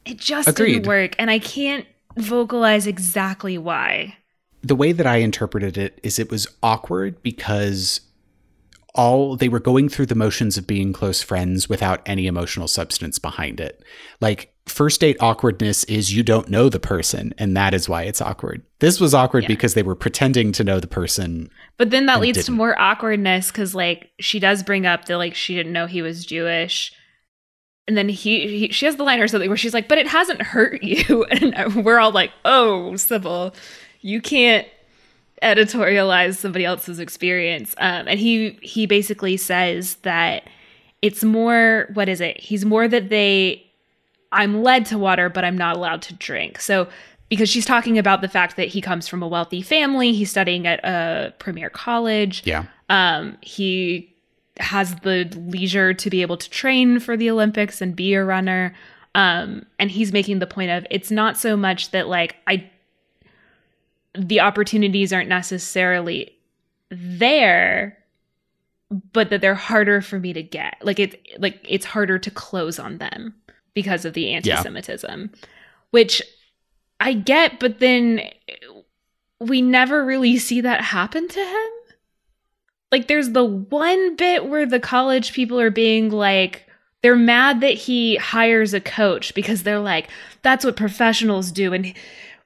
It 0.05 0.17
just 0.17 0.47
Agreed. 0.47 0.73
didn't 0.73 0.87
work 0.87 1.15
and 1.19 1.29
I 1.29 1.39
can't 1.39 1.85
vocalize 2.17 2.87
exactly 2.87 3.57
why. 3.57 4.15
the 4.63 4.75
way 4.75 4.91
that 4.93 5.05
I 5.05 5.17
interpreted 5.17 5.77
it 5.77 5.99
is 6.01 6.17
it 6.17 6.31
was 6.31 6.47
awkward 6.63 7.21
because 7.21 8.01
all 8.95 9.35
they 9.35 9.49
were 9.49 9.59
going 9.59 9.89
through 9.89 10.07
the 10.07 10.15
motions 10.15 10.57
of 10.57 10.65
being 10.65 10.91
close 10.93 11.21
friends 11.21 11.69
without 11.69 12.01
any 12.05 12.25
emotional 12.27 12.67
substance 12.67 13.19
behind 13.19 13.59
it. 13.59 13.83
Like 14.21 14.53
first 14.65 15.01
date 15.01 15.17
awkwardness 15.19 15.83
is 15.83 16.15
you 16.15 16.23
don't 16.23 16.49
know 16.49 16.69
the 16.69 16.79
person 16.79 17.33
and 17.37 17.55
that 17.55 17.73
is 17.73 17.87
why 17.87 18.03
it's 18.03 18.21
awkward. 18.21 18.63
This 18.79 18.99
was 18.99 19.13
awkward 19.13 19.43
Yeah. 19.43 19.49
because 19.49 19.73
they 19.73 19.83
were 19.83 19.95
pretending 19.95 20.51
to 20.53 20.63
know 20.63 20.79
the 20.79 20.87
person. 20.87 21.49
But 21.77 21.91
then 21.91 22.05
that 22.07 22.21
leads 22.21 22.37
to 22.39 22.43
didn't. 22.45 22.57
more 22.57 22.79
awkwardness 22.79 23.51
because, 23.51 23.75
like, 23.75 24.09
she 24.19 24.39
does 24.39 24.63
bring 24.63 24.85
up 24.85 25.05
that, 25.05 25.17
like, 25.17 25.35
she 25.35 25.53
didn't 25.55 25.73
know 25.73 25.85
he 25.87 26.01
was 26.01 26.25
Jewish. 26.25 26.91
And 27.87 27.95
then 27.95 28.09
he, 28.09 28.47
he 28.47 28.71
she 28.71 28.85
has 28.87 28.95
the 28.95 29.03
line 29.03 29.19
or 29.19 29.27
something 29.27 29.49
where 29.49 29.57
she's 29.57 29.73
like, 29.73 29.87
but 29.87 29.97
it 29.99 30.07
hasn't 30.07 30.41
hurt 30.41 30.81
you. 30.91 31.25
And 31.25 31.85
we're 31.85 31.99
all 31.99 32.11
like, 32.11 32.31
oh, 32.45 32.95
Sybil, 32.95 33.53
you 34.01 34.21
can't 34.21 34.67
editorialize 35.41 36.37
somebody 36.37 36.65
else's 36.65 36.99
experience. 36.99 37.75
Um, 37.77 38.07
and 38.07 38.19
he, 38.19 38.57
he 38.61 38.85
basically 38.85 39.37
says 39.37 39.95
that 40.03 40.49
it's 41.01 41.23
more, 41.23 41.89
what 41.93 42.09
is 42.09 42.21
it? 42.21 42.39
He's 42.39 42.65
more 42.65 42.87
that 42.87 43.09
they, 43.09 43.65
I'm 44.31 44.63
led 44.63 44.85
to 44.87 44.97
water, 44.97 45.29
but 45.29 45.43
I'm 45.43 45.57
not 45.57 45.75
allowed 45.75 46.01
to 46.03 46.13
drink. 46.13 46.59
So, 46.59 46.87
because 47.29 47.49
she's 47.49 47.65
talking 47.65 47.97
about 47.97 48.21
the 48.21 48.27
fact 48.27 48.55
that 48.55 48.67
he 48.67 48.81
comes 48.81 49.07
from 49.07 49.23
a 49.23 49.27
wealthy 49.27 49.61
family, 49.61 50.13
he's 50.13 50.29
studying 50.29 50.67
at 50.67 50.79
a 50.83 51.33
premier 51.39 51.69
college. 51.69 52.43
Yeah. 52.45 52.65
Um, 52.89 53.37
he 53.41 54.13
has 54.59 54.95
the 54.97 55.25
leisure 55.35 55.93
to 55.93 56.09
be 56.09 56.21
able 56.21 56.37
to 56.37 56.49
train 56.49 56.99
for 56.99 57.17
the 57.17 57.29
Olympics 57.29 57.81
and 57.81 57.95
be 57.95 58.13
a 58.13 58.23
runner. 58.23 58.75
Um, 59.15 59.65
and 59.79 59.89
he's 59.89 60.13
making 60.13 60.39
the 60.39 60.47
point 60.47 60.71
of 60.71 60.85
it's 60.91 61.09
not 61.09 61.37
so 61.37 61.57
much 61.57 61.91
that 61.91 62.07
like 62.07 62.35
I 62.47 62.69
the 64.17 64.39
opportunities 64.39 65.13
aren't 65.13 65.29
necessarily 65.29 66.35
there, 66.89 67.97
but 69.13 69.29
that 69.29 69.41
they're 69.41 69.55
harder 69.55 70.01
for 70.01 70.19
me 70.19 70.33
to 70.33 70.43
get. 70.43 70.77
Like 70.81 70.99
it's 70.99 71.15
like 71.37 71.59
it's 71.67 71.85
harder 71.85 72.19
to 72.19 72.31
close 72.31 72.79
on 72.79 72.97
them 72.97 73.35
because 73.73 74.05
of 74.05 74.13
the 74.13 74.31
anti-Semitism. 74.31 75.31
Which 75.91 76.21
I 76.99 77.13
get, 77.13 77.59
but 77.59 77.79
then 77.79 78.21
we 79.39 79.61
never 79.61 80.03
really 80.03 80.37
see 80.37 80.61
that 80.61 80.81
happen 80.81 81.27
to 81.27 81.39
him. 81.39 81.69
Like 82.91 83.07
there's 83.07 83.31
the 83.31 83.43
one 83.43 84.15
bit 84.15 84.47
where 84.47 84.65
the 84.65 84.79
college 84.79 85.33
people 85.33 85.59
are 85.59 85.71
being 85.71 86.09
like 86.09 86.67
they're 87.01 87.15
mad 87.15 87.61
that 87.61 87.73
he 87.73 88.15
hires 88.15 88.73
a 88.73 88.79
coach 88.79 89.35
because 89.35 89.63
they're 89.63 89.79
like 89.79 90.09
that's 90.41 90.63
what 90.63 90.75
professionals 90.75 91.51
do 91.51 91.73
and 91.73 91.93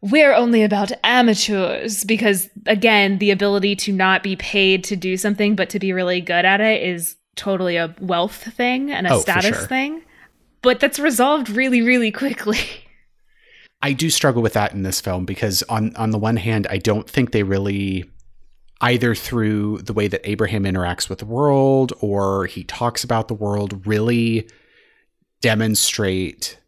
we're 0.01 0.33
only 0.33 0.63
about 0.63 0.91
amateurs 1.03 2.03
because 2.05 2.49
again 2.65 3.17
the 3.17 3.31
ability 3.31 3.75
to 3.75 3.91
not 3.91 4.23
be 4.23 4.35
paid 4.37 4.83
to 4.85 4.95
do 4.95 5.17
something 5.17 5.55
but 5.55 5.69
to 5.69 5.79
be 5.79 5.91
really 5.91 6.21
good 6.21 6.45
at 6.45 6.61
it 6.61 6.81
is 6.81 7.17
totally 7.35 7.75
a 7.75 7.93
wealth 7.99 8.53
thing 8.53 8.91
and 8.91 9.07
a 9.07 9.13
Oh, 9.13 9.19
status 9.19 9.57
sure. 9.57 9.67
thing 9.67 10.01
but 10.61 10.79
that's 10.81 10.99
resolved 10.99 11.49
really, 11.49 11.81
really 11.81 12.11
quickly. 12.11 12.59
I 13.81 13.93
do 13.93 14.09
struggle 14.09 14.41
with 14.41 14.53
that 14.53 14.73
in 14.73 14.83
this 14.83 14.99
film 14.99 15.23
because 15.25 15.63
on 15.69 15.95
on 15.95 16.11
the 16.11 16.17
one 16.17 16.35
hand, 16.35 16.67
I 16.69 16.79
don't 16.79 17.09
think 17.09 17.31
they 17.31 17.43
really 17.43 18.03
either 18.81 19.15
through 19.15 19.77
the 19.83 19.93
way 19.93 20.09
that 20.09 20.19
Abraham 20.29 20.63
interacts 20.65 21.07
with 21.09 21.19
the 21.19 21.25
world 21.25 21.93
or 22.01 22.45
he 22.47 22.65
talks 22.65 23.05
about 23.05 23.29
the 23.29 23.33
world 23.33 23.87
really 23.87 24.49
demonstrate 25.41 26.58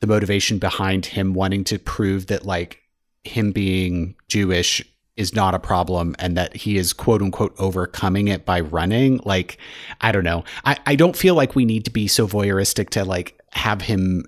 the 0.00 0.06
motivation 0.06 0.58
behind 0.58 1.06
him 1.06 1.34
wanting 1.34 1.64
to 1.64 1.78
prove 1.78 2.26
that 2.26 2.44
like 2.44 2.82
him 3.24 3.52
being 3.52 4.14
Jewish 4.28 4.82
is 5.16 5.34
not 5.34 5.54
a 5.54 5.58
problem 5.58 6.16
and 6.18 6.36
that 6.36 6.56
he 6.56 6.78
is 6.78 6.92
quote 6.92 7.20
unquote 7.20 7.54
overcoming 7.58 8.28
it 8.28 8.46
by 8.46 8.60
running. 8.60 9.20
Like, 9.24 9.58
I 10.00 10.12
don't 10.12 10.24
know. 10.24 10.44
I, 10.64 10.78
I 10.86 10.94
don't 10.94 11.16
feel 11.16 11.34
like 11.34 11.54
we 11.54 11.66
need 11.66 11.84
to 11.84 11.90
be 11.90 12.08
so 12.08 12.26
voyeuristic 12.26 12.88
to 12.90 13.04
like 13.04 13.38
have 13.52 13.82
him, 13.82 14.24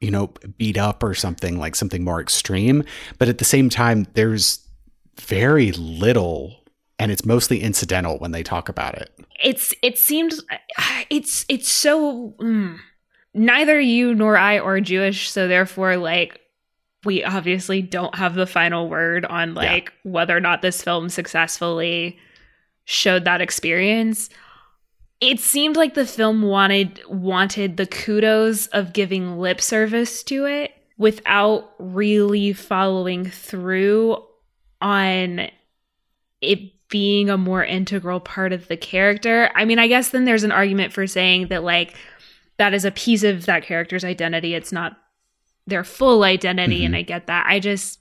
you 0.00 0.10
know, 0.10 0.32
beat 0.58 0.76
up 0.76 1.02
or 1.02 1.14
something 1.14 1.58
like 1.58 1.76
something 1.76 2.02
more 2.02 2.20
extreme. 2.20 2.82
But 3.18 3.28
at 3.28 3.38
the 3.38 3.44
same 3.44 3.70
time, 3.70 4.06
there's 4.14 4.66
very 5.20 5.72
little 5.72 6.56
and 6.98 7.12
it's 7.12 7.24
mostly 7.24 7.60
incidental 7.60 8.18
when 8.18 8.32
they 8.32 8.42
talk 8.42 8.68
about 8.68 8.94
it. 8.96 9.12
It's 9.42 9.74
it 9.82 9.98
seems 9.98 10.42
it's 11.10 11.44
it's 11.48 11.68
so 11.68 12.34
mm, 12.40 12.78
neither 13.36 13.78
you 13.78 14.14
nor 14.14 14.36
I 14.36 14.58
are 14.58 14.80
Jewish, 14.80 15.30
so 15.30 15.46
therefore 15.46 15.96
like 15.96 16.40
we 17.04 17.22
obviously 17.22 17.82
don't 17.82 18.14
have 18.16 18.34
the 18.34 18.46
final 18.46 18.88
word 18.88 19.24
on 19.24 19.54
like 19.54 19.92
yeah. 20.04 20.10
whether 20.10 20.36
or 20.36 20.40
not 20.40 20.62
this 20.62 20.82
film 20.82 21.08
successfully 21.08 22.18
showed 22.84 23.24
that 23.24 23.40
experience. 23.40 24.28
It 25.20 25.40
seemed 25.40 25.76
like 25.76 25.94
the 25.94 26.06
film 26.06 26.42
wanted 26.42 27.00
wanted 27.08 27.76
the 27.76 27.86
kudos 27.86 28.66
of 28.68 28.92
giving 28.92 29.38
lip 29.38 29.60
service 29.60 30.22
to 30.24 30.46
it 30.46 30.72
without 30.98 31.70
really 31.78 32.52
following 32.52 33.26
through 33.26 34.22
on 34.80 35.48
it 36.40 36.88
being 36.88 37.28
a 37.28 37.36
more 37.36 37.64
integral 37.64 38.20
part 38.20 38.52
of 38.52 38.68
the 38.68 38.76
character. 38.76 39.50
I 39.54 39.64
mean, 39.64 39.78
I 39.78 39.88
guess 39.88 40.10
then 40.10 40.24
there's 40.24 40.44
an 40.44 40.52
argument 40.52 40.92
for 40.92 41.06
saying 41.06 41.48
that 41.48 41.64
like 41.64 41.96
that 42.58 42.74
is 42.74 42.84
a 42.84 42.90
piece 42.90 43.22
of 43.22 43.46
that 43.46 43.62
character's 43.62 44.04
identity. 44.04 44.54
It's 44.54 44.72
not 44.72 44.96
their 45.66 45.84
full 45.84 46.22
identity 46.22 46.78
mm-hmm. 46.78 46.86
and 46.86 46.96
I 46.96 47.02
get 47.02 47.26
that. 47.26 47.46
I 47.46 47.60
just 47.60 48.00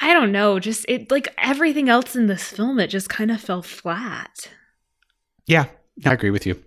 I 0.00 0.12
don't 0.12 0.32
know, 0.32 0.58
just 0.58 0.84
it 0.88 1.10
like 1.10 1.32
everything 1.38 1.88
else 1.88 2.16
in 2.16 2.26
this 2.26 2.50
film 2.50 2.80
it 2.80 2.88
just 2.88 3.08
kind 3.08 3.30
of 3.30 3.40
fell 3.40 3.62
flat. 3.62 4.50
Yeah, 5.46 5.66
I 6.04 6.12
agree 6.12 6.30
with 6.30 6.46
you. 6.46 6.62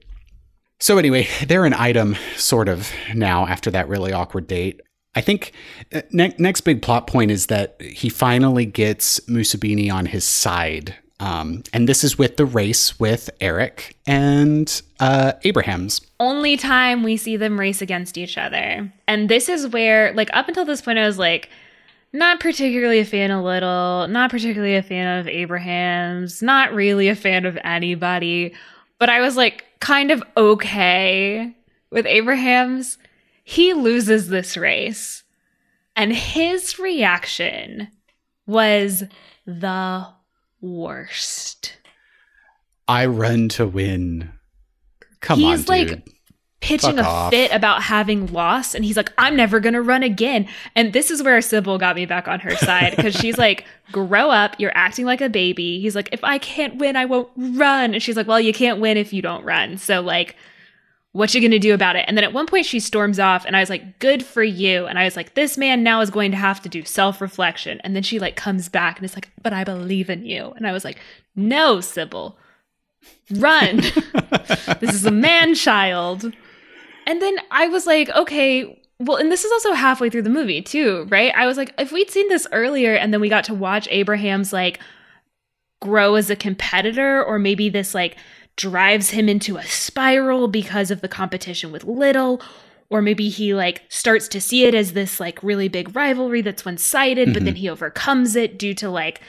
So 0.80 0.98
anyway, 0.98 1.28
they're 1.48 1.66
an 1.66 1.74
item 1.74 2.16
sort 2.36 2.70
of 2.70 2.92
now 3.14 3.48
after 3.48 3.72
that 3.72 3.90
really 3.90 4.14
awkward 4.14 4.48
date. 4.48 4.82
I 5.16 5.22
think 5.22 5.54
uh, 5.94 6.04
ne- 6.12 6.36
next 6.38 6.62
big 6.62 6.84
plot 6.84 7.08
point 7.08 7.32
is 7.32 7.48
that 7.48 7.82
he 7.82 8.08
finally 8.08 8.66
gets 8.66 9.20
Mussabini 9.22 9.92
on 9.92 10.06
his 10.06 10.28
side. 10.28 10.96
Um, 11.20 11.64
and 11.74 11.90
this 11.90 12.04
is 12.04 12.18
with 12.18 12.38
the 12.38 12.46
race 12.46 13.00
with 13.00 13.30
Eric 13.42 13.98
and 14.06 14.82
uh, 15.00 15.34
Abrahams. 15.44 16.02
Only 16.20 16.58
time 16.58 17.04
we 17.04 17.18
see 17.18 17.38
them 17.38 17.60
race 17.60 17.82
against 17.82 18.18
each 18.18 18.38
other. 18.38 18.92
And 19.08 19.30
this 19.30 19.50
is 19.50 19.68
where, 19.68 20.14
like, 20.14 20.30
up 20.34 20.48
until 20.48 20.66
this 20.66 20.82
point, 20.82 21.00
I 21.00 21.08
was 21.08 21.18
like, 21.18 21.50
not 22.14 22.40
particularly 22.40 23.00
a 23.00 23.06
fan 23.06 23.32
of 23.32 23.44
Liddell, 23.44 24.08
not 24.10 24.30
particularly 24.30 24.76
a 24.76 24.84
fan 24.84 25.20
of 25.20 25.28
Abrahams, 25.28 26.42
not 26.42 26.74
really 26.74 27.10
a 27.10 27.16
fan 27.16 27.46
of 27.46 27.58
anybody. 27.64 28.54
But 29.00 29.10
I 29.10 29.22
was 29.22 29.36
like, 29.36 29.66
kind 29.80 30.12
of 30.12 30.24
okay 30.38 31.54
with 31.90 32.06
Abrahams 32.06 32.98
he 33.50 33.74
loses 33.74 34.28
this 34.28 34.58
race. 34.58 35.24
And 35.96 36.14
his 36.14 36.78
reaction 36.80 37.88
was 38.46 39.06
the 39.46 40.06
worst. 40.62 41.78
I 42.88 43.06
run 43.06 43.50
to 43.50 43.68
win. 43.68 44.32
Come 45.22 45.40
he's 45.40 45.70
on, 45.70 45.78
dude. 45.78 45.90
like 45.92 46.10
pitching 46.60 46.96
Fuck 46.98 47.06
a 47.06 47.08
off. 47.08 47.30
fit 47.32 47.52
about 47.54 47.84
having 47.84 48.26
lost 48.34 48.74
and 48.74 48.84
he's 48.84 48.98
like 48.98 49.14
i'm 49.20 49.36
never 49.36 49.60
gonna 49.60 49.82
run 49.82 50.02
again 50.02 50.48
and 50.76 50.92
this 50.92 51.12
is 51.12 51.22
where 51.22 51.40
sybil 51.40 51.78
got 51.78 51.96
me 51.96 52.04
back 52.08 52.28
on 52.28 52.40
her 52.40 52.56
side 52.56 52.96
because 52.96 53.14
she's 53.14 53.38
like 53.38 53.64
grow 53.92 54.32
up 54.32 54.56
you're 54.58 54.76
acting 54.76 55.06
like 55.06 55.22
a 55.22 55.30
baby 55.30 55.80
he's 55.80 55.96
like 55.96 56.10
if 56.12 56.24
i 56.24 56.40
can't 56.40 56.78
win 56.78 56.96
i 56.96 57.06
won't 57.06 57.30
run 57.38 57.94
and 57.94 58.02
she's 58.02 58.18
like 58.18 58.28
well 58.28 58.40
you 58.40 58.52
can't 58.52 58.80
win 58.80 58.98
if 58.98 59.14
you 59.14 59.22
don't 59.22 59.46
run 59.46 59.78
so 59.78 60.02
like 60.02 60.36
what 61.18 61.34
you 61.34 61.42
gonna 61.42 61.58
do 61.58 61.74
about 61.74 61.96
it? 61.96 62.06
And 62.08 62.16
then 62.16 62.24
at 62.24 62.32
one 62.32 62.46
point 62.46 62.68
she 62.68 62.80
storms 62.80 63.20
off 63.20 63.44
and 63.44 63.56
I 63.56 63.60
was 63.60 63.72
like, 63.72 63.98
good 63.98 64.24
for 64.24 64.44
you. 64.44 64.86
And 64.86 65.00
I 65.00 65.04
was 65.04 65.16
like, 65.16 65.34
this 65.34 65.58
man 65.58 65.82
now 65.82 66.00
is 66.02 66.12
going 66.12 66.30
to 66.30 66.38
have 66.38 66.62
to 66.62 66.70
do 66.70 66.86
self-reflection. 66.86 67.82
And 67.84 67.96
then 67.96 68.04
she 68.04 68.20
like 68.20 68.36
comes 68.36 68.70
back 68.70 68.98
and 68.98 69.06
it's 69.06 69.16
like, 69.16 69.32
but 69.42 69.52
I 69.52 69.64
believe 69.64 70.12
in 70.12 70.24
you. 70.24 70.54
And 70.56 70.68
I 70.68 70.72
was 70.72 70.86
like, 70.86 71.00
no, 71.36 71.82
Sybil, 71.82 72.38
run. 73.32 73.78
this 74.80 74.94
is 74.94 75.08
a 75.08 75.12
man 75.12 75.56
child. 75.56 76.32
And 77.08 77.20
then 77.20 77.40
I 77.50 77.68
was 77.68 77.88
like, 77.88 78.10
okay, 78.12 78.80
well, 79.00 79.18
and 79.18 79.32
this 79.32 79.44
is 79.44 79.52
also 79.52 79.74
halfway 79.74 80.12
through 80.12 80.22
the 80.22 80.30
movie 80.30 80.62
too, 80.62 81.08
right? 81.10 81.34
I 81.36 81.48
was 81.48 81.58
like, 81.58 81.74
if 81.80 81.92
we'd 81.92 82.12
seen 82.12 82.30
this 82.30 82.46
earlier 82.52 82.94
and 82.94 83.12
then 83.12 83.22
we 83.22 83.30
got 83.30 83.46
to 83.46 83.56
watch 83.56 83.88
Abrahams 83.90 84.54
like 84.54 84.80
grow 85.82 86.14
as 86.14 86.30
a 86.30 86.36
competitor 86.36 87.24
or 87.24 87.40
maybe 87.40 87.70
this 87.70 87.96
like 87.96 88.18
drives 88.58 89.12
him 89.12 89.30
into 89.30 89.58
a 89.58 89.64
spiral 89.64 90.48
because 90.48 90.92
of 90.92 91.02
the 91.02 91.08
competition 91.08 91.72
with 91.72 91.86
Liddell 91.86 92.42
or 92.90 93.02
maybe 93.02 93.30
he 93.30 93.54
like 93.54 93.84
starts 93.90 94.28
to 94.30 94.42
see 94.42 94.66
it 94.66 94.74
as 94.74 94.94
this 94.94 95.20
like 95.20 95.42
really 95.44 95.68
big 95.68 95.96
rivalry 95.96 96.42
that's 96.42 96.66
one-sided 96.66 97.28
mm-hmm. 97.28 97.34
but 97.34 97.44
then 97.44 97.54
mm-hmm. 97.54 97.62
he 97.62 97.70
overcomes 97.70 98.36
it 98.36 98.58
due 98.58 98.74
to 98.74 98.90
like 98.90 99.22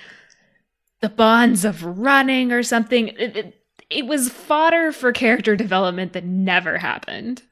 the 1.01 1.09
bonds 1.09 1.65
of 1.65 1.85
running 1.85 2.53
or 2.53 2.63
something 2.63 3.09
it, 3.09 3.37
it, 3.37 3.65
it, 3.91 4.07
was 4.07 4.29
fodder 4.31 4.93
for 4.93 5.13
character 5.13 5.57
development 5.57 6.13
that 6.13 6.25
never 6.25 6.79
happened 6.79 7.43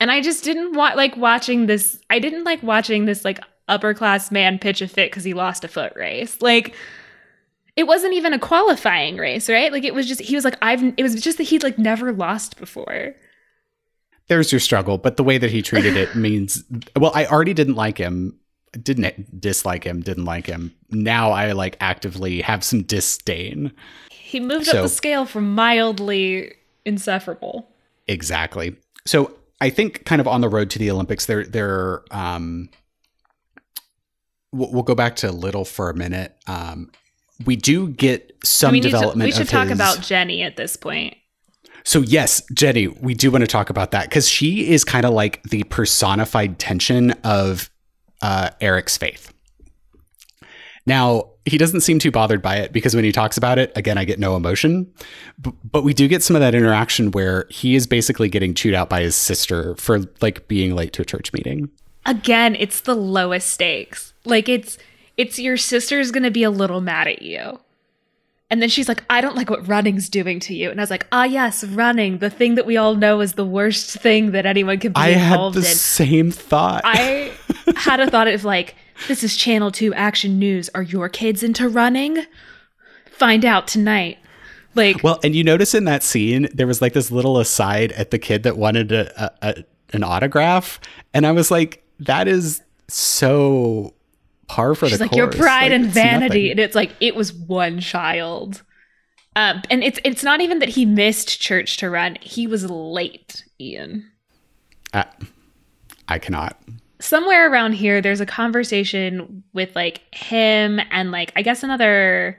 and 0.00 0.10
i 0.10 0.20
just 0.20 0.44
didn't 0.44 0.74
want 0.74 0.96
like 0.96 1.16
watching 1.16 1.66
this 1.66 2.00
i 2.10 2.18
didn't 2.18 2.44
like 2.44 2.62
watching 2.62 3.04
this 3.04 3.24
like 3.24 3.40
upper 3.68 3.94
class 3.94 4.30
man 4.30 4.58
pitch 4.58 4.80
a 4.80 4.88
fit 4.88 5.10
because 5.10 5.24
he 5.24 5.34
lost 5.34 5.64
a 5.64 5.68
foot 5.68 5.92
race 5.96 6.40
like 6.40 6.74
it 7.76 7.86
wasn't 7.86 8.14
even 8.14 8.32
a 8.32 8.38
qualifying 8.38 9.18
race, 9.18 9.48
right? 9.48 9.70
Like 9.70 9.84
it 9.84 9.94
was 9.94 10.08
just 10.08 10.20
he 10.20 10.34
was 10.34 10.44
like 10.44 10.56
I've 10.62 10.82
it 10.96 11.02
was 11.02 11.14
just 11.22 11.38
that 11.38 11.44
he'd 11.44 11.62
like 11.62 11.78
never 11.78 12.12
lost 12.12 12.56
before. 12.56 13.14
There's 14.28 14.50
your 14.50 14.60
struggle, 14.60 14.98
but 14.98 15.16
the 15.16 15.22
way 15.22 15.38
that 15.38 15.50
he 15.50 15.62
treated 15.62 15.96
it 15.96 16.14
means 16.16 16.64
well, 16.96 17.12
I 17.14 17.26
already 17.26 17.54
didn't 17.54 17.74
like 17.74 17.98
him, 17.98 18.38
didn't 18.82 19.40
dislike 19.40 19.84
him, 19.84 20.00
didn't 20.00 20.24
like 20.24 20.46
him. 20.46 20.74
Now 20.90 21.30
I 21.30 21.52
like 21.52 21.76
actively 21.80 22.40
have 22.40 22.64
some 22.64 22.82
disdain. 22.82 23.72
He 24.10 24.40
moved 24.40 24.66
so, 24.66 24.78
up 24.78 24.82
the 24.82 24.88
scale 24.88 25.26
from 25.26 25.54
mildly 25.54 26.54
insufferable. 26.84 27.68
Exactly. 28.08 28.74
So 29.04 29.34
I 29.60 29.70
think 29.70 30.04
kind 30.06 30.20
of 30.20 30.26
on 30.26 30.40
the 30.40 30.48
road 30.48 30.70
to 30.70 30.78
the 30.78 30.90
Olympics, 30.90 31.26
there 31.26 31.44
there 31.44 32.02
um 32.10 32.70
we'll, 34.50 34.72
we'll 34.72 34.82
go 34.82 34.94
back 34.94 35.16
to 35.16 35.30
Liddell 35.30 35.66
for 35.66 35.90
a 35.90 35.94
minute. 35.94 36.34
Um, 36.46 36.90
we 37.44 37.56
do 37.56 37.88
get 37.88 38.36
some 38.44 38.72
we 38.72 38.80
development. 38.80 39.20
To, 39.20 39.24
we 39.26 39.32
should 39.32 39.48
talk 39.48 39.68
his... 39.68 39.76
about 39.76 40.00
Jenny 40.00 40.42
at 40.42 40.56
this 40.56 40.76
point. 40.76 41.16
So 41.84 42.00
yes, 42.00 42.42
Jenny, 42.52 42.88
we 42.88 43.14
do 43.14 43.30
want 43.30 43.42
to 43.42 43.46
talk 43.46 43.70
about 43.70 43.92
that 43.92 44.08
because 44.08 44.28
she 44.28 44.70
is 44.70 44.84
kind 44.84 45.04
of 45.04 45.12
like 45.12 45.42
the 45.44 45.62
personified 45.64 46.58
tension 46.58 47.12
of 47.22 47.70
uh, 48.22 48.50
Eric's 48.60 48.96
faith. 48.96 49.32
Now 50.84 51.30
he 51.44 51.58
doesn't 51.58 51.82
seem 51.82 52.00
too 52.00 52.10
bothered 52.10 52.42
by 52.42 52.56
it 52.56 52.72
because 52.72 52.94
when 52.94 53.04
he 53.04 53.12
talks 53.12 53.36
about 53.36 53.58
it, 53.58 53.70
again, 53.76 53.98
I 53.98 54.04
get 54.04 54.18
no 54.18 54.34
emotion. 54.34 54.92
B- 55.40 55.52
but 55.64 55.84
we 55.84 55.94
do 55.94 56.08
get 56.08 56.24
some 56.24 56.34
of 56.34 56.40
that 56.40 56.56
interaction 56.56 57.12
where 57.12 57.46
he 57.50 57.76
is 57.76 57.86
basically 57.86 58.28
getting 58.28 58.52
chewed 58.52 58.74
out 58.74 58.88
by 58.88 59.02
his 59.02 59.14
sister 59.14 59.76
for 59.76 60.00
like 60.20 60.48
being 60.48 60.74
late 60.74 60.92
to 60.94 61.02
a 61.02 61.04
church 61.04 61.32
meeting. 61.32 61.70
Again, 62.04 62.56
it's 62.56 62.80
the 62.80 62.96
lowest 62.96 63.50
stakes. 63.50 64.12
Like 64.24 64.48
it's 64.48 64.76
it's 65.16 65.38
your 65.38 65.56
sister's 65.56 66.10
gonna 66.10 66.30
be 66.30 66.42
a 66.42 66.50
little 66.50 66.80
mad 66.80 67.08
at 67.08 67.22
you. 67.22 67.60
And 68.48 68.62
then 68.62 68.68
she's 68.68 68.86
like, 68.88 69.04
I 69.10 69.20
don't 69.20 69.34
like 69.34 69.50
what 69.50 69.66
running's 69.66 70.08
doing 70.08 70.38
to 70.40 70.54
you. 70.54 70.70
And 70.70 70.78
I 70.78 70.82
was 70.82 70.90
like, 70.90 71.06
ah, 71.10 71.24
yes, 71.24 71.64
running, 71.64 72.18
the 72.18 72.30
thing 72.30 72.54
that 72.54 72.64
we 72.64 72.76
all 72.76 72.94
know 72.94 73.20
is 73.20 73.32
the 73.32 73.44
worst 73.44 73.98
thing 73.98 74.30
that 74.32 74.46
anyone 74.46 74.78
could 74.78 74.94
be 74.94 75.00
I 75.00 75.08
involved 75.08 75.56
had 75.56 75.64
the 75.64 75.68
in. 75.68 75.74
same 75.74 76.30
thought. 76.30 76.82
I 76.84 77.32
had 77.76 77.98
a 77.98 78.08
thought 78.08 78.28
of 78.28 78.44
like, 78.44 78.76
this 79.08 79.24
is 79.24 79.36
Channel 79.36 79.72
2 79.72 79.92
Action 79.94 80.38
News. 80.38 80.70
Are 80.76 80.82
your 80.82 81.08
kids 81.08 81.42
into 81.42 81.68
running? 81.68 82.24
Find 83.10 83.44
out 83.44 83.66
tonight. 83.66 84.18
Like, 84.76 85.02
well, 85.02 85.18
and 85.24 85.34
you 85.34 85.42
notice 85.42 85.74
in 85.74 85.84
that 85.86 86.04
scene, 86.04 86.48
there 86.54 86.66
was 86.68 86.80
like 86.80 86.92
this 86.92 87.10
little 87.10 87.38
aside 87.38 87.92
at 87.92 88.12
the 88.12 88.18
kid 88.18 88.44
that 88.44 88.56
wanted 88.56 88.92
a, 88.92 89.24
a, 89.24 89.48
a 89.48 89.64
an 89.92 90.04
autograph. 90.04 90.78
And 91.12 91.26
I 91.26 91.32
was 91.32 91.50
like, 91.50 91.82
that 91.98 92.28
is 92.28 92.62
so 92.88 93.94
par 94.48 94.74
for 94.74 94.88
She's 94.88 94.98
the 94.98 95.04
like 95.04 95.10
course. 95.12 95.34
your 95.34 95.44
pride 95.44 95.72
like, 95.72 95.80
and 95.80 95.86
vanity, 95.86 96.50
and 96.50 96.60
it's 96.60 96.74
like 96.74 96.92
it 97.00 97.14
was 97.14 97.32
one 97.32 97.80
child. 97.80 98.62
Um, 99.34 99.62
and 99.70 99.84
it's 99.84 99.98
it's 100.04 100.22
not 100.22 100.40
even 100.40 100.60
that 100.60 100.70
he 100.70 100.86
missed 100.86 101.40
church 101.40 101.76
to 101.78 101.90
run; 101.90 102.16
he 102.20 102.46
was 102.46 102.68
late, 102.70 103.44
Ian. 103.60 104.10
Uh, 104.92 105.04
I 106.08 106.18
cannot. 106.18 106.58
Somewhere 106.98 107.50
around 107.50 107.72
here, 107.72 108.00
there's 108.00 108.20
a 108.22 108.26
conversation 108.26 109.42
with 109.52 109.74
like 109.76 110.02
him 110.14 110.80
and 110.90 111.10
like 111.10 111.32
I 111.36 111.42
guess 111.42 111.62
another 111.62 112.38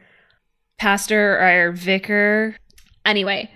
pastor 0.80 1.40
or 1.40 1.72
vicar. 1.74 2.56
Anyway, 3.06 3.52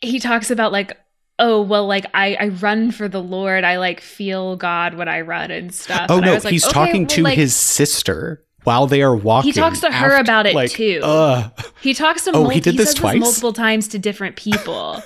he 0.00 0.18
talks 0.18 0.50
about 0.50 0.72
like 0.72 0.96
oh 1.38 1.60
well 1.62 1.86
like 1.86 2.06
I, 2.14 2.36
I 2.40 2.48
run 2.48 2.90
for 2.90 3.08
the 3.08 3.22
lord. 3.22 3.64
I 3.64 3.78
like 3.78 4.00
feel 4.00 4.56
god 4.56 4.94
when 4.94 5.08
i 5.08 5.20
run 5.20 5.50
and 5.50 5.74
stuff. 5.74 6.06
Oh 6.08 6.16
and 6.16 6.24
I 6.24 6.28
no, 6.28 6.34
was 6.34 6.44
like, 6.44 6.52
he's 6.52 6.64
okay, 6.64 6.72
talking 6.72 7.02
well, 7.02 7.08
to 7.08 7.22
like, 7.22 7.36
his 7.36 7.54
sister 7.54 8.42
while 8.64 8.86
they 8.86 9.02
are 9.02 9.14
walking. 9.14 9.52
He 9.52 9.52
talks 9.52 9.80
to 9.80 9.92
her 9.92 10.12
after- 10.12 10.16
about 10.16 10.46
it, 10.46 10.54
like, 10.54 10.72
too. 10.72 11.00
Uh, 11.02 11.50
he 11.82 11.94
talks 11.94 12.24
to 12.24 12.30
Oh, 12.32 12.42
mul- 12.42 12.50
he 12.50 12.58
did 12.60 12.76
this 12.76 12.88
says 12.90 12.94
twice? 12.96 13.20
multiple 13.20 13.52
times 13.52 13.86
to 13.88 13.98
different 13.98 14.34
people. 14.36 15.00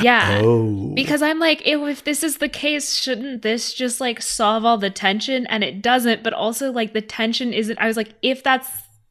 Yeah. 0.00 0.40
Oh, 0.42 0.92
because 0.94 1.20
i'm 1.20 1.38
like 1.38 1.66
ew, 1.66 1.86
if 1.86 2.04
this 2.04 2.22
is 2.22 2.38
the 2.38 2.48
case 2.48 2.94
shouldn't 2.94 3.42
this 3.42 3.74
just 3.74 4.00
like 4.00 4.22
solve 4.22 4.64
all 4.64 4.78
the 4.78 4.88
tension? 4.90 5.46
And 5.48 5.62
it 5.62 5.82
doesn't 5.82 6.22
but 6.22 6.32
also 6.32 6.72
like 6.72 6.92
the 6.94 7.02
tension 7.02 7.52
isn't 7.52 7.78
i 7.78 7.86
was 7.86 7.96
like 7.96 8.14
if 8.22 8.42
that's 8.42 8.68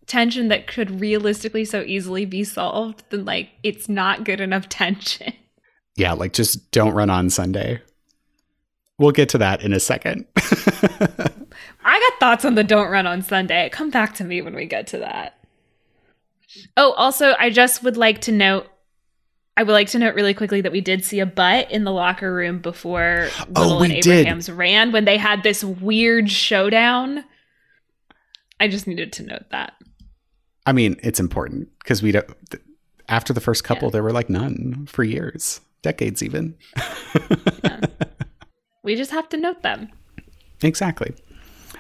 tension 0.08 0.48
that 0.48 0.66
could 0.66 1.00
realistically 1.00 1.64
so 1.64 1.82
easily 1.84 2.26
be 2.26 2.44
solved 2.44 3.04
then 3.12 3.24
like 3.24 3.50
it's 3.64 3.88
not 3.88 4.24
good 4.24 4.42
enough 4.42 4.68
tension 4.68 5.34
yeah, 5.96 6.14
like 6.14 6.34
just 6.34 6.72
don't 6.72 6.94
run 6.94 7.10
on 7.10 7.30
Sunday. 7.30 7.82
We'll 9.00 9.12
get 9.12 9.30
to 9.30 9.38
that 9.40 9.64
in 9.64 9.74
a 9.74 9.80
second. 9.80 10.26
I 10.38 12.00
got 12.00 12.20
thoughts 12.20 12.46
on 12.46 12.56
the 12.56 12.64
don't 12.64 12.90
run 12.90 13.08
on 13.08 13.22
Sunday. 13.22 13.70
Come 13.70 13.90
back 13.90 14.14
to 14.16 14.24
me 14.24 14.42
when 14.42 14.56
we 14.56 14.66
get 14.66 14.88
to 14.88 15.00
that. 15.00 15.38
Oh, 16.78 16.92
also, 16.94 17.34
I 17.40 17.50
just 17.50 17.84
would 17.84 17.98
like 17.98 18.22
to 18.22 18.32
note 18.32 18.68
I 19.56 19.62
would 19.64 19.72
like 19.74 19.90
to 19.90 20.00
note 20.00 20.16
really 20.16 20.34
quickly 20.34 20.62
that 20.62 20.72
we 20.72 20.82
did 20.82 21.06
see 21.06 21.20
a 21.20 21.28
butt 21.28 21.70
in 21.72 21.84
the 21.84 21.92
locker 21.92 22.34
room 22.34 22.58
before 22.60 23.30
Oh, 23.56 23.78
Liddell 23.78 23.84
and 23.84 23.94
did. 24.02 24.08
Abrahams 24.08 24.50
ran 24.50 24.92
when 24.92 25.06
they 25.06 25.18
had 25.18 25.44
this 25.44 25.64
weird 25.64 26.30
showdown. 26.32 27.24
I 28.60 28.68
just 28.68 28.88
needed 28.88 29.14
to 29.14 29.24
note 29.24 29.50
that. 29.52 29.74
I 30.66 30.72
mean, 30.72 30.96
it's 31.04 31.20
important 31.20 31.70
because 31.80 32.02
we 32.02 32.12
don't. 32.14 32.28
th- 32.50 32.64
After 33.10 33.32
the 33.34 33.42
first 33.42 33.64
couple, 33.64 33.90
there 33.92 34.02
were 34.02 34.12
like 34.14 34.30
none 34.30 34.86
for 34.88 35.04
years, 35.04 35.60
decades 35.84 36.24
even. 36.24 36.56
We 38.84 38.96
just 38.96 39.12
have 39.12 39.30
to 39.30 39.38
note 39.38 39.62
them. 39.62 39.90
Exactly. 40.62 41.14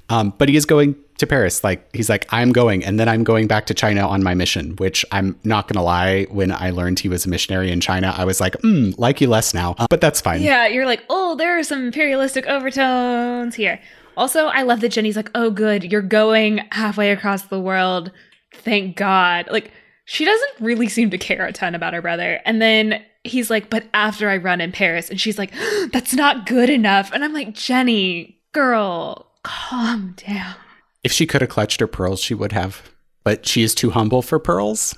Um, 0.09 0.33
but 0.37 0.47
he 0.47 0.55
is 0.55 0.65
going 0.65 0.95
to 1.17 1.27
Paris. 1.27 1.63
Like 1.63 1.93
he's 1.95 2.09
like, 2.09 2.25
I'm 2.29 2.51
going, 2.51 2.83
and 2.83 2.99
then 2.99 3.09
I'm 3.09 3.23
going 3.23 3.47
back 3.47 3.65
to 3.67 3.73
China 3.73 4.07
on 4.07 4.23
my 4.23 4.33
mission. 4.33 4.75
Which 4.77 5.03
I'm 5.11 5.39
not 5.43 5.67
gonna 5.67 5.83
lie. 5.83 6.27
When 6.29 6.51
I 6.51 6.69
learned 6.69 6.99
he 6.99 7.09
was 7.09 7.25
a 7.25 7.29
missionary 7.29 7.71
in 7.71 7.81
China, 7.81 8.13
I 8.15 8.25
was 8.25 8.39
like, 8.39 8.53
mm, 8.57 8.97
like 8.97 9.19
you 9.19 9.27
less 9.27 9.53
now. 9.53 9.75
Uh, 9.77 9.87
but 9.89 10.01
that's 10.01 10.21
fine. 10.21 10.41
Yeah, 10.41 10.67
you're 10.67 10.85
like, 10.85 11.03
oh, 11.09 11.35
there 11.35 11.57
are 11.57 11.63
some 11.63 11.87
imperialistic 11.87 12.45
overtones 12.47 13.55
here. 13.55 13.79
Also, 14.15 14.45
I 14.45 14.61
love 14.61 14.81
that 14.81 14.89
Jenny's 14.89 15.15
like, 15.15 15.31
oh, 15.33 15.49
good, 15.49 15.83
you're 15.91 16.01
going 16.01 16.59
halfway 16.71 17.11
across 17.11 17.43
the 17.43 17.59
world. 17.59 18.11
Thank 18.53 18.95
God. 18.95 19.47
Like, 19.49 19.71
she 20.05 20.23
doesn't 20.23 20.51
really 20.59 20.87
seem 20.87 21.09
to 21.09 21.17
care 21.17 21.45
a 21.45 21.51
ton 21.51 21.73
about 21.73 21.93
her 21.93 22.01
brother. 22.01 22.39
And 22.45 22.61
then 22.61 23.03
he's 23.23 23.49
like, 23.49 23.69
but 23.69 23.85
after 23.93 24.29
I 24.29 24.37
run 24.37 24.61
in 24.61 24.71
Paris. 24.71 25.09
And 25.09 25.19
she's 25.19 25.37
like, 25.37 25.53
that's 25.91 26.13
not 26.13 26.45
good 26.45 26.69
enough. 26.69 27.11
And 27.13 27.23
I'm 27.23 27.33
like, 27.33 27.53
Jenny, 27.53 28.39
girl, 28.51 29.31
calm 29.43 30.15
down. 30.17 30.55
If 31.03 31.11
she 31.11 31.25
could 31.25 31.41
have 31.41 31.49
clutched 31.49 31.79
her 31.79 31.87
pearls, 31.87 32.21
she 32.21 32.33
would 32.33 32.51
have. 32.51 32.89
But 33.23 33.45
she 33.45 33.61
is 33.61 33.73
too 33.75 33.91
humble 33.91 34.21
for 34.21 34.39
pearls. 34.39 34.95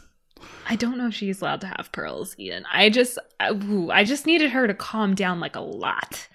I 0.68 0.76
don't 0.76 0.98
know 0.98 1.08
if 1.08 1.14
she's 1.14 1.42
allowed 1.42 1.62
to 1.62 1.68
have 1.68 1.92
pearls, 1.92 2.36
Ian. 2.40 2.66
I 2.72 2.90
just, 2.90 3.20
uh, 3.40 3.54
ooh, 3.54 3.92
I 3.92 4.04
just 4.04 4.26
needed 4.26 4.50
her 4.52 4.66
to 4.66 4.74
calm 4.74 5.14
down 5.14 5.40
like 5.40 5.56
a 5.56 5.62
lot. 5.62 6.28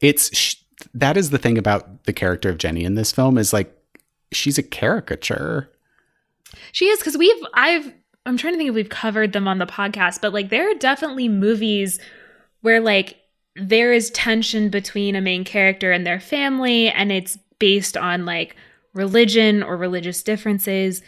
It's 0.00 0.34
sh- 0.34 0.56
that 0.94 1.16
is 1.16 1.30
the 1.30 1.38
thing 1.38 1.58
about 1.58 2.04
the 2.04 2.12
character 2.14 2.48
of 2.48 2.58
Jenny 2.58 2.84
in 2.84 2.94
this 2.94 3.12
film 3.12 3.36
is 3.36 3.52
like 3.52 3.76
she's 4.32 4.58
a 4.58 4.62
caricature. 4.62 5.70
She 6.72 6.86
is 6.86 6.98
because 6.98 7.16
we've 7.16 7.42
I've 7.54 7.92
I'm 8.24 8.36
trying 8.36 8.54
to 8.54 8.58
think 8.58 8.68
if 8.68 8.74
we've 8.74 8.88
covered 8.88 9.32
them 9.32 9.48
on 9.48 9.58
the 9.58 9.66
podcast, 9.66 10.20
but 10.20 10.32
like 10.32 10.48
there 10.48 10.70
are 10.70 10.74
definitely 10.74 11.28
movies 11.28 11.98
where 12.60 12.80
like 12.80 13.16
there 13.56 13.92
is 13.92 14.10
tension 14.12 14.68
between 14.70 15.16
a 15.16 15.20
main 15.20 15.44
character 15.44 15.92
and 15.92 16.06
their 16.06 16.20
family, 16.20 16.88
and 16.88 17.10
it's 17.12 17.36
based 17.58 17.96
on 17.96 18.24
like 18.24 18.56
religion 18.94 19.62
or 19.62 19.76
religious 19.76 20.22
differences, 20.22 21.02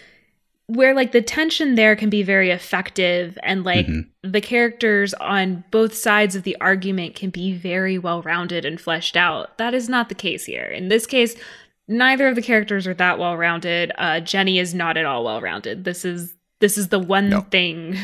where 0.66 0.94
like 0.94 1.12
the 1.12 1.22
tension 1.22 1.74
there 1.74 1.94
can 1.96 2.10
be 2.10 2.22
very 2.22 2.50
effective, 2.50 3.38
and 3.42 3.64
like 3.64 3.86
Mhm. 3.86 4.08
the 4.22 4.40
characters 4.40 5.14
on 5.14 5.64
both 5.70 5.94
sides 5.94 6.34
of 6.34 6.42
the 6.42 6.56
argument 6.60 7.14
can 7.14 7.30
be 7.30 7.52
very 7.52 7.96
well 7.98 8.22
rounded 8.22 8.64
and 8.64 8.80
fleshed 8.80 9.16
out. 9.16 9.56
That 9.58 9.72
is 9.74 9.88
not 9.88 10.08
the 10.08 10.14
case 10.14 10.44
here. 10.46 10.64
In 10.64 10.88
this 10.88 11.06
case, 11.06 11.36
neither 11.86 12.26
of 12.28 12.34
the 12.34 12.42
characters 12.42 12.86
are 12.86 12.94
that 12.94 13.18
well 13.18 13.36
rounded. 13.36 13.92
Uh, 13.96 14.20
Jenny 14.20 14.58
is 14.58 14.74
not 14.74 14.96
at 14.96 15.04
all 15.06 15.24
well 15.24 15.40
rounded. 15.40 15.84
This 15.84 16.04
is 16.04 16.33
this 16.60 16.78
is 16.78 16.88
the 16.88 16.98
one 16.98 17.28
No. 17.30 17.40
thing 17.42 17.96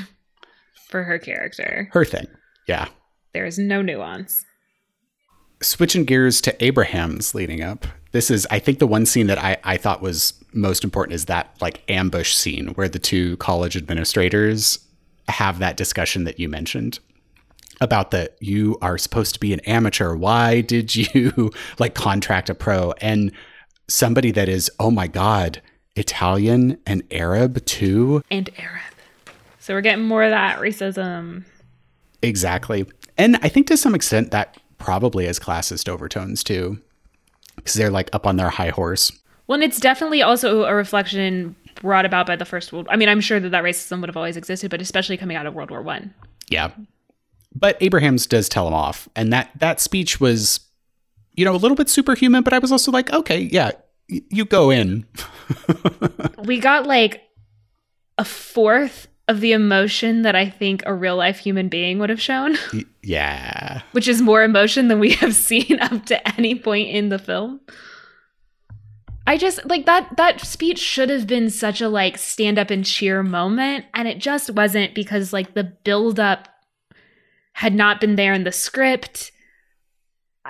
for 0.88 1.04
her 1.04 1.18
character. 1.18 1.88
Her 1.92 2.04
thing. 2.04 2.26
Yeah. 2.66 2.88
There 3.32 3.46
is 3.46 3.58
no 3.58 3.80
nuance. 3.82 4.44
Switching 5.62 6.04
gears 6.04 6.40
to 6.42 6.64
Abraham's 6.64 7.34
leading 7.34 7.62
up. 7.62 7.86
This 8.12 8.30
is, 8.30 8.46
I 8.50 8.58
think, 8.58 8.78
the 8.78 8.86
one 8.86 9.06
scene 9.06 9.26
that 9.28 9.38
I, 9.38 9.58
I 9.62 9.76
thought 9.76 10.00
was 10.02 10.34
most 10.52 10.82
important 10.84 11.14
is 11.14 11.26
that 11.26 11.54
like 11.60 11.82
ambush 11.88 12.34
scene 12.34 12.68
where 12.68 12.88
the 12.88 12.98
two 12.98 13.36
college 13.36 13.76
administrators 13.76 14.78
have 15.28 15.58
that 15.60 15.76
discussion 15.76 16.24
that 16.24 16.40
you 16.40 16.48
mentioned 16.48 16.98
about 17.80 18.10
that 18.10 18.36
you 18.40 18.76
are 18.82 18.98
supposed 18.98 19.32
to 19.34 19.40
be 19.40 19.52
an 19.52 19.60
amateur. 19.60 20.14
Why 20.14 20.60
did 20.60 20.96
you 20.96 21.50
like 21.78 21.94
contract 21.94 22.50
a 22.50 22.54
pro? 22.54 22.92
And 23.00 23.30
somebody 23.88 24.30
that 24.32 24.48
is, 24.48 24.70
oh 24.80 24.90
my 24.90 25.06
God, 25.06 25.60
Italian 25.96 26.78
and 26.86 27.02
Arab 27.10 27.64
too. 27.66 28.22
And 28.30 28.50
Arab. 28.58 28.82
So 29.58 29.74
we're 29.74 29.80
getting 29.80 30.04
more 30.04 30.22
of 30.22 30.30
that 30.30 30.58
racism. 30.58 31.44
Exactly. 32.22 32.86
And 33.18 33.38
I 33.42 33.48
think 33.48 33.66
to 33.68 33.76
some 33.76 33.94
extent 33.94 34.30
that 34.30 34.56
probably 34.78 35.26
has 35.26 35.38
classist 35.38 35.88
overtones 35.88 36.42
too. 36.42 36.80
Because 37.56 37.74
they're 37.74 37.90
like 37.90 38.08
up 38.14 38.26
on 38.26 38.36
their 38.36 38.48
high 38.48 38.70
horse. 38.70 39.12
Well, 39.46 39.56
and 39.56 39.64
it's 39.64 39.80
definitely 39.80 40.22
also 40.22 40.64
a 40.64 40.74
reflection 40.74 41.56
brought 41.74 42.06
about 42.06 42.26
by 42.26 42.36
the 42.36 42.44
First 42.44 42.72
World. 42.72 42.86
I 42.90 42.96
mean, 42.96 43.08
I'm 43.08 43.20
sure 43.20 43.40
that 43.40 43.50
that 43.50 43.64
racism 43.64 44.00
would 44.00 44.08
have 44.08 44.16
always 44.16 44.36
existed, 44.36 44.70
but 44.70 44.80
especially 44.80 45.16
coming 45.16 45.36
out 45.36 45.46
of 45.46 45.54
World 45.54 45.70
War 45.70 45.82
One. 45.82 46.14
Yeah. 46.48 46.70
But 47.54 47.76
Abrahams 47.80 48.26
does 48.26 48.48
tell 48.48 48.66
him 48.66 48.74
off. 48.74 49.08
And 49.16 49.32
that 49.32 49.50
that 49.56 49.80
speech 49.80 50.20
was, 50.20 50.60
you 51.34 51.44
know, 51.44 51.54
a 51.54 51.58
little 51.58 51.76
bit 51.76 51.88
superhuman, 51.88 52.42
but 52.42 52.52
I 52.52 52.58
was 52.58 52.72
also 52.72 52.90
like, 52.92 53.12
okay, 53.12 53.40
yeah, 53.40 53.72
you 54.10 54.44
go 54.44 54.70
in. 54.70 55.06
We 56.44 56.58
got 56.58 56.86
like 56.86 57.22
a 58.16 58.24
fourth 58.24 59.08
of 59.28 59.40
the 59.40 59.52
emotion 59.52 60.22
that 60.22 60.34
I 60.34 60.48
think 60.48 60.82
a 60.84 60.94
real 60.94 61.16
life 61.16 61.38
human 61.38 61.68
being 61.68 61.98
would 61.98 62.10
have 62.10 62.20
shown, 62.20 62.56
yeah. 63.02 63.82
which 63.92 64.08
is 64.08 64.22
more 64.22 64.42
emotion 64.42 64.88
than 64.88 64.98
we 64.98 65.12
have 65.16 65.34
seen 65.34 65.78
up 65.80 66.06
to 66.06 66.28
any 66.36 66.54
point 66.54 66.88
in 66.88 67.10
the 67.10 67.18
film. 67.18 67.60
I 69.26 69.36
just 69.36 69.64
like 69.66 69.86
that 69.86 70.16
that 70.16 70.40
speech 70.40 70.78
should 70.78 71.10
have 71.10 71.26
been 71.26 71.50
such 71.50 71.80
a 71.80 71.88
like 71.88 72.18
stand 72.18 72.58
up 72.58 72.70
and 72.70 72.84
cheer 72.84 73.22
moment 73.22 73.84
and 73.94 74.08
it 74.08 74.18
just 74.18 74.50
wasn't 74.50 74.94
because 74.94 75.32
like 75.32 75.54
the 75.54 75.64
build 75.84 76.18
up 76.18 76.48
had 77.52 77.74
not 77.74 78.00
been 78.00 78.16
there 78.16 78.32
in 78.32 78.44
the 78.44 78.50
script. 78.50 79.30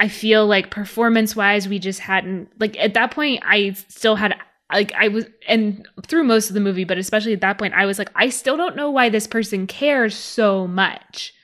I 0.01 0.09
feel 0.09 0.47
like 0.47 0.71
performance 0.71 1.37
wise 1.37 1.69
we 1.69 1.79
just 1.79 2.01
hadn't 2.01 2.49
like 2.59 2.77
at 2.79 2.95
that 2.95 3.11
point 3.11 3.43
I 3.45 3.73
still 3.89 4.17
had 4.17 4.35
like 4.73 4.93
I 4.95 5.09
was 5.09 5.27
and 5.47 5.87
through 6.07 6.25
most 6.25 6.49
of 6.49 6.55
the 6.55 6.61
movie 6.61 6.85
but 6.85 6.97
especially 6.97 7.35
at 7.35 7.43
that 7.43 7.59
point 7.59 7.75
I 7.75 7.85
was 7.85 7.99
like 7.99 8.11
I 8.15 8.31
still 8.31 8.57
don't 8.57 8.77
know 8.77 8.91
why 8.91 9.11
this 9.11 9.27
person 9.27 9.67
cares 9.67 10.17
so 10.17 10.67
much. 10.67 11.35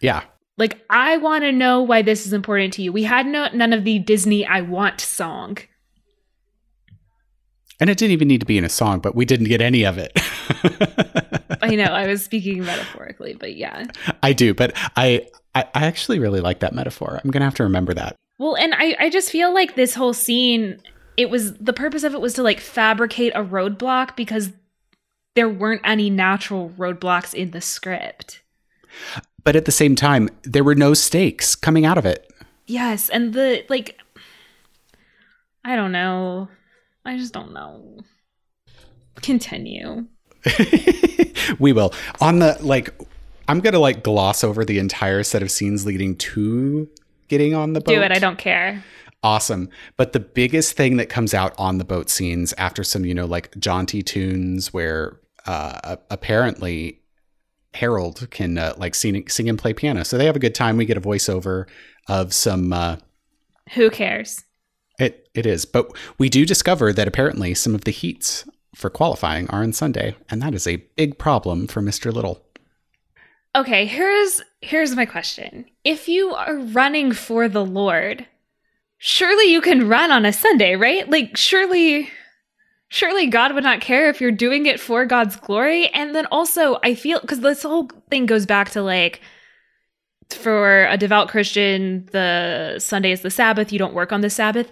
Yeah. 0.00 0.22
Like 0.56 0.82
I 0.88 1.18
want 1.18 1.44
to 1.44 1.52
know 1.52 1.82
why 1.82 2.00
this 2.00 2.26
is 2.26 2.32
important 2.32 2.72
to 2.74 2.82
you. 2.82 2.94
We 2.94 3.04
had 3.04 3.26
no 3.26 3.48
none 3.52 3.74
of 3.74 3.84
the 3.84 3.98
Disney 3.98 4.46
I 4.46 4.62
want 4.62 5.02
song. 5.02 5.58
And 7.80 7.90
it 7.90 7.98
didn't 7.98 8.12
even 8.12 8.26
need 8.26 8.40
to 8.40 8.46
be 8.46 8.58
in 8.58 8.64
a 8.64 8.70
song, 8.70 9.00
but 9.00 9.14
we 9.14 9.24
didn't 9.24 9.46
get 9.48 9.60
any 9.60 9.84
of 9.84 9.98
it. 9.98 10.12
I 11.62 11.76
know 11.76 11.84
I 11.84 12.08
was 12.08 12.24
speaking 12.24 12.64
metaphorically, 12.64 13.34
but 13.34 13.54
yeah. 13.54 13.84
I 14.22 14.32
do, 14.32 14.52
but 14.52 14.72
I, 14.96 15.28
I 15.58 15.68
I 15.74 15.86
actually 15.86 16.18
really 16.18 16.40
like 16.40 16.60
that 16.60 16.74
metaphor. 16.74 17.20
I'm 17.22 17.30
gonna 17.30 17.44
have 17.44 17.54
to 17.54 17.64
remember 17.64 17.94
that. 17.94 18.16
Well, 18.38 18.56
and 18.56 18.74
I 18.74 18.96
I 18.98 19.10
just 19.10 19.30
feel 19.30 19.52
like 19.52 19.74
this 19.74 19.94
whole 19.94 20.12
scene 20.12 20.80
it 21.16 21.30
was 21.30 21.54
the 21.54 21.72
purpose 21.72 22.04
of 22.04 22.14
it 22.14 22.20
was 22.20 22.34
to 22.34 22.42
like 22.42 22.60
fabricate 22.60 23.32
a 23.34 23.42
roadblock 23.42 24.14
because 24.14 24.52
there 25.34 25.48
weren't 25.48 25.82
any 25.84 26.10
natural 26.10 26.70
roadblocks 26.70 27.34
in 27.34 27.50
the 27.50 27.60
script. 27.60 28.40
But 29.42 29.56
at 29.56 29.64
the 29.64 29.72
same 29.72 29.96
time, 29.96 30.28
there 30.42 30.64
were 30.64 30.74
no 30.74 30.94
stakes 30.94 31.54
coming 31.54 31.84
out 31.84 31.98
of 31.98 32.06
it. 32.06 32.30
Yes, 32.66 33.08
and 33.08 33.32
the 33.32 33.64
like 33.68 33.98
I 35.64 35.74
don't 35.74 35.92
know. 35.92 36.48
I 37.04 37.16
just 37.16 37.32
don't 37.32 37.52
know. 37.52 37.98
Continue. 39.22 40.06
we 41.58 41.72
will. 41.72 41.92
On 42.20 42.38
the 42.38 42.56
like 42.60 42.90
I'm 43.48 43.60
gonna 43.60 43.78
like 43.78 44.02
gloss 44.02 44.44
over 44.44 44.64
the 44.64 44.78
entire 44.78 45.22
set 45.22 45.42
of 45.42 45.50
scenes 45.50 45.86
leading 45.86 46.16
to 46.16 46.88
getting 47.28 47.54
on 47.54 47.72
the 47.72 47.80
boat? 47.80 47.94
Do 47.94 48.02
it. 48.02 48.12
I 48.12 48.18
don't 48.18 48.38
care. 48.38 48.82
Awesome. 49.22 49.68
But 49.96 50.12
the 50.12 50.20
biggest 50.20 50.76
thing 50.76 50.96
that 50.96 51.08
comes 51.08 51.34
out 51.34 51.54
on 51.58 51.78
the 51.78 51.84
boat 51.84 52.08
scenes 52.08 52.54
after 52.56 52.84
some, 52.84 53.04
you 53.04 53.14
know, 53.14 53.26
like 53.26 53.56
jaunty 53.58 54.02
tunes 54.02 54.72
where 54.72 55.20
uh, 55.46 55.96
apparently 56.10 57.00
Harold 57.74 58.28
can 58.30 58.58
uh, 58.58 58.74
like 58.76 58.94
sing, 58.94 59.28
sing 59.28 59.48
and 59.48 59.58
play 59.58 59.72
piano. 59.72 60.04
So 60.04 60.16
they 60.16 60.26
have 60.26 60.36
a 60.36 60.40
good 60.40 60.54
time. 60.54 60.76
We 60.76 60.84
get 60.84 60.96
a 60.96 61.00
voiceover 61.00 61.66
of 62.08 62.32
some. 62.32 62.72
Uh, 62.72 62.96
Who 63.74 63.90
cares? 63.90 64.44
It 64.98 65.28
it 65.34 65.46
is, 65.46 65.64
but 65.64 65.92
we 66.18 66.28
do 66.28 66.44
discover 66.44 66.92
that 66.92 67.06
apparently 67.06 67.54
some 67.54 67.72
of 67.72 67.84
the 67.84 67.92
heats 67.92 68.44
for 68.74 68.90
qualifying 68.90 69.48
are 69.50 69.62
on 69.62 69.72
Sunday, 69.72 70.16
and 70.28 70.42
that 70.42 70.54
is 70.54 70.66
a 70.66 70.76
big 70.96 71.18
problem 71.18 71.68
for 71.68 71.80
Mr. 71.80 72.12
Liddell. 72.12 72.44
Okay, 73.56 73.86
here's 73.86 74.42
here's 74.60 74.94
my 74.94 75.06
question. 75.06 75.64
If 75.84 76.08
you 76.08 76.34
are 76.34 76.56
running 76.56 77.12
for 77.12 77.48
the 77.48 77.64
Lord, 77.64 78.26
surely 78.98 79.50
you 79.50 79.60
can 79.60 79.88
run 79.88 80.10
on 80.10 80.26
a 80.26 80.32
Sunday, 80.32 80.76
right? 80.76 81.08
Like 81.08 81.36
surely 81.36 82.10
surely 82.88 83.26
God 83.26 83.54
would 83.54 83.64
not 83.64 83.80
care 83.80 84.08
if 84.08 84.20
you're 84.20 84.30
doing 84.30 84.66
it 84.66 84.80
for 84.80 85.06
God's 85.06 85.36
glory. 85.36 85.88
And 85.88 86.14
then 86.14 86.26
also, 86.26 86.78
I 86.82 86.94
feel 86.94 87.20
because 87.20 87.40
this 87.40 87.62
whole 87.62 87.90
thing 88.10 88.26
goes 88.26 88.46
back 88.46 88.70
to 88.70 88.82
like, 88.82 89.20
for 90.30 90.84
a 90.86 90.98
devout 90.98 91.28
Christian, 91.28 92.06
the 92.12 92.78
Sunday 92.78 93.12
is 93.12 93.22
the 93.22 93.30
Sabbath. 93.30 93.72
You 93.72 93.78
don't 93.78 93.94
work 93.94 94.12
on 94.12 94.20
the 94.20 94.30
Sabbath. 94.30 94.70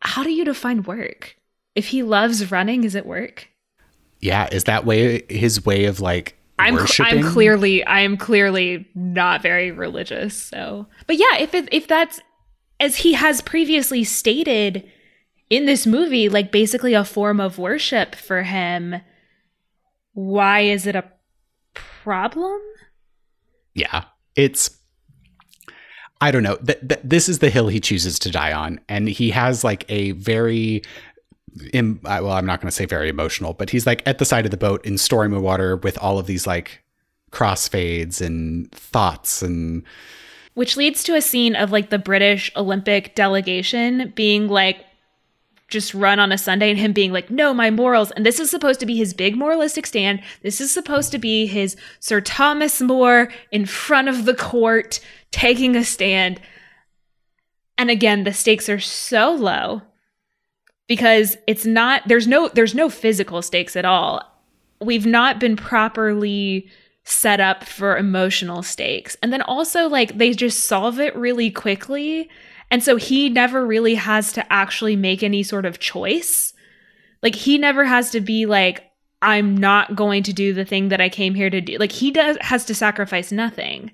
How 0.00 0.22
do 0.22 0.30
you 0.30 0.44
define 0.44 0.82
work? 0.82 1.36
If 1.74 1.88
he 1.88 2.02
loves 2.02 2.50
running, 2.50 2.84
is 2.84 2.94
it 2.94 3.04
work? 3.06 3.48
Yeah, 4.20 4.48
is 4.50 4.64
that 4.64 4.84
way 4.84 5.22
his 5.28 5.64
way 5.64 5.84
of 5.84 6.00
like 6.00 6.37
I'm 6.58 6.78
I'm 7.00 7.22
clearly 7.32 7.84
I 7.84 8.00
am 8.00 8.16
clearly 8.16 8.88
not 8.94 9.42
very 9.42 9.70
religious. 9.70 10.34
So, 10.34 10.86
but 11.06 11.16
yeah, 11.16 11.38
if 11.38 11.54
it, 11.54 11.68
if 11.72 11.86
that's 11.86 12.20
as 12.80 12.96
he 12.96 13.14
has 13.14 13.40
previously 13.40 14.04
stated 14.04 14.88
in 15.50 15.66
this 15.66 15.86
movie, 15.86 16.28
like 16.28 16.52
basically 16.52 16.94
a 16.94 17.04
form 17.04 17.40
of 17.40 17.58
worship 17.58 18.14
for 18.14 18.42
him, 18.42 18.96
why 20.12 20.60
is 20.60 20.86
it 20.86 20.96
a 20.96 21.04
problem? 21.74 22.60
Yeah, 23.74 24.04
it's 24.36 24.78
I 26.20 26.30
don't 26.30 26.42
know. 26.42 26.56
Th- 26.56 26.80
th- 26.80 27.00
this 27.04 27.28
is 27.28 27.38
the 27.38 27.50
hill 27.50 27.68
he 27.68 27.80
chooses 27.80 28.18
to 28.20 28.30
die 28.30 28.52
on, 28.52 28.80
and 28.88 29.08
he 29.08 29.30
has 29.30 29.62
like 29.62 29.84
a 29.88 30.12
very, 30.12 30.82
Im- 31.72 32.00
well, 32.02 32.32
I'm 32.32 32.46
not 32.46 32.60
going 32.60 32.68
to 32.68 32.74
say 32.74 32.84
very 32.86 33.08
emotional, 33.08 33.52
but 33.52 33.70
he's 33.70 33.86
like 33.86 34.02
at 34.06 34.18
the 34.18 34.24
side 34.24 34.44
of 34.44 34.50
the 34.50 34.56
boat 34.56 34.84
in 34.84 34.98
stormy 34.98 35.38
water 35.38 35.76
with 35.76 35.98
all 35.98 36.18
of 36.18 36.26
these 36.26 36.46
like 36.46 36.82
crossfades 37.30 38.20
and 38.20 38.70
thoughts 38.72 39.42
and. 39.42 39.84
Which 40.54 40.76
leads 40.76 41.04
to 41.04 41.14
a 41.14 41.22
scene 41.22 41.54
of 41.54 41.70
like 41.70 41.90
the 41.90 41.98
British 41.98 42.50
Olympic 42.56 43.14
delegation 43.14 44.12
being 44.16 44.48
like, 44.48 44.84
just 45.68 45.92
run 45.94 46.18
on 46.18 46.32
a 46.32 46.38
Sunday 46.38 46.70
and 46.70 46.78
him 46.78 46.92
being 46.92 47.12
like, 47.12 47.30
no, 47.30 47.52
my 47.52 47.70
morals. 47.70 48.10
And 48.12 48.24
this 48.24 48.40
is 48.40 48.50
supposed 48.50 48.80
to 48.80 48.86
be 48.86 48.96
his 48.96 49.12
big 49.12 49.36
moralistic 49.36 49.86
stand. 49.86 50.22
This 50.42 50.60
is 50.60 50.72
supposed 50.72 51.12
to 51.12 51.18
be 51.18 51.46
his 51.46 51.76
Sir 52.00 52.20
Thomas 52.20 52.80
More 52.80 53.28
in 53.52 53.66
front 53.66 54.08
of 54.08 54.24
the 54.24 54.34
court 54.34 54.98
taking 55.30 55.76
a 55.76 55.84
stand. 55.84 56.40
And 57.76 57.90
again, 57.90 58.24
the 58.24 58.32
stakes 58.32 58.68
are 58.68 58.80
so 58.80 59.32
low 59.32 59.82
because 60.88 61.36
it's 61.46 61.66
not 61.66 62.02
there's 62.06 62.26
no 62.26 62.48
there's 62.48 62.74
no 62.74 62.90
physical 62.90 63.42
stakes 63.42 63.76
at 63.76 63.84
all. 63.84 64.22
We've 64.80 65.06
not 65.06 65.38
been 65.38 65.56
properly 65.56 66.68
set 67.04 67.40
up 67.40 67.64
for 67.64 67.96
emotional 67.96 68.62
stakes. 68.62 69.16
And 69.22 69.32
then 69.32 69.42
also 69.42 69.88
like 69.88 70.18
they 70.18 70.32
just 70.32 70.64
solve 70.64 70.98
it 70.98 71.14
really 71.14 71.50
quickly. 71.50 72.28
And 72.70 72.82
so 72.82 72.96
he 72.96 73.28
never 73.28 73.66
really 73.66 73.94
has 73.94 74.32
to 74.32 74.52
actually 74.52 74.96
make 74.96 75.22
any 75.22 75.42
sort 75.42 75.64
of 75.64 75.78
choice. 75.78 76.52
Like 77.22 77.34
he 77.34 77.58
never 77.58 77.84
has 77.84 78.10
to 78.10 78.20
be 78.20 78.46
like 78.46 78.84
I'm 79.20 79.56
not 79.56 79.96
going 79.96 80.22
to 80.24 80.32
do 80.32 80.52
the 80.52 80.64
thing 80.64 80.88
that 80.88 81.00
I 81.00 81.08
came 81.08 81.34
here 81.34 81.50
to 81.50 81.60
do. 81.60 81.76
Like 81.78 81.92
he 81.92 82.10
does 82.10 82.36
has 82.40 82.64
to 82.66 82.74
sacrifice 82.74 83.32
nothing. 83.32 83.90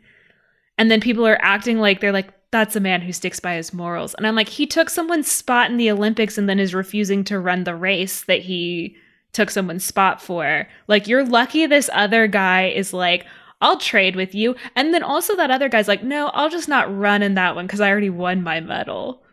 And 0.76 0.90
then 0.90 1.00
people 1.00 1.26
are 1.26 1.38
acting 1.40 1.78
like 1.78 2.00
they're 2.00 2.12
like, 2.12 2.32
that's 2.54 2.76
a 2.76 2.80
man 2.80 3.00
who 3.00 3.12
sticks 3.12 3.40
by 3.40 3.56
his 3.56 3.74
morals. 3.74 4.14
And 4.14 4.28
I'm 4.28 4.36
like, 4.36 4.48
he 4.48 4.64
took 4.64 4.88
someone's 4.88 5.28
spot 5.28 5.72
in 5.72 5.76
the 5.76 5.90
Olympics 5.90 6.38
and 6.38 6.48
then 6.48 6.60
is 6.60 6.72
refusing 6.72 7.24
to 7.24 7.40
run 7.40 7.64
the 7.64 7.74
race 7.74 8.22
that 8.26 8.42
he 8.42 8.96
took 9.32 9.50
someone's 9.50 9.84
spot 9.84 10.22
for. 10.22 10.68
Like, 10.86 11.08
you're 11.08 11.24
lucky 11.24 11.66
this 11.66 11.90
other 11.92 12.28
guy 12.28 12.68
is 12.68 12.92
like, 12.92 13.26
I'll 13.60 13.78
trade 13.78 14.14
with 14.14 14.36
you. 14.36 14.54
And 14.76 14.94
then 14.94 15.02
also 15.02 15.34
that 15.34 15.50
other 15.50 15.68
guy's 15.68 15.88
like, 15.88 16.04
no, 16.04 16.28
I'll 16.28 16.48
just 16.48 16.68
not 16.68 16.96
run 16.96 17.22
in 17.24 17.34
that 17.34 17.56
one 17.56 17.66
because 17.66 17.80
I 17.80 17.90
already 17.90 18.08
won 18.08 18.44
my 18.44 18.60
medal. 18.60 19.24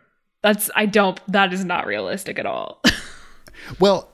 That's, 0.42 0.68
I 0.74 0.86
don't, 0.86 1.20
that 1.28 1.52
is 1.52 1.64
not 1.64 1.86
realistic 1.86 2.40
at 2.40 2.46
all. 2.46 2.82
well, 3.78 4.10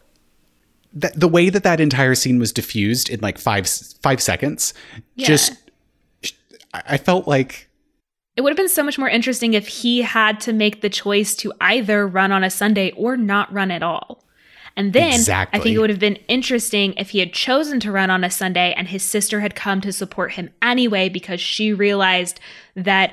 the, 0.93 1.13
the 1.17 1.29
way 1.29 1.49
that 1.49 1.63
that 1.63 1.81
entire 1.81 2.15
scene 2.15 2.39
was 2.39 2.53
diffused 2.53 3.09
in 3.09 3.21
like 3.21 3.39
five 3.39 3.69
five 4.03 4.23
seconds 4.23 4.73
yeah. 5.17 5.27
just 5.27 5.53
I 6.73 6.97
felt 6.97 7.29
like 7.29 7.68
it 8.39 8.43
would 8.43 8.51
have 8.51 8.57
been 8.57 8.69
so 8.69 8.85
much 8.85 9.01
more 9.01 9.09
interesting 9.09 9.55
if 9.55 9.67
he 9.67 10.03
had 10.03 10.39
to 10.43 10.53
make 10.53 10.81
the 10.81 10.89
choice 10.89 11.35
to 11.35 11.53
either 11.61 12.07
run 12.07 12.31
on 12.31 12.45
a 12.45 12.51
Sunday 12.51 12.93
or 12.93 13.17
not 13.17 13.53
run 13.53 13.73
at 13.73 13.83
all. 13.83 14.23
And 14.77 14.93
then 14.93 15.13
exactly. 15.13 15.59
I 15.59 15.61
think 15.61 15.75
it 15.75 15.81
would 15.81 15.91
have 15.91 15.99
been 15.99 16.21
interesting 16.29 16.95
if 16.97 17.11
he 17.11 17.19
had 17.19 17.33
chosen 17.33 17.81
to 17.81 17.91
run 17.91 18.11
on 18.11 18.23
a 18.23 18.31
Sunday 18.31 18.73
and 18.77 18.87
his 18.87 19.03
sister 19.03 19.41
had 19.41 19.57
come 19.57 19.81
to 19.81 19.93
support 19.93 20.35
him 20.35 20.51
anyway 20.63 21.09
because 21.09 21.41
she 21.41 21.73
realized 21.73 22.39
that 22.77 23.13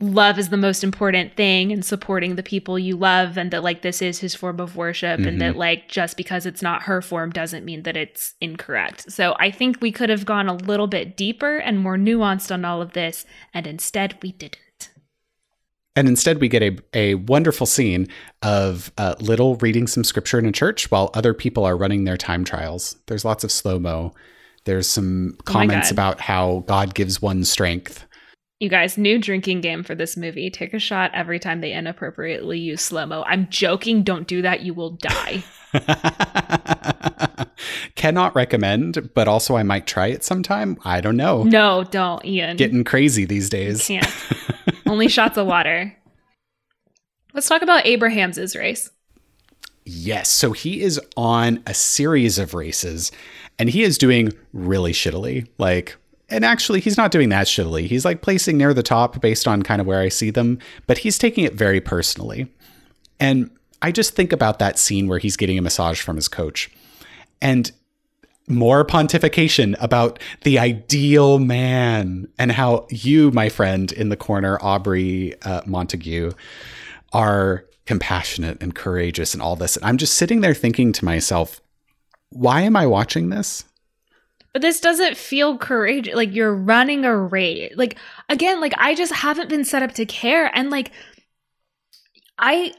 love 0.00 0.38
is 0.38 0.48
the 0.48 0.56
most 0.56 0.82
important 0.82 1.36
thing 1.36 1.70
and 1.70 1.84
supporting 1.84 2.36
the 2.36 2.42
people 2.42 2.78
you 2.78 2.96
love 2.96 3.36
and 3.36 3.50
that 3.50 3.62
like 3.62 3.82
this 3.82 4.00
is 4.00 4.18
his 4.18 4.34
form 4.34 4.58
of 4.58 4.74
worship 4.74 5.20
mm-hmm. 5.20 5.28
and 5.28 5.40
that 5.40 5.50
mm-hmm. 5.50 5.58
like 5.58 5.88
just 5.88 6.16
because 6.16 6.46
it's 6.46 6.62
not 6.62 6.82
her 6.82 7.02
form 7.02 7.30
doesn't 7.30 7.64
mean 7.64 7.82
that 7.82 7.96
it's 7.96 8.34
incorrect. 8.40 9.12
So 9.12 9.36
I 9.38 9.50
think 9.50 9.80
we 9.80 9.92
could 9.92 10.08
have 10.08 10.24
gone 10.24 10.48
a 10.48 10.54
little 10.54 10.86
bit 10.86 11.16
deeper 11.16 11.58
and 11.58 11.78
more 11.78 11.96
nuanced 11.96 12.52
on 12.52 12.64
all 12.64 12.80
of 12.80 12.92
this 12.94 13.26
and 13.52 13.66
instead 13.66 14.16
we 14.22 14.32
didn't. 14.32 14.90
And 15.96 16.08
instead, 16.08 16.40
we 16.40 16.48
get 16.48 16.62
a, 16.62 16.78
a 16.94 17.14
wonderful 17.16 17.66
scene 17.66 18.06
of 18.42 18.92
uh, 18.96 19.16
Liddell 19.18 19.56
reading 19.56 19.88
some 19.88 20.04
scripture 20.04 20.38
in 20.38 20.46
a 20.46 20.52
church 20.52 20.88
while 20.90 21.10
other 21.14 21.34
people 21.34 21.64
are 21.64 21.76
running 21.76 22.04
their 22.04 22.16
time 22.16 22.44
trials. 22.44 22.96
There's 23.06 23.24
lots 23.24 23.42
of 23.42 23.50
slow 23.50 23.80
mo. 23.80 24.14
There's 24.64 24.86
some 24.86 25.36
oh 25.40 25.42
comments 25.42 25.90
oh 25.90 25.94
about 25.94 26.20
how 26.20 26.64
God 26.68 26.94
gives 26.94 27.20
one 27.20 27.44
strength 27.44 28.06
you 28.60 28.68
guys, 28.68 28.98
new 28.98 29.18
drinking 29.18 29.62
game 29.62 29.82
for 29.82 29.94
this 29.94 30.18
movie. 30.18 30.50
Take 30.50 30.74
a 30.74 30.78
shot 30.78 31.10
every 31.14 31.38
time 31.38 31.62
they 31.62 31.72
inappropriately 31.72 32.58
use 32.58 32.82
slow 32.82 33.06
mo. 33.06 33.24
I'm 33.26 33.48
joking. 33.48 34.02
Don't 34.02 34.28
do 34.28 34.42
that. 34.42 34.60
You 34.60 34.74
will 34.74 34.90
die. 34.90 35.42
Cannot 37.94 38.34
recommend, 38.34 39.14
but 39.14 39.28
also 39.28 39.56
I 39.56 39.62
might 39.62 39.86
try 39.86 40.08
it 40.08 40.22
sometime. 40.22 40.76
I 40.84 41.00
don't 41.00 41.16
know. 41.16 41.42
No, 41.42 41.84
don't, 41.84 42.22
Ian. 42.24 42.58
Getting 42.58 42.84
crazy 42.84 43.24
these 43.24 43.48
days. 43.48 43.88
You 43.88 44.00
can't. 44.00 44.76
Only 44.86 45.08
shots 45.08 45.38
of 45.38 45.46
water. 45.46 45.96
Let's 47.32 47.48
talk 47.48 47.62
about 47.62 47.86
Abraham's 47.86 48.54
race. 48.54 48.90
Yes. 49.86 50.28
So 50.28 50.52
he 50.52 50.82
is 50.82 51.00
on 51.16 51.62
a 51.66 51.72
series 51.72 52.38
of 52.38 52.52
races 52.52 53.10
and 53.58 53.70
he 53.70 53.82
is 53.82 53.96
doing 53.96 54.32
really 54.52 54.92
shittily. 54.92 55.48
Like, 55.56 55.96
and 56.30 56.44
actually 56.44 56.80
he's 56.80 56.96
not 56.96 57.10
doing 57.10 57.28
that 57.30 57.46
shittily. 57.46 57.86
He's 57.86 58.04
like 58.04 58.22
placing 58.22 58.56
near 58.56 58.72
the 58.72 58.82
top 58.82 59.20
based 59.20 59.46
on 59.48 59.62
kind 59.62 59.80
of 59.80 59.86
where 59.86 60.00
I 60.00 60.08
see 60.08 60.30
them, 60.30 60.58
but 60.86 60.98
he's 60.98 61.18
taking 61.18 61.44
it 61.44 61.54
very 61.54 61.80
personally. 61.80 62.52
And 63.18 63.50
I 63.82 63.92
just 63.92 64.14
think 64.14 64.32
about 64.32 64.58
that 64.58 64.78
scene 64.78 65.08
where 65.08 65.18
he's 65.18 65.36
getting 65.36 65.58
a 65.58 65.62
massage 65.62 66.00
from 66.00 66.16
his 66.16 66.28
coach. 66.28 66.70
And 67.42 67.70
more 68.48 68.84
pontification 68.84 69.76
about 69.80 70.18
the 70.42 70.58
ideal 70.58 71.38
man 71.38 72.28
and 72.38 72.52
how 72.52 72.86
you, 72.90 73.30
my 73.30 73.48
friend 73.48 73.92
in 73.92 74.08
the 74.08 74.16
corner, 74.16 74.58
Aubrey 74.60 75.40
uh, 75.42 75.62
Montague, 75.66 76.32
are 77.12 77.64
compassionate 77.86 78.62
and 78.62 78.74
courageous 78.74 79.34
and 79.34 79.42
all 79.42 79.56
this. 79.56 79.76
And 79.76 79.84
I'm 79.84 79.96
just 79.96 80.14
sitting 80.14 80.40
there 80.40 80.54
thinking 80.54 80.92
to 80.92 81.04
myself, 81.04 81.60
why 82.30 82.62
am 82.62 82.76
I 82.76 82.86
watching 82.86 83.30
this? 83.30 83.64
But 84.52 84.62
this 84.62 84.80
doesn't 84.80 85.16
feel 85.16 85.58
courageous. 85.58 86.14
Like 86.14 86.34
you're 86.34 86.54
running 86.54 87.04
a 87.04 87.16
race. 87.16 87.72
Like 87.76 87.96
again, 88.28 88.60
like 88.60 88.74
I 88.78 88.94
just 88.94 89.12
haven't 89.12 89.48
been 89.48 89.64
set 89.64 89.82
up 89.82 89.92
to 89.92 90.04
care. 90.04 90.50
And 90.54 90.70
like 90.70 90.90
I 92.38 92.72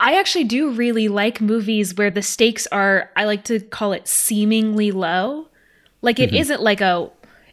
I 0.00 0.18
actually 0.18 0.44
do 0.44 0.70
really 0.70 1.08
like 1.08 1.40
movies 1.40 1.94
where 1.94 2.10
the 2.10 2.22
stakes 2.22 2.66
are 2.68 3.10
I 3.16 3.24
like 3.24 3.44
to 3.44 3.60
call 3.60 3.92
it 3.92 4.08
seemingly 4.08 4.90
low. 4.90 5.48
Like 6.00 6.18
it 6.18 6.30
mm-hmm. 6.30 6.50
not 6.50 6.62
like 6.62 6.80
a 6.80 7.10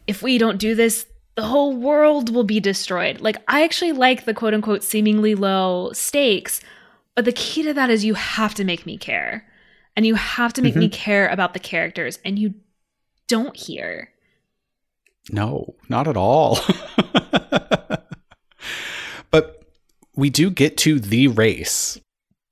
if 0.07 0.21
we 0.21 0.37
don't 0.37 0.59
do 0.59 0.75
this, 0.75 1.07
the 1.35 1.43
whole 1.43 1.75
world 1.75 2.33
will 2.33 2.43
be 2.43 2.61
destroyed. 2.61 3.19
Like 3.19 3.37
I 3.47 3.63
actually 3.63 3.91
like 3.91 4.23
the 4.23 4.33
quote 4.33 4.53
unquote 4.53 4.83
seemingly 4.83 5.35
low 5.35 5.91
stakes, 5.91 6.61
but 7.15 7.25
the 7.25 7.33
key 7.33 7.63
to 7.63 7.73
that 7.73 7.89
is 7.89 8.05
you 8.05 8.13
have 8.13 8.53
to 8.55 8.63
make 8.63 8.85
me 8.85 8.97
care. 8.97 9.45
And 9.97 10.05
you 10.05 10.15
have 10.15 10.51
to 10.53 10.61
make 10.61 10.73
mm-hmm. 10.73 10.81
me 10.81 10.89
care 10.89 11.27
about 11.29 11.53
the 11.53 11.59
characters 11.59 12.19
and 12.25 12.37
you 12.37 12.53
don't 13.27 13.55
hear. 13.55 14.09
No, 15.31 15.75
not 15.89 16.07
at 16.07 16.17
all. 16.17 16.59
but 19.31 19.63
we 20.15 20.29
do 20.29 20.49
get 20.49 20.77
to 20.77 20.99
the 20.99 21.27
race. 21.27 21.99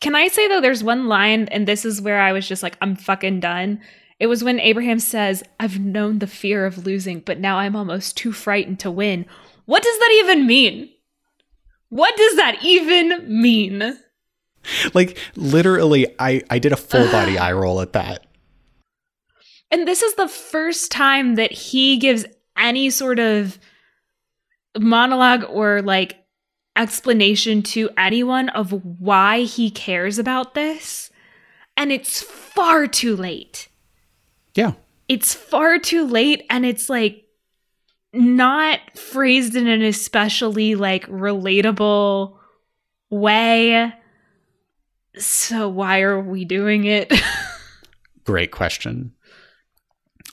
Can 0.02 0.16
I 0.16 0.28
say 0.28 0.48
though, 0.48 0.62
there's 0.62 0.84
one 0.84 1.08
line, 1.08 1.48
and 1.50 1.68
this 1.68 1.86
is 1.86 2.02
where 2.02 2.20
I 2.20 2.32
was 2.32 2.48
just 2.48 2.64
like, 2.64 2.78
I'm 2.82 2.96
fucking 2.96 3.40
done. 3.40 3.80
It 4.20 4.28
was 4.28 4.44
when 4.44 4.60
Abraham 4.60 5.00
says, 5.00 5.44
I've 5.60 5.80
known 5.80 6.20
the 6.20 6.28
fear 6.28 6.66
of 6.66 6.86
losing, 6.86 7.20
but 7.20 7.40
now 7.40 7.58
I'm 7.58 7.76
almost 7.76 8.18
too 8.18 8.32
frightened 8.32 8.80
to 8.82 8.92
win. 8.92 9.26
What 9.66 9.84
does 9.84 9.98
that 10.00 10.12
even 10.22 10.46
mean? 10.46 10.90
What 11.90 12.16
does 12.18 12.36
that 12.38 12.58
even 12.64 13.42
mean? 13.42 13.98
Like 14.94 15.18
literally, 15.36 16.08
I 16.20 16.42
I 16.50 16.60
did 16.60 16.72
a 16.72 16.78
full 16.78 17.10
body 17.12 17.38
eye 17.38 17.54
roll 17.54 17.82
at 17.82 17.94
that. 17.94 18.26
And 19.74 19.88
this 19.88 20.04
is 20.04 20.14
the 20.14 20.28
first 20.28 20.92
time 20.92 21.34
that 21.34 21.52
he 21.52 21.98
gives 21.98 22.26
any 22.56 22.92
sort 22.92 23.18
of 23.18 23.58
monologue 24.78 25.46
or 25.50 25.82
like 25.82 26.24
explanation 26.76 27.64
to 27.64 27.90
anyone 27.98 28.50
of 28.50 28.72
why 29.00 29.42
he 29.42 29.72
cares 29.72 30.20
about 30.20 30.54
this. 30.54 31.10
And 31.76 31.92
it's 31.92 32.22
far 32.22 32.86
too 32.86 33.16
late. 33.16 33.68
Yeah. 34.54 34.74
It's 35.10 35.34
far 35.34 35.80
too 35.80 36.06
late 36.06 36.46
and 36.52 36.68
it's 36.68 36.88
like 36.88 37.24
not 38.14 38.80
phrased 38.96 39.56
in 39.56 39.66
an 39.66 39.82
especially 39.82 40.76
like 40.76 41.08
relatable 41.08 42.38
way. 43.10 43.92
So 45.18 45.68
why 45.68 46.02
are 46.02 46.20
we 46.20 46.46
doing 46.46 46.84
it? 46.84 47.12
Great 48.24 48.52
question. 48.52 49.14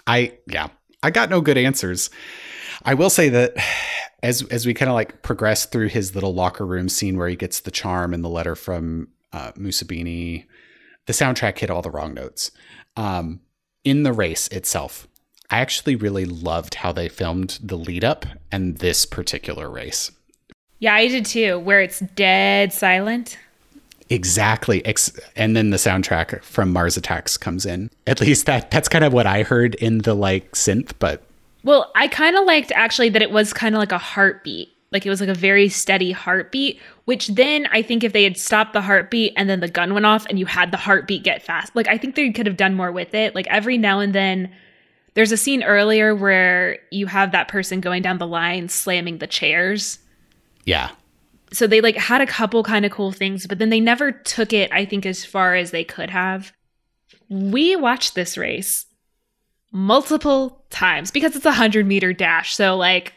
I 0.07 0.39
yeah, 0.47 0.69
I 1.03 1.11
got 1.11 1.31
no 1.31 1.41
good 1.41 1.59
answers. 1.59 2.11
I 2.85 2.95
will 2.95 3.11
say 3.11 3.29
that 3.29 3.55
as 4.23 4.43
as 4.45 4.67
we 4.67 4.75
kind 4.75 4.89
of 4.89 4.95
like 4.95 5.23
progress 5.23 5.67
through 5.67 5.89
his 5.89 6.15
little 6.15 6.35
locker 6.35 6.67
room 6.67 6.89
scene 6.89 7.17
where 7.17 7.29
he 7.29 7.37
gets 7.37 7.61
the 7.61 7.71
charm 7.71 8.15
and 8.15 8.25
the 8.25 8.29
letter 8.29 8.55
from 8.55 9.09
uh, 9.33 9.53
Mussabini, 9.53 10.47
the 11.07 11.13
soundtrack 11.13 11.59
hit 11.59 11.71
all 11.71 11.83
the 11.83 11.91
wrong 11.91 12.15
notes. 12.15 12.51
Um, 12.97 13.41
in 13.85 14.03
the 14.03 14.13
race 14.13 14.49
itself, 14.49 15.09
I 15.51 15.61
actually 15.61 15.97
really 15.97 16.25
loved 16.25 16.77
how 16.77 16.93
they 16.93 17.09
filmed 17.09 17.59
the 17.63 17.77
lead 17.77 18.05
up 18.05 18.27
and 18.53 18.79
this 18.79 19.07
particular 19.07 19.71
race. 19.71 20.11
Yeah, 20.79 20.95
I 20.95 21.09
did 21.09 21.27
too, 21.27 21.59
where 21.59 21.81
it's 21.81 22.01
dead 22.01 22.73
silent. 22.73 23.39
Exactly. 24.11 24.85
Ex- 24.85 25.19
and 25.37 25.57
then 25.57 25.71
the 25.71 25.77
soundtrack 25.77 26.43
from 26.43 26.73
Mars 26.73 26.97
Attacks 26.97 27.37
comes 27.37 27.65
in. 27.65 27.91
At 28.07 28.21
least 28.21 28.47
that 28.47 28.71
that's 28.71 28.89
kind 28.89 29.05
of 29.05 29.13
what 29.13 29.27
I 29.27 29.45
heard 29.45 29.77
in 29.77 29.99
the 29.99 30.15
like 30.15 30.51
synth, 30.53 30.93
but 30.99 31.23
well, 31.63 31.91
I 31.95 32.09
kind 32.09 32.37
of 32.37 32.45
liked 32.45 32.73
actually 32.73 33.11
that 33.11 33.23
it 33.23 33.31
was 33.31 33.53
kind 33.53 33.75
of 33.75 33.79
like 33.79 33.93
a 33.93 33.99
heartbeat. 33.99 34.69
Like 34.93 35.07
it 35.07 35.11
was 35.11 35.21
like 35.21 35.31
a 35.31 35.35
very 35.35 35.69
steady 35.69 36.11
heartbeat, 36.11 36.81
which 37.05 37.29
then 37.29 37.69
I 37.71 37.83
think 37.83 38.03
if 38.03 38.13
they 38.13 38.25
had 38.25 38.37
stopped 38.37 38.73
the 38.73 38.81
heartbeat 38.81 39.35
and 39.37 39.49
then 39.49 39.61
the 39.61 39.69
gun 39.69 39.95
went 39.95 40.07
off 40.07 40.27
and 40.27 40.39
you 40.39 40.47
had 40.47 40.73
the 40.73 40.77
heartbeat 40.77 41.23
get 41.23 41.43
fast, 41.43 41.77
like 41.77 41.87
I 41.87 41.97
think 41.97 42.17
they 42.17 42.33
could 42.33 42.47
have 42.47 42.57
done 42.57 42.75
more 42.75 42.91
with 42.91 43.15
it. 43.15 43.35
Like 43.35 43.47
every 43.47 43.79
now 43.79 44.01
and 44.01 44.13
then 44.13 44.51
there's 45.15 45.31
a 45.31 45.37
scene 45.37 45.63
earlier 45.63 46.15
where 46.15 46.79
you 46.91 47.07
have 47.07 47.31
that 47.33 47.47
person 47.47 47.81
going 47.81 48.03
down 48.03 48.19
the 48.19 48.27
line 48.27 48.69
slamming 48.69 49.19
the 49.19 49.27
chairs. 49.29 50.01
Yeah. 50.65 50.91
So 51.53 51.67
they 51.67 51.81
like 51.81 51.97
had 51.97 52.21
a 52.21 52.27
couple 52.27 52.63
kind 52.63 52.85
of 52.85 52.93
cool 52.93 53.13
things, 53.13 53.47
but 53.47 53.59
then 53.59 53.71
they 53.71 53.81
never 53.81 54.13
took 54.13 54.53
it, 54.53 54.71
I 54.73 54.85
think, 54.85 55.05
as 55.05 55.25
far 55.25 55.55
as 55.57 55.71
they 55.73 55.85
could 55.85 56.11
have. 56.11 56.53
We 57.29 57.75
watched 57.77 58.15
this 58.15 58.39
race 58.39 58.87
multiple 59.73 60.65
times 60.71 61.11
because 61.11 61.37
it's 61.37 61.47
a 61.47 61.53
hundred 61.53 61.87
meter 61.87 62.13
dash. 62.13 62.55
So 62.55 62.77
like 62.77 63.13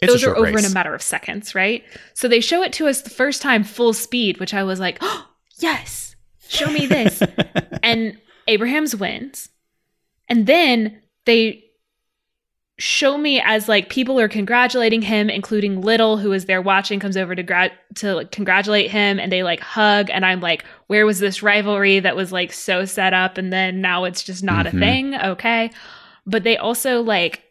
It's 0.00 0.12
those 0.12 0.24
are 0.24 0.36
over 0.36 0.52
race. 0.52 0.64
in 0.64 0.70
a 0.70 0.74
matter 0.74 0.94
of 0.94 1.02
seconds, 1.02 1.54
right? 1.54 1.84
So 2.14 2.28
they 2.28 2.40
show 2.40 2.62
it 2.62 2.72
to 2.74 2.88
us 2.88 3.02
the 3.02 3.10
first 3.10 3.42
time 3.42 3.64
full 3.64 3.92
speed, 3.92 4.38
which 4.40 4.54
I 4.54 4.62
was 4.62 4.80
like, 4.80 4.98
oh, 5.00 5.28
yes, 5.58 6.16
show 6.48 6.70
me 6.70 6.86
this. 6.86 7.22
and 7.82 8.18
Abrahams 8.48 8.94
wins. 8.96 9.48
And 10.28 10.46
then 10.46 11.00
they 11.24 11.64
show 12.78 13.16
me 13.16 13.40
as 13.40 13.68
like 13.68 13.88
people 13.88 14.20
are 14.20 14.28
congratulating 14.28 15.00
him, 15.02 15.30
including 15.30 15.80
Liddell, 15.80 16.18
who 16.18 16.32
is 16.32 16.44
there 16.44 16.60
watching, 16.60 17.00
comes 17.00 17.16
over 17.16 17.34
to 17.34 17.42
gra- 17.42 17.70
to 17.96 18.14
like, 18.16 18.30
congratulate 18.32 18.90
him, 18.90 19.18
and 19.18 19.32
they 19.32 19.42
like 19.42 19.60
hug. 19.60 20.10
And 20.10 20.26
I'm 20.26 20.40
like, 20.40 20.64
where 20.88 21.06
was 21.06 21.18
this 21.18 21.42
rivalry 21.42 22.00
that 22.00 22.16
was 22.16 22.32
like 22.32 22.52
so 22.52 22.84
set 22.84 23.14
up, 23.14 23.38
and 23.38 23.52
then 23.52 23.80
now 23.80 24.04
it's 24.04 24.22
just 24.22 24.44
not 24.44 24.66
Mhm. 24.66 24.68
a 24.74 24.78
thing? 24.78 25.14
Okay, 25.14 25.70
but 26.26 26.44
they 26.44 26.56
also 26.58 27.00
like 27.02 27.42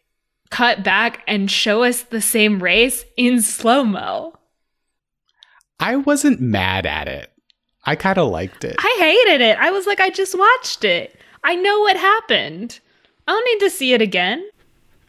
cut 0.51 0.83
back 0.83 1.23
and 1.27 1.49
show 1.49 1.83
us 1.83 2.03
the 2.03 2.21
same 2.21 2.61
race 2.61 3.03
in 3.17 3.41
slow 3.41 3.83
mo. 3.83 4.33
I 5.79 5.95
wasn't 5.97 6.39
mad 6.39 6.85
at 6.85 7.07
it. 7.07 7.31
I 7.83 7.95
kind 7.95 8.17
of 8.17 8.29
liked 8.29 8.63
it. 8.63 8.75
I 8.79 8.95
hated 8.99 9.41
it. 9.41 9.57
I 9.59 9.71
was 9.71 9.85
like, 9.87 9.99
I 9.99 10.09
just 10.09 10.37
watched 10.37 10.83
it. 10.83 11.19
I 11.43 11.55
know 11.55 11.79
what 11.81 11.97
happened. 11.97 12.79
I 13.27 13.31
don't 13.31 13.45
need 13.45 13.65
to 13.65 13.69
see 13.75 13.93
it 13.93 14.01
again. 14.01 14.47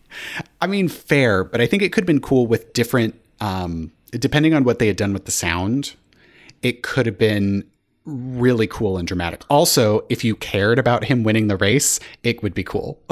I 0.60 0.66
mean, 0.66 0.88
fair, 0.88 1.44
but 1.44 1.60
I 1.60 1.66
think 1.66 1.82
it 1.82 1.92
could 1.92 2.02
have 2.02 2.06
been 2.06 2.20
cool 2.20 2.46
with 2.46 2.72
different, 2.72 3.18
um, 3.40 3.92
depending 4.10 4.54
on 4.54 4.64
what 4.64 4.78
they 4.78 4.86
had 4.86 4.96
done 4.96 5.12
with 5.12 5.24
the 5.24 5.30
sound, 5.30 5.94
it 6.62 6.82
could 6.82 7.06
have 7.06 7.18
been 7.18 7.64
really 8.04 8.66
cool 8.66 8.98
and 8.98 9.06
dramatic. 9.08 9.42
Also, 9.50 10.04
if 10.08 10.22
you 10.24 10.36
cared 10.36 10.78
about 10.78 11.04
him 11.04 11.24
winning 11.24 11.48
the 11.48 11.56
race, 11.56 11.98
it 12.22 12.42
would 12.42 12.54
be 12.54 12.62
cool. 12.62 13.00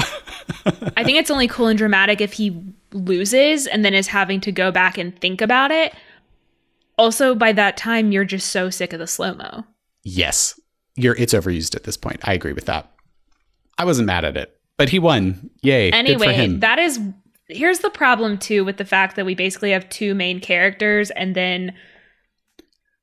I 0.96 1.02
think 1.02 1.18
it's 1.18 1.30
only 1.30 1.48
cool 1.48 1.66
and 1.66 1.76
dramatic 1.76 2.20
if 2.20 2.34
he 2.34 2.62
loses 2.92 3.66
and 3.66 3.84
then 3.84 3.92
is 3.92 4.06
having 4.06 4.40
to 4.42 4.52
go 4.52 4.70
back 4.70 4.96
and 4.96 5.18
think 5.20 5.40
about 5.40 5.72
it. 5.72 5.94
Also, 6.96 7.34
by 7.34 7.52
that 7.52 7.76
time, 7.76 8.12
you're 8.12 8.24
just 8.24 8.52
so 8.52 8.70
sick 8.70 8.92
of 8.92 9.00
the 9.00 9.06
slow 9.06 9.34
mo. 9.34 9.64
yes, 10.04 10.58
you're 10.96 11.16
it's 11.16 11.34
overused 11.34 11.74
at 11.74 11.82
this 11.82 11.96
point. 11.96 12.20
I 12.22 12.34
agree 12.34 12.52
with 12.52 12.66
that. 12.66 12.88
I 13.78 13.84
wasn't 13.84 14.06
mad 14.06 14.24
at 14.24 14.36
it, 14.36 14.56
but 14.76 14.88
he 14.88 14.98
won. 14.98 15.50
Yay. 15.62 15.90
good 15.90 16.18
for 16.18 16.24
Anyway, 16.24 16.56
that 16.58 16.78
is 16.78 17.00
here's 17.48 17.80
the 17.80 17.90
problem 17.90 18.38
too 18.38 18.64
with 18.64 18.76
the 18.76 18.84
fact 18.84 19.16
that 19.16 19.26
we 19.26 19.34
basically 19.34 19.70
have 19.70 19.88
two 19.88 20.14
main 20.14 20.40
characters 20.40 21.10
and 21.10 21.34
then 21.34 21.74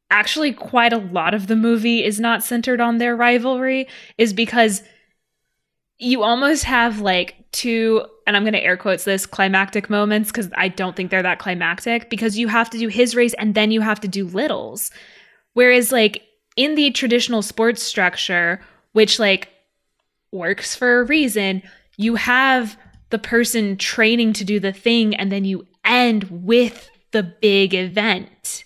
actually 0.09 0.51
quite 0.51 0.91
a 0.91 0.97
lot 0.97 1.33
of 1.33 1.47
the 1.47 1.55
movie 1.55 2.03
is 2.03 2.19
not 2.19 2.43
centered 2.43 2.81
on 2.81 2.97
their 2.97 3.15
rivalry 3.15 3.87
is 4.17 4.33
because 4.33 4.83
you 5.99 6.23
almost 6.23 6.63
have 6.63 6.99
like 6.99 7.35
two 7.51 8.03
and 8.25 8.35
I'm 8.35 8.43
going 8.43 8.53
to 8.53 8.63
air 8.63 8.77
quotes 8.77 9.03
this 9.03 9.25
climactic 9.25 9.89
moments 9.89 10.31
cuz 10.31 10.49
I 10.55 10.67
don't 10.69 10.95
think 10.95 11.11
they're 11.11 11.23
that 11.23 11.39
climactic 11.39 12.09
because 12.09 12.37
you 12.37 12.47
have 12.47 12.69
to 12.71 12.77
do 12.77 12.87
his 12.87 13.15
race 13.15 13.35
and 13.35 13.53
then 13.53 13.71
you 13.71 13.81
have 13.81 13.99
to 14.01 14.07
do 14.07 14.25
Liddell's 14.25 14.91
whereas 15.53 15.91
like 15.91 16.23
in 16.57 16.75
the 16.75 16.91
traditional 16.91 17.41
sports 17.41 17.83
structure 17.83 18.59
which 18.93 19.19
like 19.19 19.49
works 20.31 20.75
for 20.75 20.99
a 20.99 21.03
reason 21.03 21.61
you 21.97 22.15
have 22.15 22.77
the 23.09 23.19
person 23.19 23.77
training 23.77 24.33
to 24.33 24.45
do 24.45 24.59
the 24.59 24.73
thing 24.73 25.15
and 25.15 25.31
then 25.31 25.45
you 25.45 25.67
end 25.85 26.23
with 26.29 26.89
the 27.11 27.23
big 27.23 27.73
event. 27.73 28.63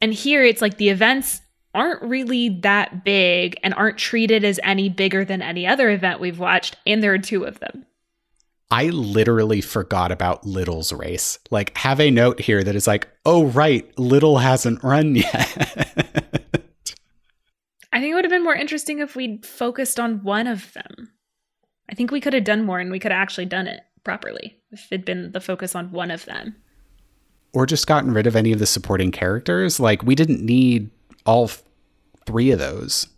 And 0.00 0.14
here 0.14 0.44
it's 0.44 0.62
like 0.62 0.76
the 0.76 0.88
events 0.88 1.42
aren't 1.74 2.02
really 2.02 2.48
that 2.60 3.04
big 3.04 3.56
and 3.62 3.74
aren't 3.74 3.98
treated 3.98 4.44
as 4.44 4.58
any 4.62 4.88
bigger 4.88 5.24
than 5.24 5.42
any 5.42 5.66
other 5.66 5.90
event 5.90 6.20
we've 6.20 6.38
watched, 6.38 6.76
and 6.86 7.02
there 7.02 7.12
are 7.12 7.18
two 7.18 7.44
of 7.44 7.60
them. 7.60 7.86
I 8.72 8.88
literally 8.88 9.60
forgot 9.60 10.12
about 10.12 10.46
Liddell's 10.46 10.92
race. 10.92 11.38
Like, 11.50 11.76
have 11.78 12.00
a 12.00 12.10
note 12.10 12.40
here 12.40 12.62
that 12.62 12.76
is 12.76 12.86
like, 12.86 13.08
oh, 13.26 13.46
right, 13.46 13.86
Liddell 13.98 14.38
hasn't 14.38 14.82
run 14.82 15.16
yet. 15.16 16.19
I 17.92 18.00
think 18.00 18.12
it 18.12 18.14
would 18.14 18.24
have 18.24 18.30
been 18.30 18.44
more 18.44 18.54
interesting 18.54 19.00
if 19.00 19.16
we'd 19.16 19.44
focused 19.44 19.98
on 19.98 20.22
one 20.22 20.46
of 20.46 20.72
them. 20.74 21.12
I 21.90 21.94
think 21.94 22.10
we 22.10 22.20
could 22.20 22.34
have 22.34 22.44
done 22.44 22.64
more 22.64 22.78
and 22.78 22.90
we 22.90 23.00
could 23.00 23.10
have 23.10 23.20
actually 23.20 23.46
done 23.46 23.66
it 23.66 23.80
properly 24.04 24.58
if 24.70 24.86
it'd 24.92 25.04
been 25.04 25.32
the 25.32 25.40
focus 25.40 25.74
on 25.74 25.90
one 25.90 26.10
of 26.10 26.24
them. 26.24 26.54
or 27.52 27.66
just 27.66 27.88
gotten 27.88 28.14
rid 28.14 28.28
of 28.28 28.36
any 28.36 28.52
of 28.52 28.60
the 28.60 28.66
supporting 28.66 29.10
characters. 29.10 29.80
Like, 29.80 30.04
we 30.04 30.14
didn't 30.14 30.40
need 30.40 30.88
all 31.26 31.44
f- 31.46 31.64
three 32.26 32.52
of 32.52 32.60
those. 32.60 33.08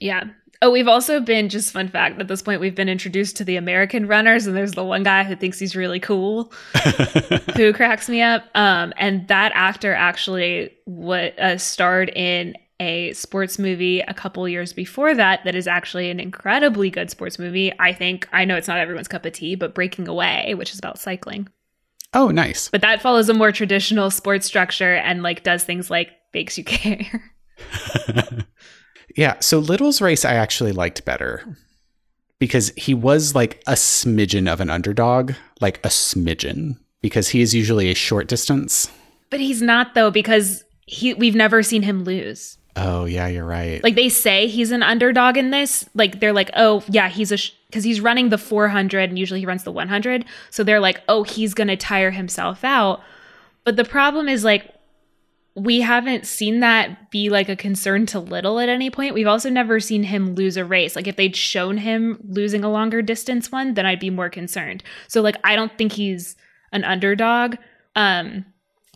Yeah. 0.00 0.24
Oh, 0.60 0.70
we've 0.72 0.88
also 0.88 1.20
been 1.20 1.48
just 1.48 1.70
fun 1.72 1.86
fact 1.88 2.18
at 2.20 2.26
this 2.26 2.42
point 2.42 2.60
we've 2.60 2.74
been 2.74 2.88
introduced 2.88 3.36
to 3.36 3.44
the 3.44 3.54
American 3.56 4.08
runners 4.08 4.46
and 4.46 4.56
there's 4.56 4.72
the 4.72 4.82
one 4.84 5.02
guy 5.04 5.22
who 5.22 5.36
thinks 5.36 5.58
he's 5.58 5.76
really 5.76 6.00
cool 6.00 6.52
who 7.56 7.72
cracks 7.74 8.08
me 8.08 8.22
up. 8.22 8.44
Um 8.54 8.92
and 8.96 9.28
that 9.28 9.52
actor 9.54 9.92
actually 9.94 10.72
what 10.86 11.38
uh, 11.38 11.58
starred 11.58 12.08
in 12.16 12.54
a 12.80 13.12
sports 13.12 13.58
movie 13.58 14.00
a 14.00 14.14
couple 14.14 14.48
years 14.48 14.72
before 14.72 15.14
that 15.14 15.44
that 15.44 15.54
is 15.54 15.66
actually 15.66 16.10
an 16.10 16.18
incredibly 16.18 16.90
good 16.90 17.10
sports 17.10 17.38
movie. 17.38 17.72
I 17.78 17.92
think 17.92 18.28
I 18.32 18.44
know 18.44 18.56
it's 18.56 18.68
not 18.68 18.78
everyone's 18.78 19.08
cup 19.08 19.24
of 19.24 19.32
tea, 19.32 19.54
but 19.54 19.74
Breaking 19.74 20.08
Away, 20.08 20.54
which 20.54 20.72
is 20.72 20.78
about 20.78 20.98
cycling. 20.98 21.48
oh, 22.14 22.28
nice. 22.28 22.68
But 22.68 22.80
that 22.80 23.00
follows 23.00 23.28
a 23.28 23.34
more 23.34 23.52
traditional 23.52 24.10
sports 24.10 24.46
structure 24.46 24.94
and 24.94 25.22
like 25.22 25.42
does 25.42 25.64
things 25.64 25.90
like 25.90 26.10
makes 26.32 26.58
you 26.58 26.64
care. 26.64 27.32
yeah. 29.16 29.36
So 29.40 29.58
Liddell's 29.58 30.00
race, 30.00 30.24
I 30.24 30.34
actually 30.34 30.72
liked 30.72 31.04
better 31.04 31.56
because 32.38 32.72
he 32.76 32.94
was 32.94 33.34
like 33.34 33.62
a 33.66 33.72
smidgen 33.72 34.52
of 34.52 34.60
an 34.60 34.70
underdog, 34.70 35.32
like 35.60 35.78
a 35.84 35.88
smidgen, 35.88 36.78
because 37.00 37.28
he 37.28 37.40
is 37.40 37.54
usually 37.54 37.90
a 37.90 37.94
short 37.94 38.26
distance. 38.26 38.90
But 39.30 39.40
he's 39.40 39.62
not 39.62 39.94
though, 39.94 40.10
because 40.10 40.64
he 40.86 41.14
we've 41.14 41.34
never 41.34 41.62
seen 41.62 41.82
him 41.82 42.04
lose. 42.04 42.58
Oh 42.76 43.04
yeah, 43.04 43.28
you're 43.28 43.44
right. 43.44 43.82
Like 43.84 43.94
they 43.94 44.08
say 44.08 44.48
he's 44.48 44.72
an 44.72 44.82
underdog 44.82 45.36
in 45.36 45.50
this. 45.50 45.88
Like 45.94 46.20
they're 46.20 46.32
like, 46.32 46.50
oh 46.56 46.82
yeah, 46.88 47.08
he's 47.08 47.30
a 47.30 47.38
because 47.66 47.84
he's 47.84 48.00
running 48.00 48.28
the 48.30 48.38
400 48.38 49.10
and 49.10 49.18
usually 49.18 49.40
he 49.40 49.46
runs 49.46 49.64
the 49.64 49.72
100. 49.72 50.24
So 50.50 50.64
they're 50.64 50.80
like, 50.80 51.02
oh, 51.08 51.22
he's 51.22 51.54
gonna 51.54 51.76
tire 51.76 52.10
himself 52.10 52.64
out. 52.64 53.00
But 53.64 53.76
the 53.76 53.84
problem 53.84 54.28
is 54.28 54.44
like 54.44 54.70
we 55.56 55.82
haven't 55.82 56.26
seen 56.26 56.60
that 56.60 57.12
be 57.12 57.28
like 57.28 57.48
a 57.48 57.54
concern 57.54 58.06
to 58.06 58.18
Liddell 58.18 58.58
at 58.58 58.68
any 58.68 58.90
point. 58.90 59.14
We've 59.14 59.28
also 59.28 59.48
never 59.48 59.78
seen 59.78 60.02
him 60.02 60.34
lose 60.34 60.56
a 60.56 60.64
race. 60.64 60.96
Like 60.96 61.06
if 61.06 61.14
they'd 61.14 61.36
shown 61.36 61.76
him 61.76 62.18
losing 62.28 62.64
a 62.64 62.70
longer 62.70 63.02
distance 63.02 63.52
one, 63.52 63.74
then 63.74 63.86
I'd 63.86 64.00
be 64.00 64.10
more 64.10 64.28
concerned. 64.28 64.82
So 65.06 65.20
like 65.20 65.36
I 65.44 65.54
don't 65.54 65.76
think 65.78 65.92
he's 65.92 66.34
an 66.72 66.82
underdog. 66.82 67.56
Um 67.94 68.46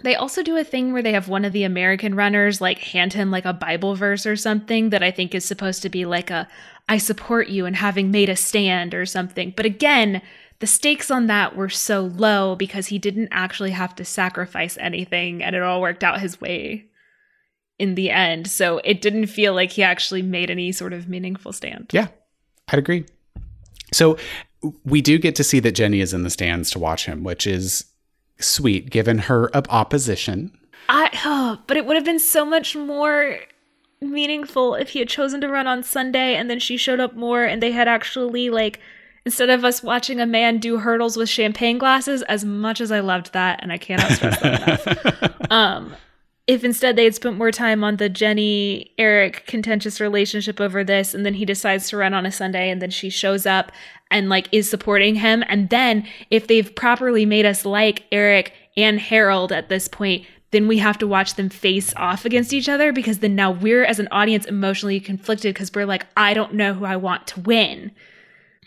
they 0.03 0.15
also 0.15 0.43
do 0.43 0.57
a 0.57 0.65
thing 0.65 0.93
where 0.93 1.03
they 1.03 1.13
have 1.13 1.29
one 1.29 1.45
of 1.45 1.53
the 1.53 1.65
American 1.65 2.15
runners 2.15 2.61
like 2.61 2.79
hand 2.79 3.13
him 3.13 3.31
like 3.31 3.45
a 3.45 3.53
Bible 3.53 3.95
verse 3.95 4.27
or 4.27 4.37
something 4.37 4.91
that 4.91 5.03
I 5.03 5.11
think 5.11 5.35
is 5.35 5.45
supposed 5.45 5.83
to 5.83 5.89
be 5.89 6.05
like 6.05 6.31
a 6.31 6.49
I 6.89 6.99
support 6.99 7.49
you 7.49 7.67
and 7.67 7.77
having 7.77 8.11
made 8.11 8.29
a 8.29 8.37
stand 8.37 8.95
or 8.95 9.05
something. 9.05 9.53
But 9.55 9.67
again, 9.67 10.23
the 10.61 10.67
stakes 10.67 11.11
on 11.11 11.27
that 11.27 11.55
were 11.55 11.69
so 11.69 12.01
low 12.01 12.57
because 12.57 12.87
he 12.87 12.99
didn't 12.99 13.29
actually 13.31 13.73
have 13.73 13.95
to 13.97 14.05
sacrifice 14.05 14.79
anything 14.79 15.43
and 15.43 15.55
it 15.55 15.63
all 15.63 15.81
worked 15.81 16.03
out 16.03 16.21
his 16.21 16.41
way 16.41 16.87
in 17.79 17.95
the 17.95 18.11
end. 18.11 18.49
So 18.49 18.81
it 18.85 19.01
didn't 19.01 19.27
feel 19.27 19.55
like 19.55 19.73
he 19.73 19.83
actually 19.83 20.23
made 20.23 20.51
any 20.51 20.73
sort 20.73 20.93
of 20.93 21.09
meaningful 21.09 21.53
stand. 21.53 21.91
Yeah, 21.93 22.09
I'd 22.69 22.79
agree. 22.79 23.05
So 23.93 24.19
we 24.85 25.01
do 25.01 25.19
get 25.19 25.37
to 25.37 25.45
see 25.45 25.61
that 25.61 25.73
Jenny 25.73 26.01
is 26.01 26.13
in 26.13 26.23
the 26.23 26.31
stands 26.31 26.71
to 26.73 26.79
watch 26.79 27.07
him, 27.07 27.23
which 27.23 27.47
is 27.47 27.85
sweet 28.39 28.91
given 28.91 29.19
her 29.19 29.51
opposition. 29.71 30.57
I 30.89 31.11
oh, 31.25 31.59
but 31.67 31.77
it 31.77 31.87
would 31.87 31.97
have 31.97 32.05
been 32.05 32.19
so 32.19 32.45
much 32.45 32.75
more 32.75 33.39
meaningful 34.01 34.75
if 34.75 34.91
he 34.91 35.01
had 35.01 35.09
chosen 35.09 35.41
to 35.41 35.49
run 35.49 35.67
on 35.67 35.83
Sunday 35.83 36.37
and 36.37 36.49
then 36.49 36.61
she 36.61 36.77
showed 36.77 37.01
up 37.01 37.15
more 37.15 37.45
and 37.45 37.61
they 37.61 37.73
had 37.73 37.89
actually 37.89 38.49
like 38.49 38.81
instead 39.27 39.51
of 39.51 39.65
us 39.65 39.83
watching 39.83 40.21
a 40.21 40.27
man 40.27 40.59
do 40.59 40.79
hurdles 40.79 41.17
with 41.17 41.29
champagne 41.29 41.79
glasses 41.79 42.23
as 42.23 42.45
much 42.45 42.81
as 42.81 42.93
I 42.93 43.01
loved 43.01 43.33
that 43.33 43.59
and 43.61 43.73
I 43.73 43.79
cannot 43.79 44.13
stress 44.13 44.41
that 44.41 44.63
enough. 44.63 45.35
Um 45.51 45.97
if 46.49 46.65
instead 46.65 46.97
they 46.97 47.05
had 47.05 47.15
spent 47.15 47.37
more 47.37 47.53
time 47.53 47.85
on 47.85 47.97
the 47.97 48.09
Jenny 48.09 48.93
Eric 48.97 49.45
contentious 49.47 50.01
relationship 50.01 50.63
over 50.63 50.83
this, 50.83 51.13
and 51.13 51.25
then 51.25 51.35
he 51.35 51.45
decides 51.45 51.91
to 51.91 51.99
run 51.99 52.15
on 52.15 52.25
a 52.25 52.33
Sunday, 52.33 52.71
and 52.71 52.81
then 52.81 52.89
she 52.89 53.11
shows 53.11 53.45
up 53.45 53.71
and 54.11 54.29
like 54.29 54.49
is 54.53 54.69
supporting 54.69 55.15
him, 55.15 55.45
and 55.49 55.69
then 55.71 56.07
if 56.31 56.47
they've 56.47 56.75
properly 56.75 57.27
made 57.27 57.47
us 57.47 57.65
like 57.65 58.05
Eric 58.13 58.53
and 58.77 58.99
Harold 58.99 59.53
at 59.53 59.69
this 59.69 59.89
point, 59.89 60.27
then 60.51 60.67
we 60.67 60.79
have 60.79 60.99
to 60.99 61.07
watch 61.07 61.35
them 61.35 61.49
face 61.49 61.93
off 61.97 62.25
against 62.25 62.53
each 62.53 62.69
other 62.69 62.93
because 62.93 63.19
then 63.19 63.35
now 63.35 63.51
we're 63.51 63.85
as 63.85 63.99
an 63.99 64.09
audience 64.11 64.47
emotionally 64.47 65.01
conflicted 65.01 65.55
because 65.55 65.71
we're 65.75 65.85
like, 65.85 66.07
I 66.17 66.33
don't 66.33 66.55
know 66.55 66.73
who 66.73 66.85
I 66.85 66.97
want 66.97 67.27
to 67.29 67.41
win. 67.41 67.93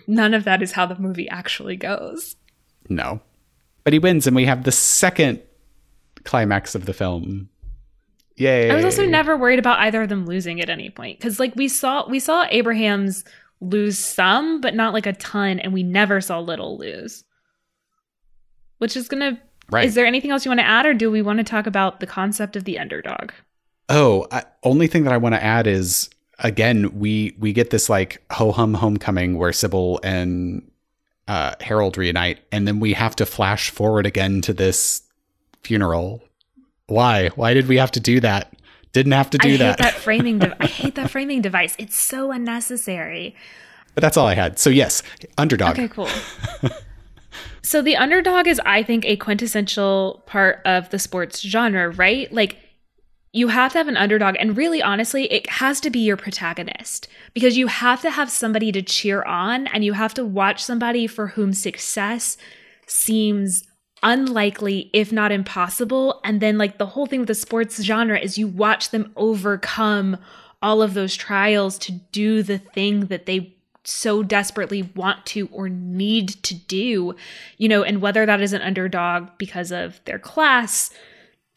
None 0.07 0.33
of 0.33 0.43
that 0.43 0.61
is 0.61 0.73
how 0.73 0.85
the 0.85 0.99
movie 0.99 1.29
actually 1.29 1.75
goes. 1.75 2.35
No. 2.89 3.21
But 3.83 3.93
he 3.93 3.99
wins, 3.99 4.27
and 4.27 4.35
we 4.35 4.45
have 4.45 4.63
the 4.63 4.71
second 4.71 5.41
climax 6.23 6.75
of 6.75 6.85
the 6.85 6.93
film 6.93 7.49
Yay. 8.41 8.71
I 8.71 8.75
was 8.75 8.85
also 8.85 9.05
never 9.05 9.37
worried 9.37 9.59
about 9.59 9.79
either 9.79 10.01
of 10.01 10.09
them 10.09 10.25
losing 10.25 10.61
at 10.61 10.69
any 10.69 10.89
point 10.89 11.19
because 11.19 11.39
like 11.39 11.55
we 11.55 11.67
saw 11.67 12.09
we 12.09 12.19
saw 12.19 12.47
Abrahams 12.49 13.23
lose 13.61 13.97
some, 13.97 14.59
but 14.59 14.75
not 14.75 14.93
like 14.93 15.05
a 15.05 15.13
ton, 15.13 15.59
and 15.59 15.73
we 15.73 15.83
never 15.83 16.19
saw 16.19 16.39
Liddell 16.39 16.77
lose. 16.77 17.23
Which 18.79 18.97
is 18.97 19.07
gonna. 19.07 19.39
Right. 19.69 19.85
Is 19.85 19.95
there 19.95 20.05
anything 20.05 20.31
else 20.31 20.43
you 20.43 20.49
want 20.49 20.59
to 20.59 20.67
add, 20.67 20.85
or 20.85 20.93
do 20.93 21.09
we 21.09 21.21
want 21.21 21.37
to 21.37 21.43
talk 21.43 21.65
about 21.65 21.99
the 22.01 22.07
concept 22.07 22.55
of 22.55 22.65
the 22.65 22.77
underdog? 22.77 23.31
Oh, 23.87 24.27
I, 24.31 24.43
only 24.63 24.87
thing 24.87 25.05
that 25.05 25.13
I 25.13 25.17
want 25.17 25.35
to 25.35 25.43
add 25.43 25.67
is 25.67 26.09
again 26.39 26.99
we 26.99 27.35
we 27.39 27.53
get 27.53 27.69
this 27.69 27.89
like 27.89 28.21
ho 28.31 28.51
hum 28.51 28.73
homecoming 28.73 29.37
where 29.37 29.53
Sybil 29.53 29.99
and 30.03 30.69
uh, 31.27 31.55
Harold 31.61 31.97
reunite, 31.97 32.39
and 32.51 32.67
then 32.67 32.79
we 32.79 32.93
have 32.93 33.15
to 33.17 33.25
flash 33.25 33.69
forward 33.69 34.05
again 34.05 34.41
to 34.41 34.53
this 34.53 35.03
funeral 35.63 36.21
why? 36.91 37.29
Why 37.35 37.53
did 37.53 37.67
we 37.69 37.77
have 37.77 37.91
to 37.91 37.99
do 37.99 38.19
that? 38.19 38.53
Didn't 38.93 39.13
have 39.13 39.29
to 39.31 39.37
do 39.37 39.53
I 39.53 39.57
that. 39.57 39.79
Hate 39.79 39.83
that 39.83 39.93
framing. 40.01 40.39
De- 40.39 40.63
I 40.63 40.67
hate 40.67 40.95
that 40.95 41.09
framing 41.09 41.41
device. 41.41 41.75
It's 41.77 41.97
so 41.99 42.31
unnecessary. 42.31 43.35
But 43.95 44.01
that's 44.01 44.17
all 44.17 44.27
I 44.27 44.35
had. 44.35 44.59
So 44.59 44.69
yes, 44.69 45.03
underdog. 45.37 45.71
Okay, 45.73 45.87
cool. 45.87 46.09
so 47.61 47.81
the 47.81 47.97
underdog 47.97 48.47
is, 48.47 48.59
I 48.65 48.83
think, 48.83 49.05
a 49.05 49.15
quintessential 49.17 50.23
part 50.25 50.61
of 50.65 50.89
the 50.89 50.99
sports 50.99 51.41
genre, 51.41 51.89
right? 51.91 52.31
Like 52.31 52.57
you 53.33 53.47
have 53.47 53.71
to 53.73 53.77
have 53.77 53.87
an 53.87 53.97
underdog 53.97 54.35
and 54.39 54.57
really 54.57 54.81
honestly 54.81 55.31
it 55.31 55.49
has 55.49 55.79
to 55.81 55.89
be 55.89 55.99
your 55.99 56.17
protagonist 56.17 57.07
because 57.33 57.57
you 57.57 57.67
have 57.67 58.01
to 58.01 58.11
have 58.11 58.29
somebody 58.29 58.71
to 58.73 58.81
cheer 58.81 59.23
on 59.23 59.67
and 59.67 59.85
you 59.85 59.93
have 59.93 60.13
to 60.13 60.25
watch 60.25 60.61
somebody 60.61 61.07
for 61.07 61.27
whom 61.27 61.53
success 61.53 62.35
seems 62.87 63.63
unlikely, 64.03 64.89
if 64.93 65.11
not 65.11 65.31
impossible. 65.31 66.19
And 66.23 66.41
then, 66.41 66.57
like, 66.57 66.77
the 66.77 66.85
whole 66.87 67.05
thing 67.05 67.21
with 67.21 67.27
the 67.27 67.35
sports 67.35 67.81
genre 67.81 68.19
is 68.19 68.37
you 68.37 68.47
watch 68.47 68.89
them 68.91 69.11
overcome 69.15 70.17
all 70.61 70.81
of 70.81 70.93
those 70.93 71.15
trials 71.15 71.77
to 71.79 71.91
do 71.91 72.43
the 72.43 72.57
thing 72.57 73.07
that 73.07 73.25
they 73.25 73.55
so 73.83 74.21
desperately 74.21 74.83
want 74.95 75.25
to 75.25 75.49
or 75.51 75.67
need 75.67 76.29
to 76.43 76.53
do, 76.53 77.15
you 77.57 77.67
know, 77.67 77.83
and 77.83 78.01
whether 78.01 78.25
that 78.25 78.41
is 78.41 78.53
an 78.53 78.61
underdog 78.61 79.29
because 79.39 79.71
of 79.71 79.99
their 80.05 80.19
class, 80.19 80.91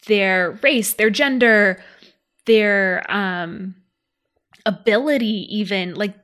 their 0.07 0.51
race, 0.63 0.93
their 0.93 1.11
gender, 1.11 1.83
their 2.45 3.03
um 3.11 3.75
ability 4.67 5.47
even 5.55 5.93
like 5.93 6.15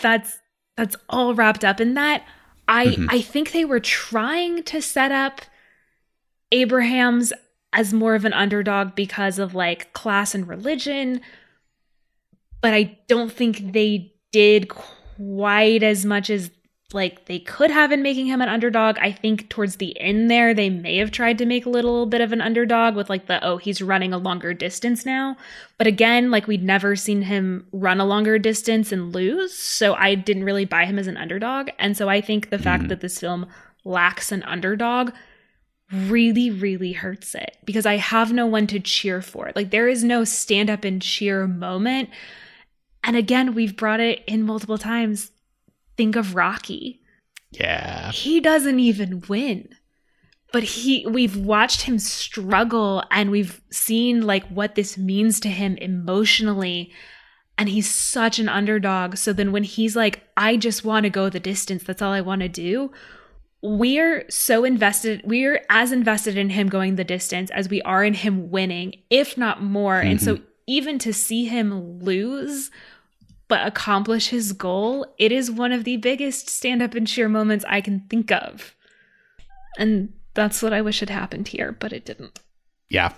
that's 0.00 0.38
that's 0.76 0.96
all 1.08 1.34
wrapped 1.34 1.64
up 1.64 1.80
in 1.80 1.94
that 1.94 2.24
I 2.70 2.86
mm-hmm. 2.86 3.06
I 3.10 3.20
think 3.20 3.50
they 3.50 3.64
were 3.64 3.80
trying 3.80 4.62
to 4.62 4.80
set 4.80 5.10
up 5.10 5.42
Abrahams 6.52 7.32
as 7.72 7.92
more 7.92 8.14
of 8.14 8.24
an 8.24 8.32
underdog 8.32 8.94
because 8.94 9.38
of 9.40 9.54
like 9.54 9.92
class 9.92 10.34
and 10.34 10.46
religion, 10.46 11.20
but 12.60 12.72
I 12.72 12.98
don't 13.08 13.32
think 13.32 13.72
they 13.72 14.14
did 14.32 14.68
quite 14.68 15.82
as 15.82 16.04
much 16.04 16.30
as 16.30 16.50
like 16.92 17.26
they 17.26 17.38
could 17.38 17.70
have 17.70 17.92
in 17.92 18.02
making 18.02 18.26
him 18.26 18.40
an 18.40 18.48
underdog. 18.48 18.98
I 18.98 19.12
think 19.12 19.48
towards 19.48 19.76
the 19.76 19.98
end 20.00 20.30
there, 20.30 20.52
they 20.52 20.70
may 20.70 20.96
have 20.96 21.10
tried 21.10 21.38
to 21.38 21.46
make 21.46 21.66
a 21.66 21.70
little 21.70 22.06
bit 22.06 22.20
of 22.20 22.32
an 22.32 22.40
underdog 22.40 22.96
with 22.96 23.08
like 23.08 23.26
the, 23.26 23.44
oh, 23.44 23.58
he's 23.58 23.80
running 23.80 24.12
a 24.12 24.18
longer 24.18 24.52
distance 24.54 25.06
now. 25.06 25.36
But 25.78 25.86
again, 25.86 26.30
like 26.30 26.46
we'd 26.46 26.62
never 26.64 26.96
seen 26.96 27.22
him 27.22 27.66
run 27.72 28.00
a 28.00 28.04
longer 28.04 28.38
distance 28.38 28.92
and 28.92 29.14
lose. 29.14 29.54
So 29.54 29.94
I 29.94 30.14
didn't 30.14 30.44
really 30.44 30.64
buy 30.64 30.84
him 30.84 30.98
as 30.98 31.06
an 31.06 31.16
underdog. 31.16 31.70
And 31.78 31.96
so 31.96 32.08
I 32.08 32.20
think 32.20 32.50
the 32.50 32.56
mm 32.56 32.64
fact 32.64 32.88
that 32.88 33.00
this 33.00 33.18
film 33.18 33.46
lacks 33.84 34.30
an 34.30 34.42
underdog 34.42 35.12
really, 35.92 36.50
really 36.50 36.92
hurts 36.92 37.34
it 37.34 37.56
because 37.64 37.86
I 37.86 37.96
have 37.96 38.32
no 38.32 38.46
one 38.46 38.66
to 38.68 38.78
cheer 38.78 39.22
for. 39.22 39.50
Like 39.56 39.70
there 39.70 39.88
is 39.88 40.04
no 40.04 40.24
stand 40.24 40.70
up 40.70 40.84
and 40.84 41.00
cheer 41.00 41.46
moment. 41.46 42.10
And 43.02 43.16
again, 43.16 43.54
we've 43.54 43.76
brought 43.76 44.00
it 44.00 44.22
in 44.26 44.42
multiple 44.42 44.78
times 44.78 45.30
think 46.00 46.16
of 46.16 46.34
Rocky. 46.34 46.98
Yeah. 47.50 48.10
He 48.10 48.40
doesn't 48.40 48.80
even 48.80 49.22
win. 49.28 49.68
But 50.50 50.62
he 50.62 51.06
we've 51.06 51.36
watched 51.36 51.82
him 51.82 51.98
struggle 51.98 53.04
and 53.10 53.30
we've 53.30 53.60
seen 53.70 54.22
like 54.22 54.46
what 54.48 54.76
this 54.76 54.96
means 54.96 55.40
to 55.40 55.48
him 55.48 55.76
emotionally 55.76 56.90
and 57.58 57.68
he's 57.68 57.88
such 57.88 58.38
an 58.38 58.48
underdog. 58.48 59.16
So 59.16 59.34
then 59.34 59.52
when 59.52 59.62
he's 59.62 59.94
like 59.94 60.22
I 60.38 60.56
just 60.56 60.84
want 60.86 61.04
to 61.04 61.10
go 61.10 61.28
the 61.28 61.38
distance, 61.38 61.84
that's 61.84 62.00
all 62.00 62.12
I 62.12 62.22
want 62.22 62.40
to 62.40 62.48
do. 62.48 62.90
We're 63.62 64.24
so 64.30 64.64
invested, 64.64 65.20
we're 65.24 65.62
as 65.68 65.92
invested 65.92 66.38
in 66.38 66.48
him 66.48 66.70
going 66.70 66.96
the 66.96 67.04
distance 67.04 67.50
as 67.50 67.68
we 67.68 67.82
are 67.82 68.02
in 68.02 68.14
him 68.14 68.50
winning, 68.50 68.94
if 69.10 69.36
not 69.36 69.62
more. 69.62 69.96
Mm-hmm. 69.96 70.10
And 70.12 70.22
so 70.22 70.36
mm-hmm. 70.36 70.44
even 70.66 70.98
to 71.00 71.12
see 71.12 71.44
him 71.44 72.00
lose 72.00 72.70
but 73.50 73.66
accomplish 73.66 74.28
his 74.28 74.52
goal, 74.52 75.04
it 75.18 75.32
is 75.32 75.50
one 75.50 75.72
of 75.72 75.82
the 75.82 75.96
biggest 75.96 76.48
stand 76.48 76.80
up 76.80 76.94
and 76.94 77.06
cheer 77.06 77.28
moments 77.28 77.64
I 77.68 77.80
can 77.80 78.06
think 78.08 78.30
of. 78.30 78.76
And 79.76 80.12
that's 80.34 80.62
what 80.62 80.72
I 80.72 80.80
wish 80.80 81.00
had 81.00 81.10
happened 81.10 81.48
here, 81.48 81.76
but 81.78 81.92
it 81.92 82.04
didn't. 82.04 82.38
Yeah. 82.88 83.12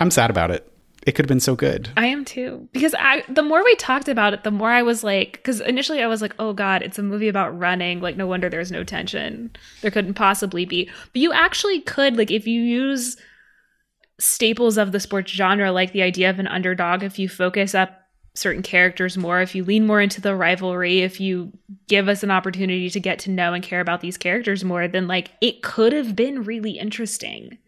I'm 0.00 0.10
sad 0.10 0.30
about 0.30 0.50
it. 0.50 0.72
It 1.06 1.12
could 1.12 1.26
have 1.26 1.28
been 1.28 1.38
so 1.38 1.54
good. 1.54 1.90
I 1.98 2.06
am 2.06 2.24
too. 2.24 2.68
Because 2.72 2.94
I 2.98 3.24
the 3.28 3.42
more 3.42 3.62
we 3.62 3.76
talked 3.76 4.08
about 4.08 4.32
it, 4.32 4.42
the 4.42 4.50
more 4.50 4.70
I 4.70 4.82
was 4.82 5.04
like 5.04 5.42
cuz 5.44 5.60
initially 5.60 6.02
I 6.02 6.06
was 6.06 6.20
like, 6.20 6.34
"Oh 6.38 6.52
god, 6.52 6.82
it's 6.82 6.98
a 6.98 7.02
movie 7.02 7.28
about 7.28 7.56
running. 7.56 8.00
Like 8.00 8.16
no 8.16 8.26
wonder 8.26 8.48
there's 8.48 8.72
no 8.72 8.84
tension. 8.84 9.50
There 9.80 9.90
couldn't 9.90 10.14
possibly 10.14 10.64
be." 10.64 10.90
But 11.12 11.22
you 11.22 11.32
actually 11.32 11.80
could 11.82 12.16
like 12.16 12.30
if 12.30 12.46
you 12.46 12.60
use 12.60 13.16
staples 14.18 14.76
of 14.76 14.92
the 14.92 15.00
sports 15.00 15.30
genre 15.30 15.70
like 15.70 15.92
the 15.92 16.02
idea 16.02 16.28
of 16.30 16.38
an 16.38 16.48
underdog 16.48 17.02
if 17.02 17.18
you 17.18 17.28
focus 17.28 17.74
up 17.74 18.07
certain 18.34 18.62
characters 18.62 19.16
more, 19.16 19.40
if 19.40 19.54
you 19.54 19.64
lean 19.64 19.86
more 19.86 20.00
into 20.00 20.20
the 20.20 20.34
rivalry, 20.34 21.00
if 21.00 21.20
you 21.20 21.52
give 21.88 22.08
us 22.08 22.22
an 22.22 22.30
opportunity 22.30 22.88
to 22.90 23.00
get 23.00 23.18
to 23.20 23.30
know 23.30 23.52
and 23.52 23.64
care 23.64 23.80
about 23.80 24.00
these 24.00 24.16
characters 24.16 24.64
more, 24.64 24.86
then 24.88 25.08
like 25.08 25.32
it 25.40 25.62
could 25.62 25.92
have 25.92 26.14
been 26.14 26.42
really 26.44 26.72
interesting. 26.72 27.58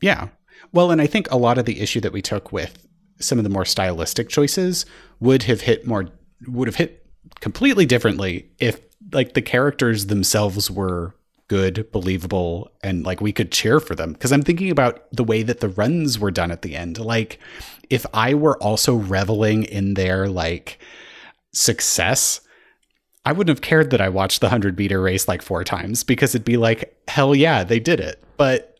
Yeah. 0.00 0.28
Well, 0.72 0.90
and 0.90 1.00
I 1.00 1.06
think 1.06 1.30
a 1.30 1.36
lot 1.36 1.58
of 1.58 1.64
the 1.64 1.80
issue 1.80 2.00
that 2.00 2.12
we 2.12 2.22
took 2.22 2.52
with 2.52 2.86
some 3.18 3.38
of 3.38 3.44
the 3.44 3.50
more 3.50 3.64
stylistic 3.64 4.28
choices 4.28 4.86
would 5.20 5.44
have 5.44 5.62
hit 5.62 5.86
more 5.86 6.08
would 6.48 6.66
have 6.66 6.76
hit 6.76 7.06
completely 7.40 7.86
differently 7.86 8.50
if 8.58 8.80
like 9.12 9.34
the 9.34 9.42
characters 9.42 10.06
themselves 10.06 10.70
were 10.70 11.14
good, 11.52 11.90
believable, 11.92 12.70
and 12.82 13.04
like 13.04 13.20
we 13.20 13.30
could 13.30 13.52
cheer 13.52 13.78
for 13.78 13.94
them. 13.94 14.14
Because 14.14 14.32
I'm 14.32 14.42
thinking 14.42 14.70
about 14.70 15.04
the 15.12 15.22
way 15.22 15.42
that 15.42 15.60
the 15.60 15.68
runs 15.68 16.18
were 16.18 16.30
done 16.30 16.50
at 16.50 16.62
the 16.62 16.74
end. 16.74 16.98
Like, 16.98 17.38
if 17.92 18.06
I 18.14 18.32
were 18.32 18.56
also 18.62 18.94
reveling 18.96 19.64
in 19.64 19.92
their 19.94 20.26
like 20.26 20.78
success, 21.52 22.40
I 23.26 23.32
wouldn't 23.32 23.54
have 23.54 23.60
cared 23.60 23.90
that 23.90 24.00
I 24.00 24.08
watched 24.08 24.40
the 24.40 24.46
100 24.46 24.78
meter 24.78 24.98
race 25.00 25.28
like 25.28 25.42
four 25.42 25.62
times 25.62 26.02
because 26.02 26.34
it'd 26.34 26.42
be 26.42 26.56
like, 26.56 26.96
hell 27.06 27.34
yeah, 27.34 27.64
they 27.64 27.78
did 27.78 28.00
it. 28.00 28.24
But 28.38 28.78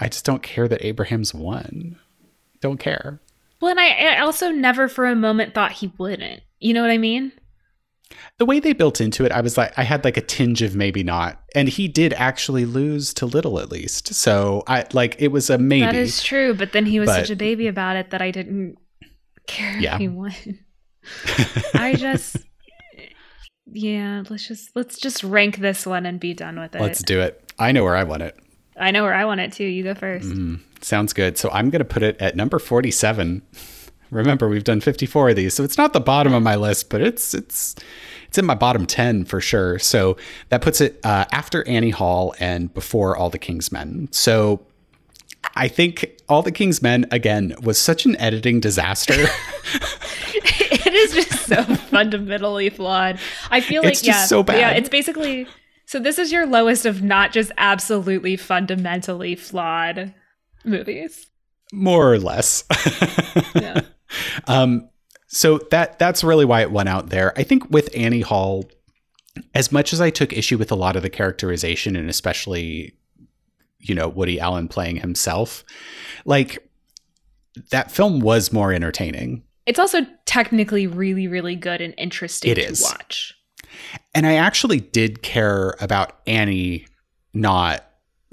I 0.00 0.08
just 0.08 0.24
don't 0.24 0.42
care 0.42 0.66
that 0.66 0.82
Abrahams 0.82 1.34
won. 1.34 1.98
Don't 2.62 2.80
care. 2.80 3.20
Well, 3.60 3.72
and 3.72 3.80
I, 3.80 4.14
I 4.14 4.20
also 4.20 4.50
never 4.50 4.88
for 4.88 5.04
a 5.04 5.14
moment 5.14 5.52
thought 5.52 5.72
he 5.72 5.92
wouldn't. 5.98 6.42
You 6.58 6.72
know 6.72 6.80
what 6.80 6.90
I 6.90 6.98
mean? 6.98 7.32
The 8.38 8.46
way 8.46 8.60
they 8.60 8.72
built 8.72 9.00
into 9.00 9.24
it, 9.24 9.32
I 9.32 9.40
was 9.40 9.58
like, 9.58 9.76
I 9.76 9.82
had 9.82 10.04
like 10.04 10.16
a 10.16 10.20
tinge 10.20 10.62
of 10.62 10.74
maybe 10.74 11.02
not, 11.02 11.40
and 11.54 11.68
he 11.68 11.88
did 11.88 12.12
actually 12.14 12.64
lose 12.64 13.12
to 13.14 13.26
Liddell 13.26 13.58
at 13.58 13.70
least. 13.70 14.14
So 14.14 14.62
I 14.66 14.86
like 14.92 15.16
it 15.20 15.28
was 15.28 15.50
a 15.50 15.58
maybe. 15.58 15.84
That 15.84 15.94
is 15.94 16.22
true, 16.22 16.54
but 16.54 16.72
then 16.72 16.86
he 16.86 17.00
was 17.00 17.08
but, 17.08 17.16
such 17.16 17.30
a 17.30 17.36
baby 17.36 17.66
about 17.66 17.96
it 17.96 18.10
that 18.10 18.22
I 18.22 18.30
didn't 18.30 18.76
care 19.46 19.78
yeah. 19.78 19.94
if 19.94 20.00
he 20.00 20.08
won. 20.08 20.32
I 21.74 21.94
just, 21.96 22.36
yeah, 23.66 24.22
let's 24.28 24.46
just 24.46 24.70
let's 24.74 24.98
just 24.98 25.24
rank 25.24 25.58
this 25.58 25.86
one 25.86 26.06
and 26.06 26.20
be 26.20 26.34
done 26.34 26.58
with 26.58 26.74
it. 26.74 26.80
Let's 26.80 27.02
do 27.02 27.20
it. 27.20 27.52
I 27.58 27.72
know 27.72 27.84
where 27.84 27.96
I 27.96 28.04
want 28.04 28.22
it. 28.22 28.38
I 28.78 28.90
know 28.90 29.02
where 29.02 29.14
I 29.14 29.24
want 29.24 29.40
it 29.40 29.52
too. 29.52 29.64
You 29.64 29.82
go 29.82 29.94
first. 29.94 30.28
Mm, 30.28 30.60
sounds 30.80 31.12
good. 31.12 31.36
So 31.36 31.50
I'm 31.50 31.70
going 31.70 31.80
to 31.80 31.84
put 31.84 32.02
it 32.02 32.20
at 32.20 32.36
number 32.36 32.58
47. 32.58 33.42
Remember, 34.10 34.48
we've 34.48 34.64
done 34.64 34.80
54 34.80 35.30
of 35.30 35.36
these, 35.36 35.54
so 35.54 35.64
it's 35.64 35.78
not 35.78 35.92
the 35.92 36.00
bottom 36.00 36.34
of 36.34 36.42
my 36.42 36.56
list, 36.56 36.88
but 36.90 37.00
it's 37.00 37.34
it's 37.34 37.76
it's 38.26 38.38
in 38.38 38.44
my 38.44 38.54
bottom 38.54 38.86
10 38.86 39.24
for 39.24 39.40
sure. 39.40 39.78
So 39.78 40.16
that 40.50 40.62
puts 40.62 40.80
it 40.80 41.00
uh, 41.04 41.24
after 41.32 41.66
Annie 41.66 41.90
Hall 41.90 42.34
and 42.38 42.72
before 42.72 43.16
All 43.16 43.30
the 43.30 43.38
King's 43.38 43.72
Men. 43.72 44.08
So 44.12 44.60
I 45.54 45.68
think 45.68 46.20
All 46.28 46.42
the 46.42 46.52
King's 46.52 46.82
Men 46.82 47.06
again 47.10 47.54
was 47.62 47.78
such 47.78 48.04
an 48.04 48.16
editing 48.16 48.60
disaster. 48.60 49.14
it 50.34 50.94
is 50.94 51.14
just 51.14 51.46
so 51.46 51.62
fundamentally 51.62 52.70
flawed. 52.70 53.18
I 53.50 53.60
feel 53.60 53.82
like 53.82 54.04
yeah, 54.04 54.24
so 54.24 54.42
bad. 54.42 54.58
Yeah, 54.58 54.70
it's 54.70 54.88
basically 54.88 55.46
so 55.88 55.98
this 55.98 56.18
is 56.18 56.30
your 56.30 56.46
lowest 56.46 56.84
of 56.84 57.02
not 57.02 57.32
just 57.32 57.50
absolutely 57.56 58.36
fundamentally 58.36 59.34
flawed 59.34 60.12
movies. 60.62 61.28
More 61.72 62.12
or 62.12 62.18
less. 62.18 62.64
yeah. 63.54 63.80
Um, 64.48 64.88
so 65.28 65.58
that 65.70 65.98
that's 65.98 66.24
really 66.24 66.44
why 66.44 66.62
it 66.62 66.70
went 66.70 66.88
out 66.88 67.10
there. 67.10 67.38
I 67.38 67.42
think 67.42 67.70
with 67.70 67.90
Annie 67.94 68.22
Hall, 68.22 68.64
as 69.54 69.70
much 69.70 69.92
as 69.92 70.00
I 70.00 70.10
took 70.10 70.32
issue 70.32 70.58
with 70.58 70.72
a 70.72 70.74
lot 70.74 70.96
of 70.96 71.02
the 71.02 71.10
characterization 71.10 71.96
and 71.96 72.08
especially, 72.08 72.94
you 73.78 73.94
know, 73.94 74.08
Woody 74.08 74.40
Allen 74.40 74.68
playing 74.68 74.96
himself, 74.96 75.64
like 76.24 76.66
that 77.70 77.90
film 77.90 78.20
was 78.20 78.52
more 78.52 78.72
entertaining. 78.72 79.42
It's 79.66 79.78
also 79.78 80.06
technically 80.24 80.86
really, 80.86 81.28
really 81.28 81.56
good 81.56 81.80
and 81.80 81.94
interesting 81.98 82.50
it 82.50 82.54
to 82.54 82.62
is. 82.62 82.82
watch. 82.82 83.34
And 84.14 84.26
I 84.26 84.34
actually 84.34 84.80
did 84.80 85.22
care 85.22 85.76
about 85.80 86.20
Annie 86.26 86.86
not 87.34 87.84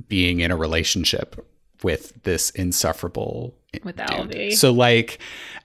being 0.08 0.40
in 0.40 0.52
a 0.52 0.56
relationship 0.56 1.46
with 1.84 2.24
this 2.24 2.52
insufferable 2.52 3.58
with 3.84 3.98
Alvy. 3.98 4.54
So 4.54 4.72
like 4.72 5.20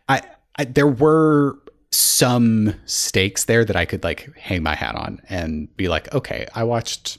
I, 0.08 0.22
I 0.60 0.64
there 0.64 0.86
were 0.86 1.58
some 1.90 2.74
stakes 2.84 3.46
there 3.46 3.64
that 3.64 3.76
I 3.76 3.86
could 3.86 4.04
like 4.04 4.36
hang 4.36 4.62
my 4.62 4.74
hat 4.74 4.94
on 4.94 5.20
and 5.28 5.74
be 5.76 5.88
like, 5.88 6.12
okay, 6.14 6.46
I 6.54 6.64
watched 6.64 7.16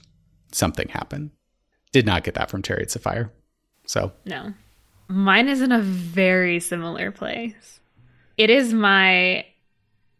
something 0.51 0.87
happen. 0.89 1.31
Did 1.91 2.05
not 2.05 2.23
get 2.23 2.35
that 2.35 2.49
from 2.51 2.61
Chariots 2.61 2.95
of 2.95 3.01
Fire. 3.01 3.33
So 3.85 4.13
No. 4.25 4.53
Mine 5.07 5.47
is 5.49 5.61
in 5.61 5.71
a 5.71 5.81
very 5.81 6.59
similar 6.59 7.11
place. 7.11 7.79
It 8.37 8.49
is 8.49 8.73
my 8.73 9.45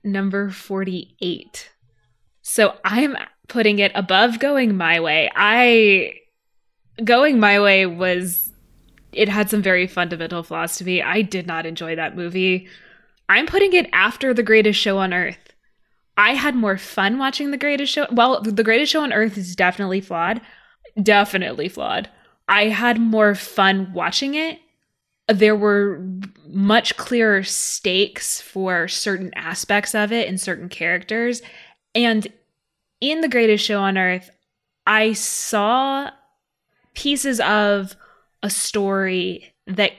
number 0.03 0.49
48. 0.49 1.69
So 2.41 2.76
I'm 2.84 3.15
putting 3.47 3.80
it 3.80 3.91
above 3.93 4.39
going 4.39 4.76
my 4.76 4.99
way. 4.99 5.30
I 5.36 6.15
going 7.03 7.39
my 7.39 7.61
way 7.61 7.86
was 7.86 8.51
it 9.13 9.30
had 9.30 9.49
some 9.49 9.61
very 9.61 9.86
fundamental 9.86 10.41
flaws 10.41 10.78
to 10.78 10.86
me. 10.86 11.03
I 11.03 11.22
did 11.22 11.45
not 11.45 11.65
enjoy 11.65 11.95
that 11.95 12.15
movie. 12.15 12.67
I'm 13.32 13.45
putting 13.45 13.71
it 13.71 13.89
after 13.93 14.34
The 14.34 14.43
Greatest 14.43 14.77
Show 14.77 14.97
on 14.97 15.13
Earth. 15.13 15.53
I 16.17 16.34
had 16.34 16.53
more 16.53 16.77
fun 16.77 17.17
watching 17.17 17.51
The 17.51 17.57
Greatest 17.57 17.93
Show. 17.93 18.05
Well, 18.11 18.41
The 18.41 18.61
Greatest 18.61 18.91
Show 18.91 19.03
on 19.03 19.13
Earth 19.13 19.38
is 19.38 19.55
definitely 19.55 20.01
flawed. 20.01 20.41
Definitely 21.01 21.69
flawed. 21.69 22.09
I 22.49 22.65
had 22.65 22.99
more 22.99 23.34
fun 23.34 23.93
watching 23.93 24.36
it. 24.36 24.59
There 25.29 25.55
were 25.55 26.05
much 26.45 26.97
clearer 26.97 27.41
stakes 27.41 28.41
for 28.41 28.89
certain 28.89 29.32
aspects 29.34 29.95
of 29.95 30.11
it 30.11 30.27
and 30.27 30.39
certain 30.39 30.67
characters. 30.67 31.41
And 31.95 32.27
in 32.99 33.21
The 33.21 33.29
Greatest 33.29 33.63
Show 33.63 33.79
on 33.79 33.97
Earth, 33.97 34.29
I 34.86 35.13
saw 35.13 36.09
pieces 36.95 37.39
of 37.39 37.95
a 38.43 38.49
story 38.49 39.53
that 39.67 39.93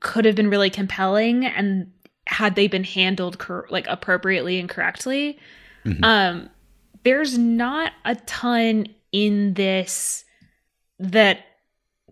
could 0.00 0.24
have 0.24 0.34
been 0.34 0.50
really 0.50 0.70
compelling 0.70 1.46
and 1.46 1.92
had 2.26 2.54
they 2.54 2.66
been 2.66 2.84
handled 2.84 3.38
cor- 3.38 3.66
like 3.70 3.86
appropriately 3.88 4.58
and 4.58 4.68
correctly 4.68 5.38
mm-hmm. 5.84 6.02
um 6.04 6.48
there's 7.04 7.38
not 7.38 7.92
a 8.04 8.16
ton 8.16 8.86
in 9.12 9.54
this 9.54 10.24
that 10.98 11.40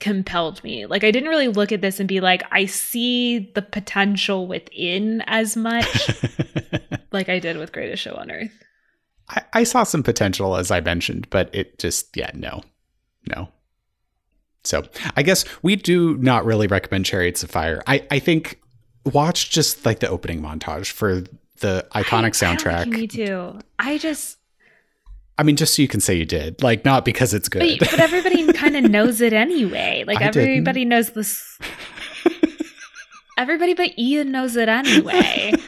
compelled 0.01 0.63
me 0.65 0.87
like 0.87 1.05
i 1.05 1.11
didn't 1.11 1.29
really 1.29 1.49
look 1.49 1.73
at 1.73 1.81
this 1.81 2.01
and 2.01 2.09
be 2.09 2.21
like 2.21 2.43
i 2.51 2.67
see 2.67 3.51
the 3.55 3.63
potential 3.63 4.47
within 4.47 5.23
as 5.27 5.57
much 5.57 6.11
like 7.13 7.29
i 7.29 7.39
did 7.39 7.57
with 7.57 7.73
greatest 7.73 8.03
show 8.03 8.15
on 8.15 8.31
earth 8.31 8.53
I, 9.29 9.43
I 9.53 9.65
saw 9.65 9.85
some 9.85 10.03
potential 10.03 10.57
as 10.57 10.71
i 10.71 10.81
mentioned 10.81 11.29
but 11.31 11.55
it 11.55 11.79
just 11.79 12.17
yeah 12.17 12.31
no 12.35 12.63
no 13.29 13.49
so 14.65 14.83
I 15.15 15.23
guess 15.23 15.45
we 15.63 15.77
do 15.77 16.17
not 16.17 16.45
really 16.45 16.67
recommend 16.67 17.05
Chariots 17.05 17.43
of 17.43 17.51
Fire. 17.51 17.83
I, 17.87 18.07
I 18.11 18.19
think 18.19 18.61
watch 19.05 19.51
just 19.51 19.85
like 19.85 20.01
the 20.01 20.09
opening 20.09 20.41
montage 20.41 20.91
for 20.91 21.25
the 21.61 21.87
iconic 21.93 22.43
I, 22.43 22.55
soundtrack. 22.55 22.81
I 22.81 22.85
me 22.85 23.07
too. 23.07 23.59
I 23.79 23.99
just 23.99 24.39
I 25.37 25.43
mean, 25.43 25.57
just 25.57 25.75
so 25.75 25.83
you 25.83 25.89
can 25.89 26.01
say 26.01 26.15
you 26.15 26.25
did, 26.25 26.63
like 26.63 26.85
not 26.85 27.05
because 27.05 27.35
it's 27.35 27.49
good. 27.49 27.79
But, 27.79 27.91
but 27.91 28.01
everybody 28.01 28.53
kind 28.53 28.77
of 28.77 28.85
knows 28.91 29.21
it 29.21 29.33
anyway. 29.33 30.05
Like 30.07 30.21
I 30.21 30.27
everybody 30.27 30.81
didn't. 30.81 30.91
knows 30.91 31.11
this. 31.11 31.59
everybody 33.37 33.75
but 33.75 33.99
Ian 33.99 34.31
knows 34.31 34.57
it 34.57 34.69
anyway. 34.69 35.53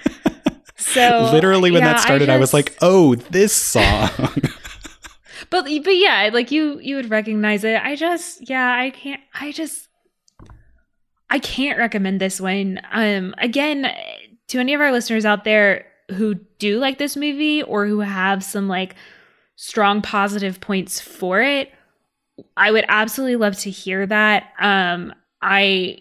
So 0.78 1.30
literally, 1.32 1.70
when 1.70 1.82
yeah, 1.82 1.94
that 1.94 2.00
started, 2.00 2.30
I, 2.30 2.34
just, 2.34 2.36
I 2.36 2.38
was 2.38 2.54
like, 2.54 2.76
"Oh, 2.80 3.16
this 3.16 3.52
song." 3.52 4.08
but 5.50 5.64
but 5.64 5.96
yeah, 5.96 6.30
like 6.32 6.50
you 6.50 6.78
you 6.80 6.96
would 6.96 7.10
recognize 7.10 7.64
it. 7.64 7.82
I 7.82 7.96
just 7.96 8.48
yeah, 8.48 8.74
I 8.74 8.90
can't. 8.90 9.20
I 9.38 9.52
just 9.52 9.85
I 11.30 11.38
can't 11.38 11.78
recommend 11.78 12.20
this 12.20 12.40
one. 12.40 12.80
Um, 12.92 13.34
again, 13.38 13.92
to 14.48 14.58
any 14.58 14.74
of 14.74 14.80
our 14.80 14.92
listeners 14.92 15.24
out 15.24 15.44
there 15.44 15.86
who 16.12 16.34
do 16.58 16.78
like 16.78 16.98
this 16.98 17.16
movie 17.16 17.62
or 17.62 17.86
who 17.86 18.00
have 18.00 18.44
some 18.44 18.68
like 18.68 18.94
strong 19.56 20.02
positive 20.02 20.60
points 20.60 21.00
for 21.00 21.40
it, 21.40 21.72
I 22.56 22.70
would 22.70 22.84
absolutely 22.88 23.36
love 23.36 23.56
to 23.60 23.70
hear 23.70 24.06
that. 24.06 24.52
Um, 24.60 25.12
I 25.42 25.98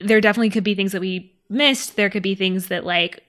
there 0.00 0.20
definitely 0.20 0.50
could 0.50 0.64
be 0.64 0.74
things 0.74 0.92
that 0.92 1.00
we 1.00 1.32
missed. 1.48 1.96
There 1.96 2.10
could 2.10 2.22
be 2.22 2.34
things 2.34 2.68
that 2.68 2.84
like 2.84 3.22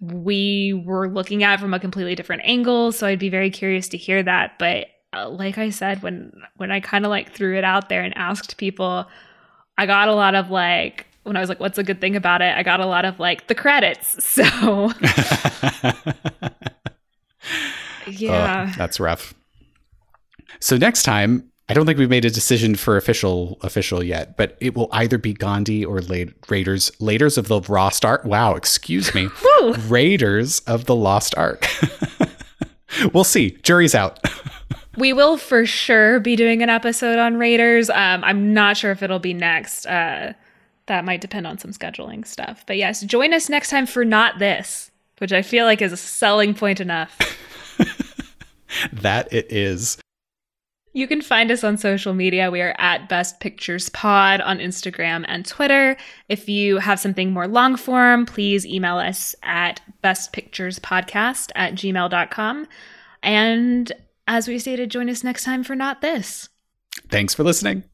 we 0.00 0.82
were 0.84 1.08
looking 1.08 1.44
at 1.44 1.60
from 1.60 1.74
a 1.74 1.80
completely 1.80 2.14
different 2.14 2.42
angle. 2.44 2.92
So 2.92 3.06
I'd 3.06 3.18
be 3.18 3.28
very 3.28 3.50
curious 3.50 3.88
to 3.88 3.96
hear 3.96 4.22
that. 4.22 4.58
But 4.58 4.88
uh, 5.12 5.28
like 5.28 5.58
I 5.58 5.70
said, 5.70 6.02
when 6.02 6.32
when 6.56 6.70
I 6.70 6.80
kind 6.80 7.04
of 7.04 7.10
like 7.10 7.32
threw 7.32 7.56
it 7.56 7.64
out 7.64 7.88
there 7.88 8.02
and 8.02 8.16
asked 8.16 8.56
people, 8.56 9.06
I 9.78 9.86
got 9.86 10.08
a 10.08 10.14
lot 10.14 10.34
of 10.34 10.50
like 10.50 11.06
when 11.24 11.36
I 11.36 11.40
was 11.40 11.48
like, 11.48 11.60
"What's 11.60 11.78
a 11.78 11.82
good 11.84 12.00
thing 12.00 12.16
about 12.16 12.42
it?" 12.42 12.56
I 12.56 12.62
got 12.62 12.80
a 12.80 12.86
lot 12.86 13.04
of 13.04 13.18
like 13.18 13.46
the 13.46 13.54
credits. 13.54 14.16
So 14.42 14.42
oh, 18.04 18.10
yeah, 18.10 18.68
oh, 18.70 18.74
that's 18.76 18.98
rough. 19.00 19.34
So 20.60 20.76
next 20.76 21.02
time 21.02 21.50
I 21.68 21.74
don't 21.74 21.86
think 21.86 21.98
we've 21.98 22.10
made 22.10 22.24
a 22.24 22.30
decision 22.30 22.74
for 22.74 22.96
official 22.96 23.58
official 23.62 24.02
yet, 24.02 24.36
but 24.36 24.56
it 24.60 24.74
will 24.74 24.88
either 24.92 25.16
be 25.18 25.32
Gandhi 25.32 25.84
or 25.84 26.00
La- 26.00 26.30
Raiders 26.48 26.90
Raiders 27.00 27.38
of 27.38 27.48
the 27.48 27.60
Lost 27.60 28.04
Ark. 28.04 28.24
Wow, 28.24 28.54
excuse 28.54 29.14
me, 29.14 29.28
Raiders 29.88 30.60
of 30.60 30.84
the 30.86 30.94
Lost 30.94 31.34
Ark. 31.36 31.66
we'll 33.12 33.24
see. 33.24 33.56
Jury's 33.62 33.94
out. 33.94 34.18
We 34.96 35.12
will 35.12 35.36
for 35.36 35.64
sure 35.64 36.20
be 36.20 36.36
doing 36.36 36.62
an 36.62 36.68
episode 36.68 37.18
on 37.18 37.36
Raiders. 37.36 37.88
Um, 37.90 38.22
I'm 38.24 38.52
not 38.52 38.76
sure 38.76 38.90
if 38.90 39.02
it'll 39.02 39.18
be 39.18 39.34
next. 39.34 39.86
Uh, 39.86 40.34
that 40.86 41.04
might 41.04 41.20
depend 41.20 41.46
on 41.46 41.58
some 41.58 41.70
scheduling 41.72 42.26
stuff. 42.26 42.64
But 42.66 42.76
yes, 42.76 43.02
join 43.02 43.32
us 43.32 43.48
next 43.48 43.70
time 43.70 43.86
for 43.86 44.04
Not 44.04 44.38
This, 44.38 44.90
which 45.18 45.32
I 45.32 45.42
feel 45.42 45.64
like 45.64 45.80
is 45.80 45.92
a 45.92 45.96
selling 45.96 46.54
point 46.54 46.80
enough. 46.80 47.18
that 48.92 49.32
it 49.32 49.50
is. 49.50 49.98
You 50.94 51.08
can 51.08 51.22
find 51.22 51.50
us 51.50 51.64
on 51.64 51.78
social 51.78 52.12
media. 52.12 52.50
We 52.50 52.60
are 52.60 52.74
at 52.78 53.08
Best 53.08 53.40
Pictures 53.40 53.88
Pod 53.88 54.42
on 54.42 54.58
Instagram 54.58 55.24
and 55.26 55.46
Twitter. 55.46 55.96
If 56.28 56.50
you 56.50 56.78
have 56.78 57.00
something 57.00 57.32
more 57.32 57.48
long 57.48 57.76
form, 57.76 58.26
please 58.26 58.66
email 58.66 58.98
us 58.98 59.34
at 59.42 59.80
bestpicturespodcast 60.04 61.50
at 61.54 61.74
gmail.com. 61.74 62.66
And 63.22 63.92
as 64.32 64.48
we 64.48 64.58
stated, 64.58 64.90
join 64.90 65.10
us 65.10 65.22
next 65.22 65.44
time 65.44 65.62
for 65.62 65.76
Not 65.76 66.00
This. 66.00 66.48
Thanks 67.10 67.34
for 67.34 67.44
listening. 67.44 67.84